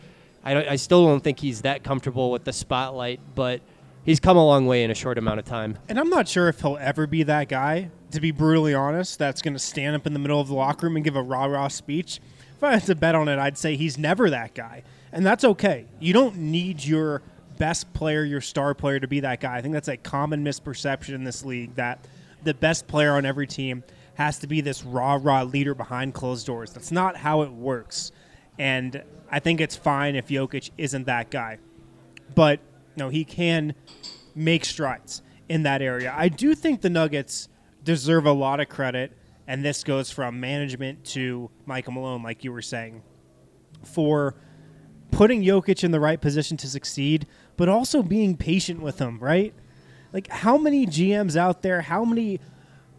I 0.43 0.71
I 0.71 0.75
still 0.75 1.05
don't 1.05 1.23
think 1.23 1.39
he's 1.39 1.61
that 1.61 1.83
comfortable 1.83 2.31
with 2.31 2.43
the 2.43 2.53
spotlight, 2.53 3.19
but 3.35 3.61
he's 4.03 4.19
come 4.19 4.37
a 4.37 4.45
long 4.45 4.65
way 4.65 4.83
in 4.83 4.91
a 4.91 4.95
short 4.95 5.17
amount 5.17 5.39
of 5.39 5.45
time. 5.45 5.77
And 5.89 5.99
I'm 5.99 6.09
not 6.09 6.27
sure 6.27 6.47
if 6.49 6.61
he'll 6.61 6.77
ever 6.79 7.07
be 7.07 7.23
that 7.23 7.49
guy, 7.49 7.91
to 8.11 8.21
be 8.21 8.31
brutally 8.31 8.73
honest, 8.73 9.19
that's 9.19 9.41
going 9.41 9.53
to 9.53 9.59
stand 9.59 9.95
up 9.95 10.07
in 10.07 10.13
the 10.13 10.19
middle 10.19 10.39
of 10.39 10.47
the 10.47 10.55
locker 10.55 10.87
room 10.87 10.95
and 10.95 11.05
give 11.05 11.15
a 11.15 11.21
rah 11.21 11.45
rah 11.45 11.67
speech. 11.67 12.19
If 12.55 12.63
I 12.63 12.73
had 12.73 12.85
to 12.85 12.95
bet 12.95 13.13
on 13.13 13.27
it, 13.27 13.37
I'd 13.37 13.57
say 13.57 13.75
he's 13.75 13.97
never 13.97 14.29
that 14.31 14.55
guy. 14.55 14.83
And 15.11 15.25
that's 15.25 15.43
okay. 15.43 15.85
You 15.99 16.13
don't 16.13 16.37
need 16.37 16.83
your 16.83 17.21
best 17.59 17.93
player, 17.93 18.23
your 18.23 18.41
star 18.41 18.73
player, 18.73 18.99
to 18.99 19.07
be 19.07 19.19
that 19.19 19.39
guy. 19.39 19.57
I 19.57 19.61
think 19.61 19.73
that's 19.73 19.87
a 19.87 19.97
common 19.97 20.43
misperception 20.43 21.13
in 21.13 21.23
this 21.23 21.45
league 21.45 21.75
that 21.75 22.05
the 22.43 22.53
best 22.53 22.87
player 22.87 23.13
on 23.13 23.25
every 23.25 23.45
team 23.45 23.83
has 24.17 24.39
to 24.39 24.47
be 24.47 24.61
this 24.61 24.83
rah 24.83 25.19
rah 25.21 25.43
leader 25.43 25.75
behind 25.75 26.11
closed 26.11 26.47
doors. 26.47 26.73
That's 26.73 26.91
not 26.91 27.17
how 27.17 27.43
it 27.43 27.51
works. 27.51 28.11
And 28.57 29.03
I 29.29 29.39
think 29.39 29.61
it's 29.61 29.75
fine 29.75 30.15
if 30.15 30.29
Jokic 30.29 30.71
isn't 30.75 31.05
that 31.05 31.29
guy. 31.29 31.59
But 32.33 32.59
no, 32.95 33.09
he 33.09 33.23
can 33.23 33.75
make 34.33 34.65
strides 34.65 35.21
in 35.47 35.61
that 35.63 35.83
area. 35.83 36.11
I 36.17 36.29
do 36.29 36.55
think 36.55 36.81
the 36.81 36.89
Nuggets 36.89 37.47
deserve 37.83 38.25
a 38.25 38.31
lot 38.31 38.59
of 38.59 38.69
credit, 38.69 39.11
and 39.45 39.63
this 39.63 39.83
goes 39.83 40.09
from 40.09 40.39
management 40.39 41.05
to 41.05 41.51
Michael 41.67 41.93
Malone, 41.93 42.23
like 42.23 42.43
you 42.43 42.51
were 42.51 42.63
saying, 42.63 43.03
for 43.83 44.33
putting 45.11 45.43
Jokic 45.43 45.83
in 45.83 45.91
the 45.91 45.99
right 45.99 46.19
position 46.19 46.57
to 46.57 46.67
succeed, 46.67 47.27
but 47.55 47.69
also 47.69 48.01
being 48.01 48.35
patient 48.35 48.81
with 48.81 48.97
him, 48.97 49.19
right? 49.19 49.53
Like, 50.11 50.27
how 50.29 50.57
many 50.57 50.87
GMs 50.87 51.35
out 51.35 51.61
there, 51.61 51.81
how 51.81 52.03
many 52.03 52.39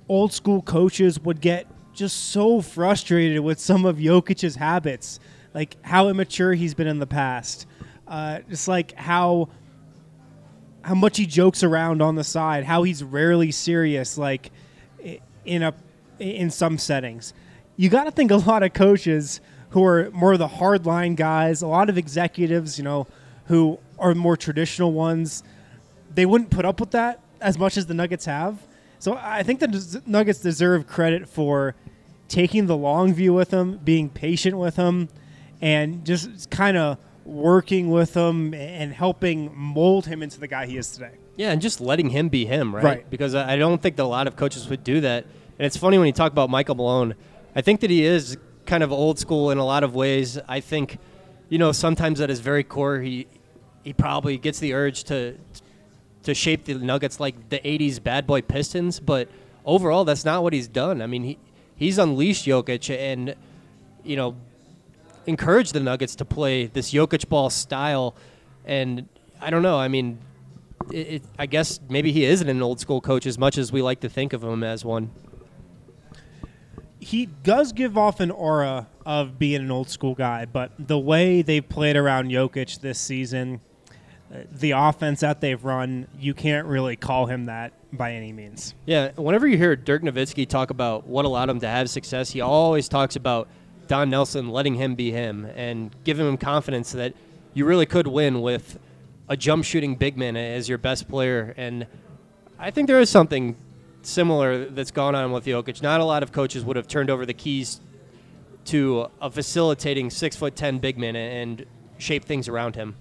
old 0.08 0.32
school 0.32 0.62
coaches 0.62 1.20
would 1.20 1.40
get 1.40 1.66
just 1.92 2.30
so 2.30 2.60
frustrated 2.60 3.40
with 3.40 3.58
some 3.58 3.84
of 3.84 3.96
Jokic's 3.96 4.54
habits? 4.54 5.20
Like, 5.54 5.76
how 5.82 6.08
immature 6.08 6.54
he's 6.54 6.74
been 6.74 6.86
in 6.86 6.98
the 6.98 7.06
past. 7.06 7.66
Uh, 8.06 8.40
just 8.48 8.68
like 8.68 8.92
how 8.94 9.48
how 10.82 10.94
much 10.94 11.18
he 11.18 11.26
jokes 11.26 11.62
around 11.62 12.00
on 12.00 12.14
the 12.14 12.24
side, 12.24 12.64
how 12.64 12.82
he's 12.82 13.04
rarely 13.04 13.50
serious, 13.50 14.16
like 14.16 14.50
in 15.44 15.62
a 15.62 15.74
in 16.18 16.50
some 16.50 16.78
settings. 16.78 17.34
You 17.76 17.88
got 17.88 18.04
to 18.04 18.10
think 18.10 18.30
a 18.30 18.36
lot 18.36 18.62
of 18.62 18.72
coaches 18.72 19.40
who 19.70 19.84
are 19.84 20.10
more 20.12 20.32
of 20.32 20.38
the 20.38 20.48
hardline 20.48 21.14
guys, 21.14 21.62
a 21.62 21.66
lot 21.66 21.90
of 21.90 21.98
executives, 21.98 22.78
you 22.78 22.84
know, 22.84 23.06
who 23.46 23.78
are 23.98 24.14
more 24.14 24.36
traditional 24.36 24.92
ones, 24.92 25.42
they 26.14 26.24
wouldn't 26.26 26.50
put 26.50 26.64
up 26.64 26.80
with 26.80 26.92
that 26.92 27.20
as 27.40 27.58
much 27.58 27.76
as 27.76 27.86
the 27.86 27.94
Nuggets 27.94 28.24
have. 28.24 28.58
So 28.98 29.18
I 29.20 29.42
think 29.42 29.60
the 29.60 30.02
Nuggets 30.06 30.40
deserve 30.40 30.86
credit 30.86 31.28
for 31.28 31.74
taking 32.28 32.66
the 32.66 32.76
long 32.76 33.14
view 33.14 33.32
with 33.32 33.50
him, 33.50 33.78
being 33.84 34.08
patient 34.08 34.58
with 34.58 34.76
him, 34.76 35.08
and 35.60 36.04
just 36.04 36.50
kind 36.50 36.76
of 36.76 36.98
working 37.24 37.90
with 37.90 38.14
him 38.14 38.54
and 38.54 38.92
helping 38.92 39.56
mold 39.56 40.06
him 40.06 40.22
into 40.22 40.40
the 40.40 40.48
guy 40.48 40.66
he 40.66 40.76
is 40.76 40.90
today. 40.90 41.12
Yeah, 41.36 41.52
and 41.52 41.62
just 41.62 41.80
letting 41.80 42.10
him 42.10 42.28
be 42.28 42.46
him, 42.46 42.74
right? 42.74 42.84
Right. 42.84 43.10
Because 43.10 43.34
I 43.34 43.52
I 43.52 43.56
don't 43.56 43.80
think 43.80 43.96
that 43.96 44.02
a 44.02 44.04
lot 44.04 44.26
of 44.26 44.36
coaches 44.36 44.68
would 44.68 44.82
do 44.82 45.00
that. 45.02 45.24
And 45.58 45.66
it's 45.66 45.76
funny 45.76 45.98
when 45.98 46.06
you 46.06 46.12
talk 46.12 46.32
about 46.32 46.50
Michael 46.50 46.74
Malone. 46.74 47.14
I 47.54 47.60
think 47.60 47.80
that 47.80 47.90
he 47.90 48.04
is 48.04 48.36
kind 48.66 48.82
of 48.82 48.92
old 48.92 49.18
school 49.18 49.50
in 49.50 49.58
a 49.58 49.64
lot 49.64 49.82
of 49.82 49.94
ways. 49.94 50.38
I 50.48 50.60
think, 50.60 50.98
you 51.48 51.58
know, 51.58 51.72
sometimes 51.72 52.20
at 52.20 52.28
his 52.28 52.40
very 52.40 52.64
core, 52.64 53.00
he 53.00 53.26
he 53.84 53.92
probably 53.92 54.36
gets 54.36 54.58
the 54.58 54.74
urge 54.74 55.04
to 55.04 55.36
to 56.24 56.34
shape 56.34 56.64
the 56.64 56.74
Nuggets 56.74 57.20
like 57.20 57.48
the 57.48 57.58
'80s 57.60 58.02
bad 58.02 58.26
boy 58.26 58.42
Pistons. 58.42 59.00
But 59.00 59.28
overall, 59.64 60.04
that's 60.04 60.24
not 60.24 60.42
what 60.42 60.52
he's 60.52 60.68
done. 60.68 61.02
I 61.02 61.06
mean, 61.06 61.24
he 61.24 61.38
he's 61.76 61.98
unleashed 61.98 62.46
Jokic 62.46 62.94
and 62.96 63.34
you 64.04 64.16
know 64.16 64.36
encouraged 65.26 65.74
the 65.74 65.80
Nuggets 65.80 66.16
to 66.16 66.24
play 66.24 66.66
this 66.66 66.92
Jokic 66.92 67.28
ball 67.28 67.50
style. 67.50 68.14
And 68.64 69.08
I 69.40 69.50
don't 69.50 69.62
know. 69.62 69.78
I 69.78 69.88
mean, 69.88 70.18
it, 70.90 70.96
it, 70.96 71.22
I 71.38 71.46
guess 71.46 71.80
maybe 71.88 72.12
he 72.12 72.24
isn't 72.24 72.48
an 72.48 72.62
old 72.62 72.80
school 72.80 73.00
coach 73.00 73.26
as 73.26 73.38
much 73.38 73.58
as 73.58 73.70
we 73.70 73.82
like 73.82 74.00
to 74.00 74.08
think 74.08 74.32
of 74.32 74.42
him 74.42 74.64
as 74.64 74.84
one. 74.84 75.10
He 76.98 77.26
does 77.26 77.72
give 77.72 77.96
off 77.96 78.20
an 78.20 78.30
aura 78.30 78.88
of 79.06 79.38
being 79.38 79.60
an 79.60 79.70
old 79.70 79.88
school 79.88 80.14
guy, 80.14 80.46
but 80.46 80.72
the 80.78 80.98
way 80.98 81.42
they've 81.42 81.66
played 81.66 81.96
around 81.96 82.30
Jokic 82.30 82.80
this 82.80 82.98
season, 82.98 83.60
the 84.52 84.72
offense 84.72 85.20
that 85.20 85.40
they've 85.40 85.62
run, 85.62 86.06
you 86.18 86.34
can't 86.34 86.66
really 86.66 86.96
call 86.96 87.26
him 87.26 87.46
that 87.46 87.72
by 87.96 88.12
any 88.12 88.32
means. 88.32 88.74
Yeah, 88.86 89.12
whenever 89.16 89.46
you 89.46 89.56
hear 89.56 89.74
Dirk 89.74 90.02
Nowitzki 90.02 90.46
talk 90.46 90.70
about 90.70 91.06
what 91.06 91.24
allowed 91.24 91.48
him 91.48 91.60
to 91.60 91.68
have 91.68 91.88
success, 91.88 92.30
he 92.30 92.40
always 92.40 92.88
talks 92.88 93.16
about 93.16 93.48
Don 93.86 94.10
Nelson 94.10 94.50
letting 94.50 94.74
him 94.74 94.94
be 94.94 95.10
him 95.10 95.46
and 95.56 95.94
giving 96.04 96.28
him 96.28 96.36
confidence 96.36 96.92
that 96.92 97.14
you 97.54 97.64
really 97.64 97.86
could 97.86 98.06
win 98.06 98.42
with 98.42 98.78
a 99.28 99.36
jump 99.36 99.64
shooting 99.64 99.94
big 99.94 100.16
man 100.18 100.36
as 100.36 100.68
your 100.68 100.78
best 100.78 101.08
player. 101.08 101.54
And 101.56 101.86
I 102.58 102.70
think 102.70 102.86
there 102.86 103.00
is 103.00 103.08
something 103.08 103.56
similar 104.02 104.66
that's 104.66 104.90
gone 104.90 105.14
on 105.14 105.32
with 105.32 105.46
Jokic. 105.46 105.82
Not 105.82 106.00
a 106.00 106.04
lot 106.04 106.22
of 106.22 106.32
coaches 106.32 106.64
would 106.64 106.76
have 106.76 106.86
turned 106.86 107.10
over 107.10 107.24
the 107.24 107.34
keys 107.34 107.80
to 108.66 109.08
a 109.22 109.30
facilitating 109.30 110.10
six 110.10 110.36
foot 110.36 110.54
ten 110.54 110.78
big 110.78 110.98
man 110.98 111.16
and 111.16 111.64
shape 111.96 112.24
things 112.24 112.48
around 112.48 112.76
him. 112.76 112.96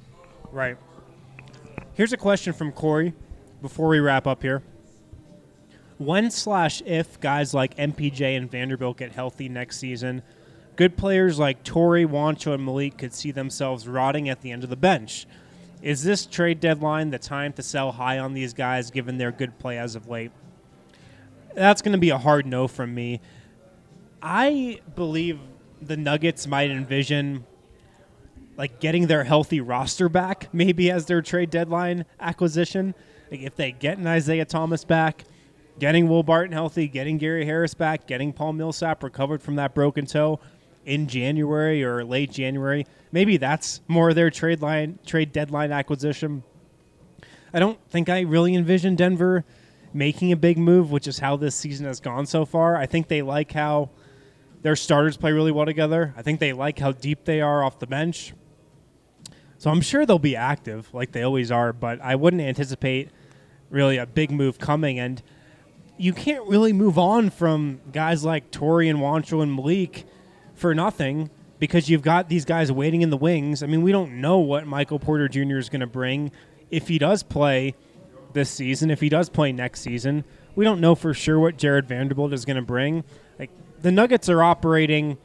Right. 0.51 0.78
Here's 1.97 2.13
a 2.13 2.17
question 2.17 2.53
from 2.53 2.73
Corey 2.73 3.11
before 3.59 3.87
we 3.87 3.97
wrap 3.97 4.27
up 4.27 4.43
here. 4.43 4.61
When 5.97 6.29
slash 6.29 6.83
if 6.85 7.19
guys 7.19 7.55
like 7.55 7.75
MPJ 7.75 8.37
and 8.37 8.51
Vanderbilt 8.51 8.97
get 8.97 9.13
healthy 9.13 9.49
next 9.49 9.79
season, 9.79 10.21
good 10.75 10.95
players 10.95 11.39
like 11.39 11.63
Torrey, 11.63 12.05
Juancho, 12.05 12.53
and 12.53 12.63
Malik 12.63 12.99
could 12.99 13.15
see 13.15 13.31
themselves 13.31 13.87
rotting 13.87 14.29
at 14.29 14.41
the 14.41 14.51
end 14.51 14.63
of 14.63 14.69
the 14.69 14.75
bench. 14.75 15.25
Is 15.81 16.03
this 16.03 16.27
trade 16.27 16.59
deadline 16.59 17.09
the 17.09 17.17
time 17.17 17.51
to 17.53 17.63
sell 17.63 17.93
high 17.93 18.19
on 18.19 18.35
these 18.35 18.53
guys 18.53 18.91
given 18.91 19.17
their 19.17 19.31
good 19.31 19.57
play 19.57 19.79
as 19.79 19.95
of 19.95 20.07
late? 20.07 20.29
That's 21.55 21.81
going 21.81 21.93
to 21.93 21.97
be 21.97 22.11
a 22.11 22.19
hard 22.19 22.45
no 22.45 22.67
from 22.67 22.93
me. 22.93 23.21
I 24.21 24.81
believe 24.93 25.39
the 25.81 25.97
Nuggets 25.97 26.45
might 26.45 26.69
envision 26.69 27.47
like 28.58 28.80
getting 28.80 29.08
their 29.08 29.24
healthy 29.24 29.62
roster 29.62 30.10
back 30.10 30.49
maybe 30.51 30.91
as 30.91 31.05
their 31.05 31.22
trade 31.22 31.49
deadline 31.49 32.05
acquisition. 32.20 32.93
Like 33.32 33.41
if 33.41 33.55
they 33.55 33.72
get 33.72 33.97
an 33.97 34.08
Isaiah 34.08 34.45
Thomas 34.45 34.84
back, 34.84 35.24
getting 35.80 36.08
Will 36.08 36.24
Barton 36.24 36.53
healthy, 36.53 36.88
getting 36.88 37.18
Gary 37.18 37.45
Harris 37.45 37.74
back, 37.74 38.08
getting 38.08 38.34
Paul 38.34 38.53
Millsap 38.53 39.03
recovered 39.03 39.41
from 39.41 39.55
that 39.55 39.76
broken 39.76 40.05
toe 40.05 40.39
in 40.86 41.08
January 41.08 41.84
or 41.84 42.03
late 42.03 42.32
January, 42.32 42.86
maybe 43.12 43.38
that's 43.38 43.82
more 43.88 44.14
their 44.14 44.32
trade 44.32 44.62
line 44.62 44.97
trade 45.05 45.32
deadline 45.32 45.72
acquisition. 45.72 46.43
I 47.53 47.60
don't 47.60 47.80
think 47.89 48.10
I 48.10 48.22
really 48.22 48.55
envision 48.55 48.95
Denver 48.95 49.45
making 49.93 50.32
a 50.32 50.36
big 50.36 50.58
move, 50.58 50.91
which 50.91 51.08
is 51.08 51.20
how 51.20 51.38
this 51.38 51.55
season 51.55 51.86
has 51.86 51.99
gone 51.99 52.26
so 52.26 52.45
far. 52.45 52.76
I 52.76 52.86
think 52.86 53.08
they 53.08 53.22
like 53.22 53.51
how 53.51 53.89
their 54.62 54.76
starters 54.76 55.18
play 55.18 55.32
really 55.32 55.51
well 55.51 55.66
together. 55.66 56.14
I 56.18 56.22
think 56.22 56.39
they 56.39 56.53
like 56.53 56.80
how 56.80 56.91
deep 56.91 57.26
they 57.26 57.41
are 57.41 57.64
off 57.64 57.80
the 57.80 57.88
bench. 57.88 58.34
So 59.58 59.72
I'm 59.72 59.82
sure 59.82 60.05
they'll 60.05 60.20
be 60.20 60.36
active 60.36 60.93
like 60.93 61.12
they 61.12 61.24
always 61.24 61.51
are, 61.51 61.74
but 61.74 61.99
I 62.01 62.16
wouldn't 62.16 62.41
anticipate 62.41 63.10
really 63.70 63.97
a 63.97 64.05
big 64.05 64.32
move 64.32 64.60
coming. 64.60 64.99
And 64.99 65.22
you 65.97 66.14
can't 66.14 66.47
really 66.47 66.74
move 66.74 66.97
on 66.97 67.30
from 67.30 67.82
guys 67.91 68.24
like 68.24 68.51
Torrey 68.51 68.88
and 68.88 68.99
Juancho 68.99 69.41
and 69.41 69.53
Malik 69.53 70.05
for 70.53 70.76
nothing 70.76 71.30
because 71.60 71.89
you've 71.89 72.03
got 72.03 72.30
these 72.30 72.45
guys 72.45 72.72
waiting 72.72 73.01
in 73.01 73.10
the 73.10 73.18
wings. 73.18 73.64
I 73.64 73.68
mean, 73.68 73.82
we 73.82 73.91
don't 73.91 74.22
know 74.22 74.38
what 74.39 74.68
Michael 74.68 74.99
Porter 74.99 75.28
Jr. 75.28 75.58
is 75.58 75.70
going 75.70 75.82
to 75.82 75.88
bring 75.88 76.32
if 76.70 76.88
he 76.88 76.99
does 76.99 77.24
play 77.24 77.74
this 78.34 78.49
season, 78.49 78.91
if 78.91 79.01
he 79.01 79.10
does 79.10 79.30
play 79.30 79.51
next 79.51 79.82
season. 79.82 80.24
We 80.55 80.66
don't 80.66 80.82
know 80.82 80.95
for 80.95 81.14
sure 81.14 81.39
what 81.39 81.58
Jarred 81.58 81.88
Vanderbilt 81.88 82.34
is 82.34 82.45
going 82.45 82.58
to 82.58 82.62
bring. 82.62 83.03
Like 83.39 83.49
the 83.82 83.91
Nuggets 83.91 84.30
are 84.30 84.43
operating 84.43 85.18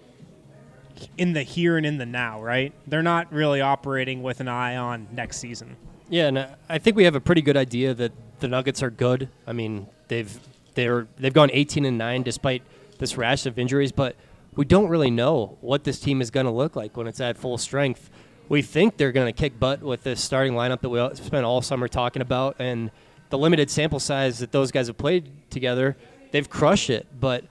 in 1.16 1.32
the 1.32 1.42
here 1.42 1.76
and 1.76 1.86
in 1.86 1.98
the 1.98 2.06
now, 2.06 2.42
right? 2.42 2.72
They're 2.86 3.02
not 3.02 3.32
really 3.32 3.60
operating 3.60 4.22
with 4.22 4.40
an 4.40 4.48
eye 4.48 4.76
on 4.76 5.08
next 5.12 5.38
season. 5.38 5.76
Yeah, 6.08 6.26
and 6.28 6.38
uh, 6.38 6.48
I 6.68 6.78
think 6.78 6.96
we 6.96 7.04
have 7.04 7.14
a 7.14 7.20
pretty 7.20 7.42
good 7.42 7.56
idea 7.56 7.94
that 7.94 8.12
the 8.40 8.48
Nuggets 8.48 8.82
are 8.82 8.90
good. 8.90 9.28
I 9.46 9.52
mean, 9.52 9.86
they've 10.08 10.38
they're 10.74 11.06
they've 11.16 11.32
gone 11.32 11.50
18 11.52 11.84
and 11.84 11.98
9 11.98 12.22
despite 12.22 12.62
this 12.98 13.16
rash 13.16 13.46
of 13.46 13.58
injuries, 13.58 13.92
but 13.92 14.16
we 14.54 14.64
don't 14.64 14.88
really 14.88 15.10
know 15.10 15.56
what 15.60 15.84
this 15.84 15.98
team 15.98 16.20
is 16.20 16.30
going 16.30 16.46
to 16.46 16.52
look 16.52 16.76
like 16.76 16.96
when 16.96 17.06
it's 17.06 17.20
at 17.20 17.38
full 17.38 17.58
strength. 17.58 18.10
We 18.48 18.60
think 18.60 18.96
they're 18.96 19.12
going 19.12 19.32
to 19.32 19.38
kick 19.38 19.58
butt 19.58 19.80
with 19.82 20.02
this 20.02 20.20
starting 20.20 20.52
lineup 20.52 20.80
that 20.82 20.90
we 20.90 21.14
spent 21.14 21.46
all 21.46 21.62
summer 21.62 21.88
talking 21.88 22.20
about 22.20 22.56
and 22.58 22.90
the 23.30 23.38
limited 23.38 23.70
sample 23.70 23.98
size 23.98 24.40
that 24.40 24.52
those 24.52 24.70
guys 24.70 24.88
have 24.88 24.98
played 24.98 25.30
together, 25.48 25.96
they've 26.32 26.50
crushed 26.50 26.90
it, 26.90 27.06
but 27.18 27.44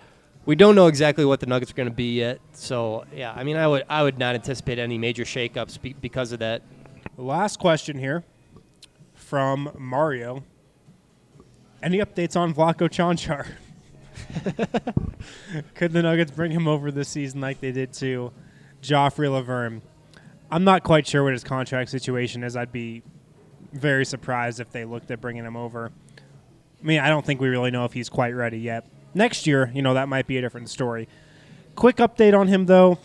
we 0.46 0.56
don't 0.56 0.76
know 0.76 0.88
exactly 0.88 1.26
what 1.26 1.40
the 1.40 1.46
Nuggets 1.46 1.72
are 1.72 1.76
going 1.76 1.90
to 1.90 1.96
be 1.96 2.16
yet. 2.16 2.40
So, 2.54 3.06
yeah, 3.14 3.34
I 3.36 3.44
mean, 3.44 3.58
I 3.58 3.68
would 3.68 3.84
I 3.90 4.04
would 4.04 4.18
not 4.18 4.36
anticipate 4.36 4.80
any 4.80 4.98
major 4.98 5.24
shakeups 5.24 5.82
be- 5.82 5.94
because 5.94 6.32
of 6.32 6.40
that. 6.40 6.64
Last 7.18 7.60
question 7.60 7.98
here 7.98 8.24
from 9.14 9.72
Mario. 9.78 10.44
Any 11.84 11.98
updates 12.00 12.36
on 12.36 12.54
Vlatko 12.54 12.90
Čančar? 12.90 13.48
Could 15.76 15.94
the 15.94 16.04
Nuggets 16.04 16.32
bring 16.32 16.52
him 16.52 16.68
over 16.68 16.92
this 16.92 17.10
season 17.10 17.42
like 17.42 17.60
they 17.60 17.72
did 17.72 17.94
to 17.94 18.32
Joffrey 18.82 19.28
Lauvergne? 19.28 19.82
I'm 20.52 20.64
not 20.64 20.84
quite 20.84 21.08
sure 21.08 21.24
what 21.24 21.34
his 21.34 21.44
contract 21.44 21.90
situation 21.90 22.44
is. 22.44 22.56
I'd 22.56 22.72
be 22.72 23.04
very 23.74 24.06
surprised 24.06 24.60
if 24.60 24.72
they 24.72 24.86
looked 24.86 25.10
at 25.12 25.22
bringing 25.22 25.46
him 25.46 25.56
over. 25.56 25.92
I 26.18 26.86
mean, 26.86 27.00
I 27.00 27.10
don't 27.10 27.26
think 27.26 27.40
we 27.40 27.48
really 27.48 27.72
know 27.72 27.86
if 27.86 27.94
he's 27.94 28.10
quite 28.10 28.36
ready 28.36 28.60
yet. 28.60 28.86
Next 29.14 29.46
year, 29.46 29.72
you 29.74 29.82
know, 29.82 29.94
that 29.94 30.08
might 30.08 30.28
be 30.28 30.38
a 30.38 30.42
different 30.42 30.70
story. 30.70 31.08
Quick 31.76 31.98
update 31.98 32.38
on 32.38 32.48
him, 32.48 32.66
though. 32.66 32.98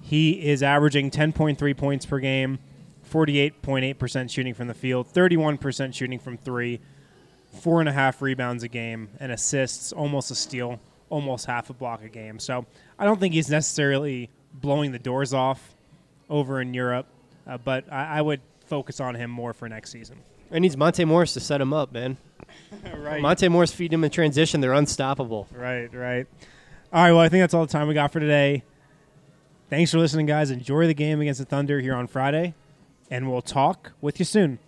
He 0.00 0.46
is 0.48 0.62
averaging 0.62 1.10
10.3 1.10 1.76
points 1.76 2.06
per 2.06 2.18
game, 2.18 2.58
48.8% 3.10 4.30
shooting 4.30 4.54
from 4.54 4.68
the 4.68 4.74
field, 4.74 5.06
31% 5.12 5.94
shooting 5.94 6.18
from 6.18 6.38
three, 6.38 6.80
four 7.60 7.80
and 7.80 7.88
a 7.88 7.92
half 7.92 8.22
rebounds 8.22 8.62
a 8.62 8.68
game, 8.68 9.10
and 9.20 9.32
assists, 9.32 9.92
almost 9.92 10.30
a 10.30 10.34
steal, 10.34 10.80
almost 11.10 11.46
half 11.46 11.68
a 11.70 11.74
block 11.74 12.02
a 12.02 12.08
game. 12.08 12.38
So 12.38 12.64
I 12.98 13.04
don't 13.04 13.20
think 13.20 13.34
he's 13.34 13.50
necessarily 13.50 14.30
blowing 14.54 14.92
the 14.92 14.98
doors 14.98 15.34
off 15.34 15.74
over 16.30 16.60
in 16.60 16.72
Europe, 16.74 17.06
uh, 17.46 17.58
but 17.58 17.90
I, 17.92 18.18
I 18.18 18.22
would 18.22 18.40
focus 18.66 19.00
on 19.00 19.14
him 19.14 19.30
more 19.30 19.52
for 19.52 19.68
next 19.68 19.90
season. 19.90 20.18
It 20.50 20.60
needs 20.60 20.76
Monte 20.76 21.04
Morris 21.04 21.34
to 21.34 21.40
set 21.40 21.60
him 21.60 21.72
up, 21.72 21.92
man. 21.92 22.16
right. 22.96 23.20
Monte 23.20 23.48
Morris 23.48 23.72
feed 23.72 23.92
him 23.92 24.04
in 24.04 24.10
transition. 24.10 24.60
They're 24.60 24.72
unstoppable. 24.72 25.46
Right, 25.52 25.92
right. 25.92 26.26
All 26.92 27.02
right, 27.02 27.12
well, 27.12 27.20
I 27.20 27.28
think 27.28 27.42
that's 27.42 27.54
all 27.54 27.66
the 27.66 27.72
time 27.72 27.86
we 27.86 27.94
got 27.94 28.12
for 28.12 28.20
today. 28.20 28.62
Thanks 29.68 29.90
for 29.90 29.98
listening, 29.98 30.24
guys. 30.24 30.50
Enjoy 30.50 30.86
the 30.86 30.94
game 30.94 31.20
against 31.20 31.38
the 31.38 31.44
Thunder 31.44 31.80
here 31.80 31.94
on 31.94 32.06
Friday, 32.06 32.54
and 33.10 33.30
we'll 33.30 33.42
talk 33.42 33.92
with 34.00 34.18
you 34.18 34.24
soon. 34.24 34.58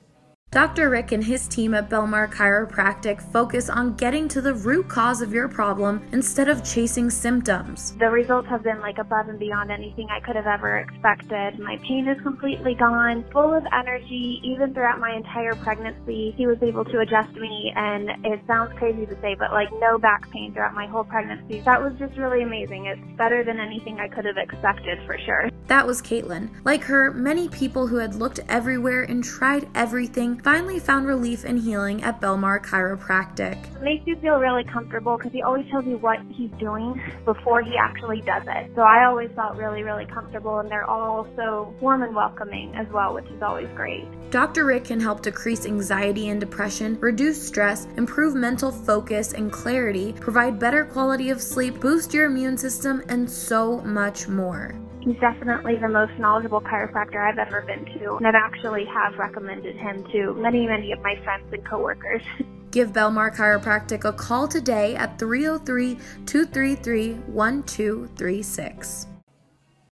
Dr. 0.53 0.91
Rick 0.91 1.13
and 1.13 1.23
his 1.23 1.47
team 1.47 1.75
at 1.75 1.89
Belmar 1.89 2.29
Chiropractic 2.29 3.23
focus 3.31 3.71
on 3.71 3.95
getting 3.95 4.27
to 4.27 4.41
the 4.41 4.53
root 4.53 4.89
cause 4.89 5.23
of 5.23 5.33
your 5.33 5.47
problem 5.47 6.03
instead 6.11 6.49
of 6.49 6.65
chasing 6.65 7.09
symptoms. 7.09 7.95
The 8.01 8.11
results 8.11 8.49
have 8.49 8.65
been 8.65 8.81
like 8.81 8.99
above 8.99 9.29
and 9.29 9.39
beyond 9.39 9.71
anything 9.71 10.09
I 10.11 10.19
could 10.19 10.35
have 10.35 10.49
ever 10.49 10.79
expected. 10.79 11.61
My 11.61 11.79
pain 11.87 12.09
is 12.09 12.21
completely 12.23 12.75
gone, 12.75 13.25
full 13.33 13.55
of 13.55 13.63
energy, 13.73 14.41
even 14.43 14.75
throughout 14.75 14.99
my 14.99 15.15
entire 15.15 15.55
pregnancy. 15.55 16.35
He 16.37 16.49
was 16.49 16.59
able 16.63 16.85
to 16.85 16.99
adjust 16.99 17.33
me, 17.37 17.73
and 17.77 18.11
it 18.27 18.41
sounds 18.49 18.77
crazy 18.77 19.07
to 19.07 19.15
say, 19.21 19.37
but 19.39 19.53
like 19.53 19.69
no 19.79 19.99
back 19.99 20.29
pain 20.33 20.53
throughout 20.53 20.75
my 20.75 20.89
whole 20.89 21.05
pregnancy. 21.05 21.61
That 21.61 21.81
was 21.81 21.93
just 21.97 22.19
really 22.19 22.43
amazing. 22.43 22.87
It's 22.87 23.17
better 23.17 23.45
than 23.45 23.61
anything 23.61 24.01
I 24.01 24.09
could 24.09 24.25
have 24.25 24.37
expected 24.37 24.99
for 25.07 25.17
sure. 25.25 25.49
That 25.69 25.87
was 25.87 26.03
Caitlin. 26.03 26.51
Like 26.65 26.83
her, 26.83 27.13
many 27.13 27.49
people 27.49 27.87
who 27.87 27.99
had 27.99 28.17
looked 28.17 28.41
everywhere 28.49 29.05
and 29.05 29.23
tried 29.23 29.69
everything 29.77 30.40
finally 30.43 30.79
found 30.79 31.07
relief 31.07 31.45
and 31.45 31.59
healing 31.59 32.03
at 32.03 32.21
Belmar 32.21 32.63
Chiropractic. 32.65 33.63
It 33.77 33.83
makes 33.83 34.07
you 34.07 34.17
feel 34.17 34.37
really 34.37 34.65
comfortable 34.65 35.17
because 35.17 35.33
he 35.33 35.43
always 35.43 35.69
tells 35.71 35.85
you 35.87 35.99
what 35.99 36.19
he's 36.31 36.51
doing 36.59 37.01
before 37.25 37.63
he 37.63 37.77
actually 37.77 38.21
does 38.23 38.43
it. 38.47 38.71
So 38.75 38.83
I 38.83 39.05
always 39.05 39.31
felt 39.35 39.57
really, 39.57 39.83
really 39.83 40.07
comfortable, 40.07 40.59
and 40.59 40.71
they're 40.71 40.89
all 40.89 41.27
so 41.37 41.75
warm 41.81 42.03
and 42.03 42.15
welcoming 42.15 42.75
as 42.75 42.87
well, 42.89 43.15
which 43.15 43.27
is 43.27 43.43
always 43.43 43.69
great. 43.75 44.05
Dr. 44.31 44.65
Rick 44.65 44.85
can 44.85 45.01
help 45.01 45.23
decrease 45.23 45.67
anxiety 45.67 46.29
and 46.29 46.41
depression, 46.41 46.99
reduce 47.01 47.41
stress, 47.41 47.87
improve 47.97 48.35
mental 48.35 48.71
focus 48.71 49.33
and 49.33 49.51
clarity, 49.51 50.13
provide 50.13 50.59
better 50.59 50.85
quality 50.85 51.31
of 51.31 51.43
sleep, 51.43 51.81
boost 51.81 52.15
your 52.15 52.27
immune 52.27 52.57
system, 52.57 53.03
and 53.09 53.29
so 53.29 53.81
much 53.81 54.29
more. 54.29 54.75
He's 55.01 55.19
definitely 55.19 55.77
the 55.77 55.89
most 55.89 56.13
knowledgeable 56.19 56.61
chiropractor 56.61 57.17
I've 57.17 57.39
ever 57.39 57.63
been 57.63 57.87
to, 57.99 58.17
and 58.17 58.27
I've 58.27 58.35
actually 58.35 58.85
have 58.85 59.19
recommended 59.19 59.77
him 59.77 60.05
to 60.13 60.35
many, 60.35 60.67
many 60.67 60.93
of 60.93 61.01
my 61.01 61.17
friends 61.25 61.51
and 61.53 61.65
coworkers. 61.65 62.23
Give 62.71 62.91
Belmar 62.91 63.35
Chiropractic 63.35 64.05
a 64.05 64.13
call 64.13 64.47
today 64.47 64.95
at 64.95 65.19
303 65.19 65.95
233 66.27 67.15
1236. 67.15 69.07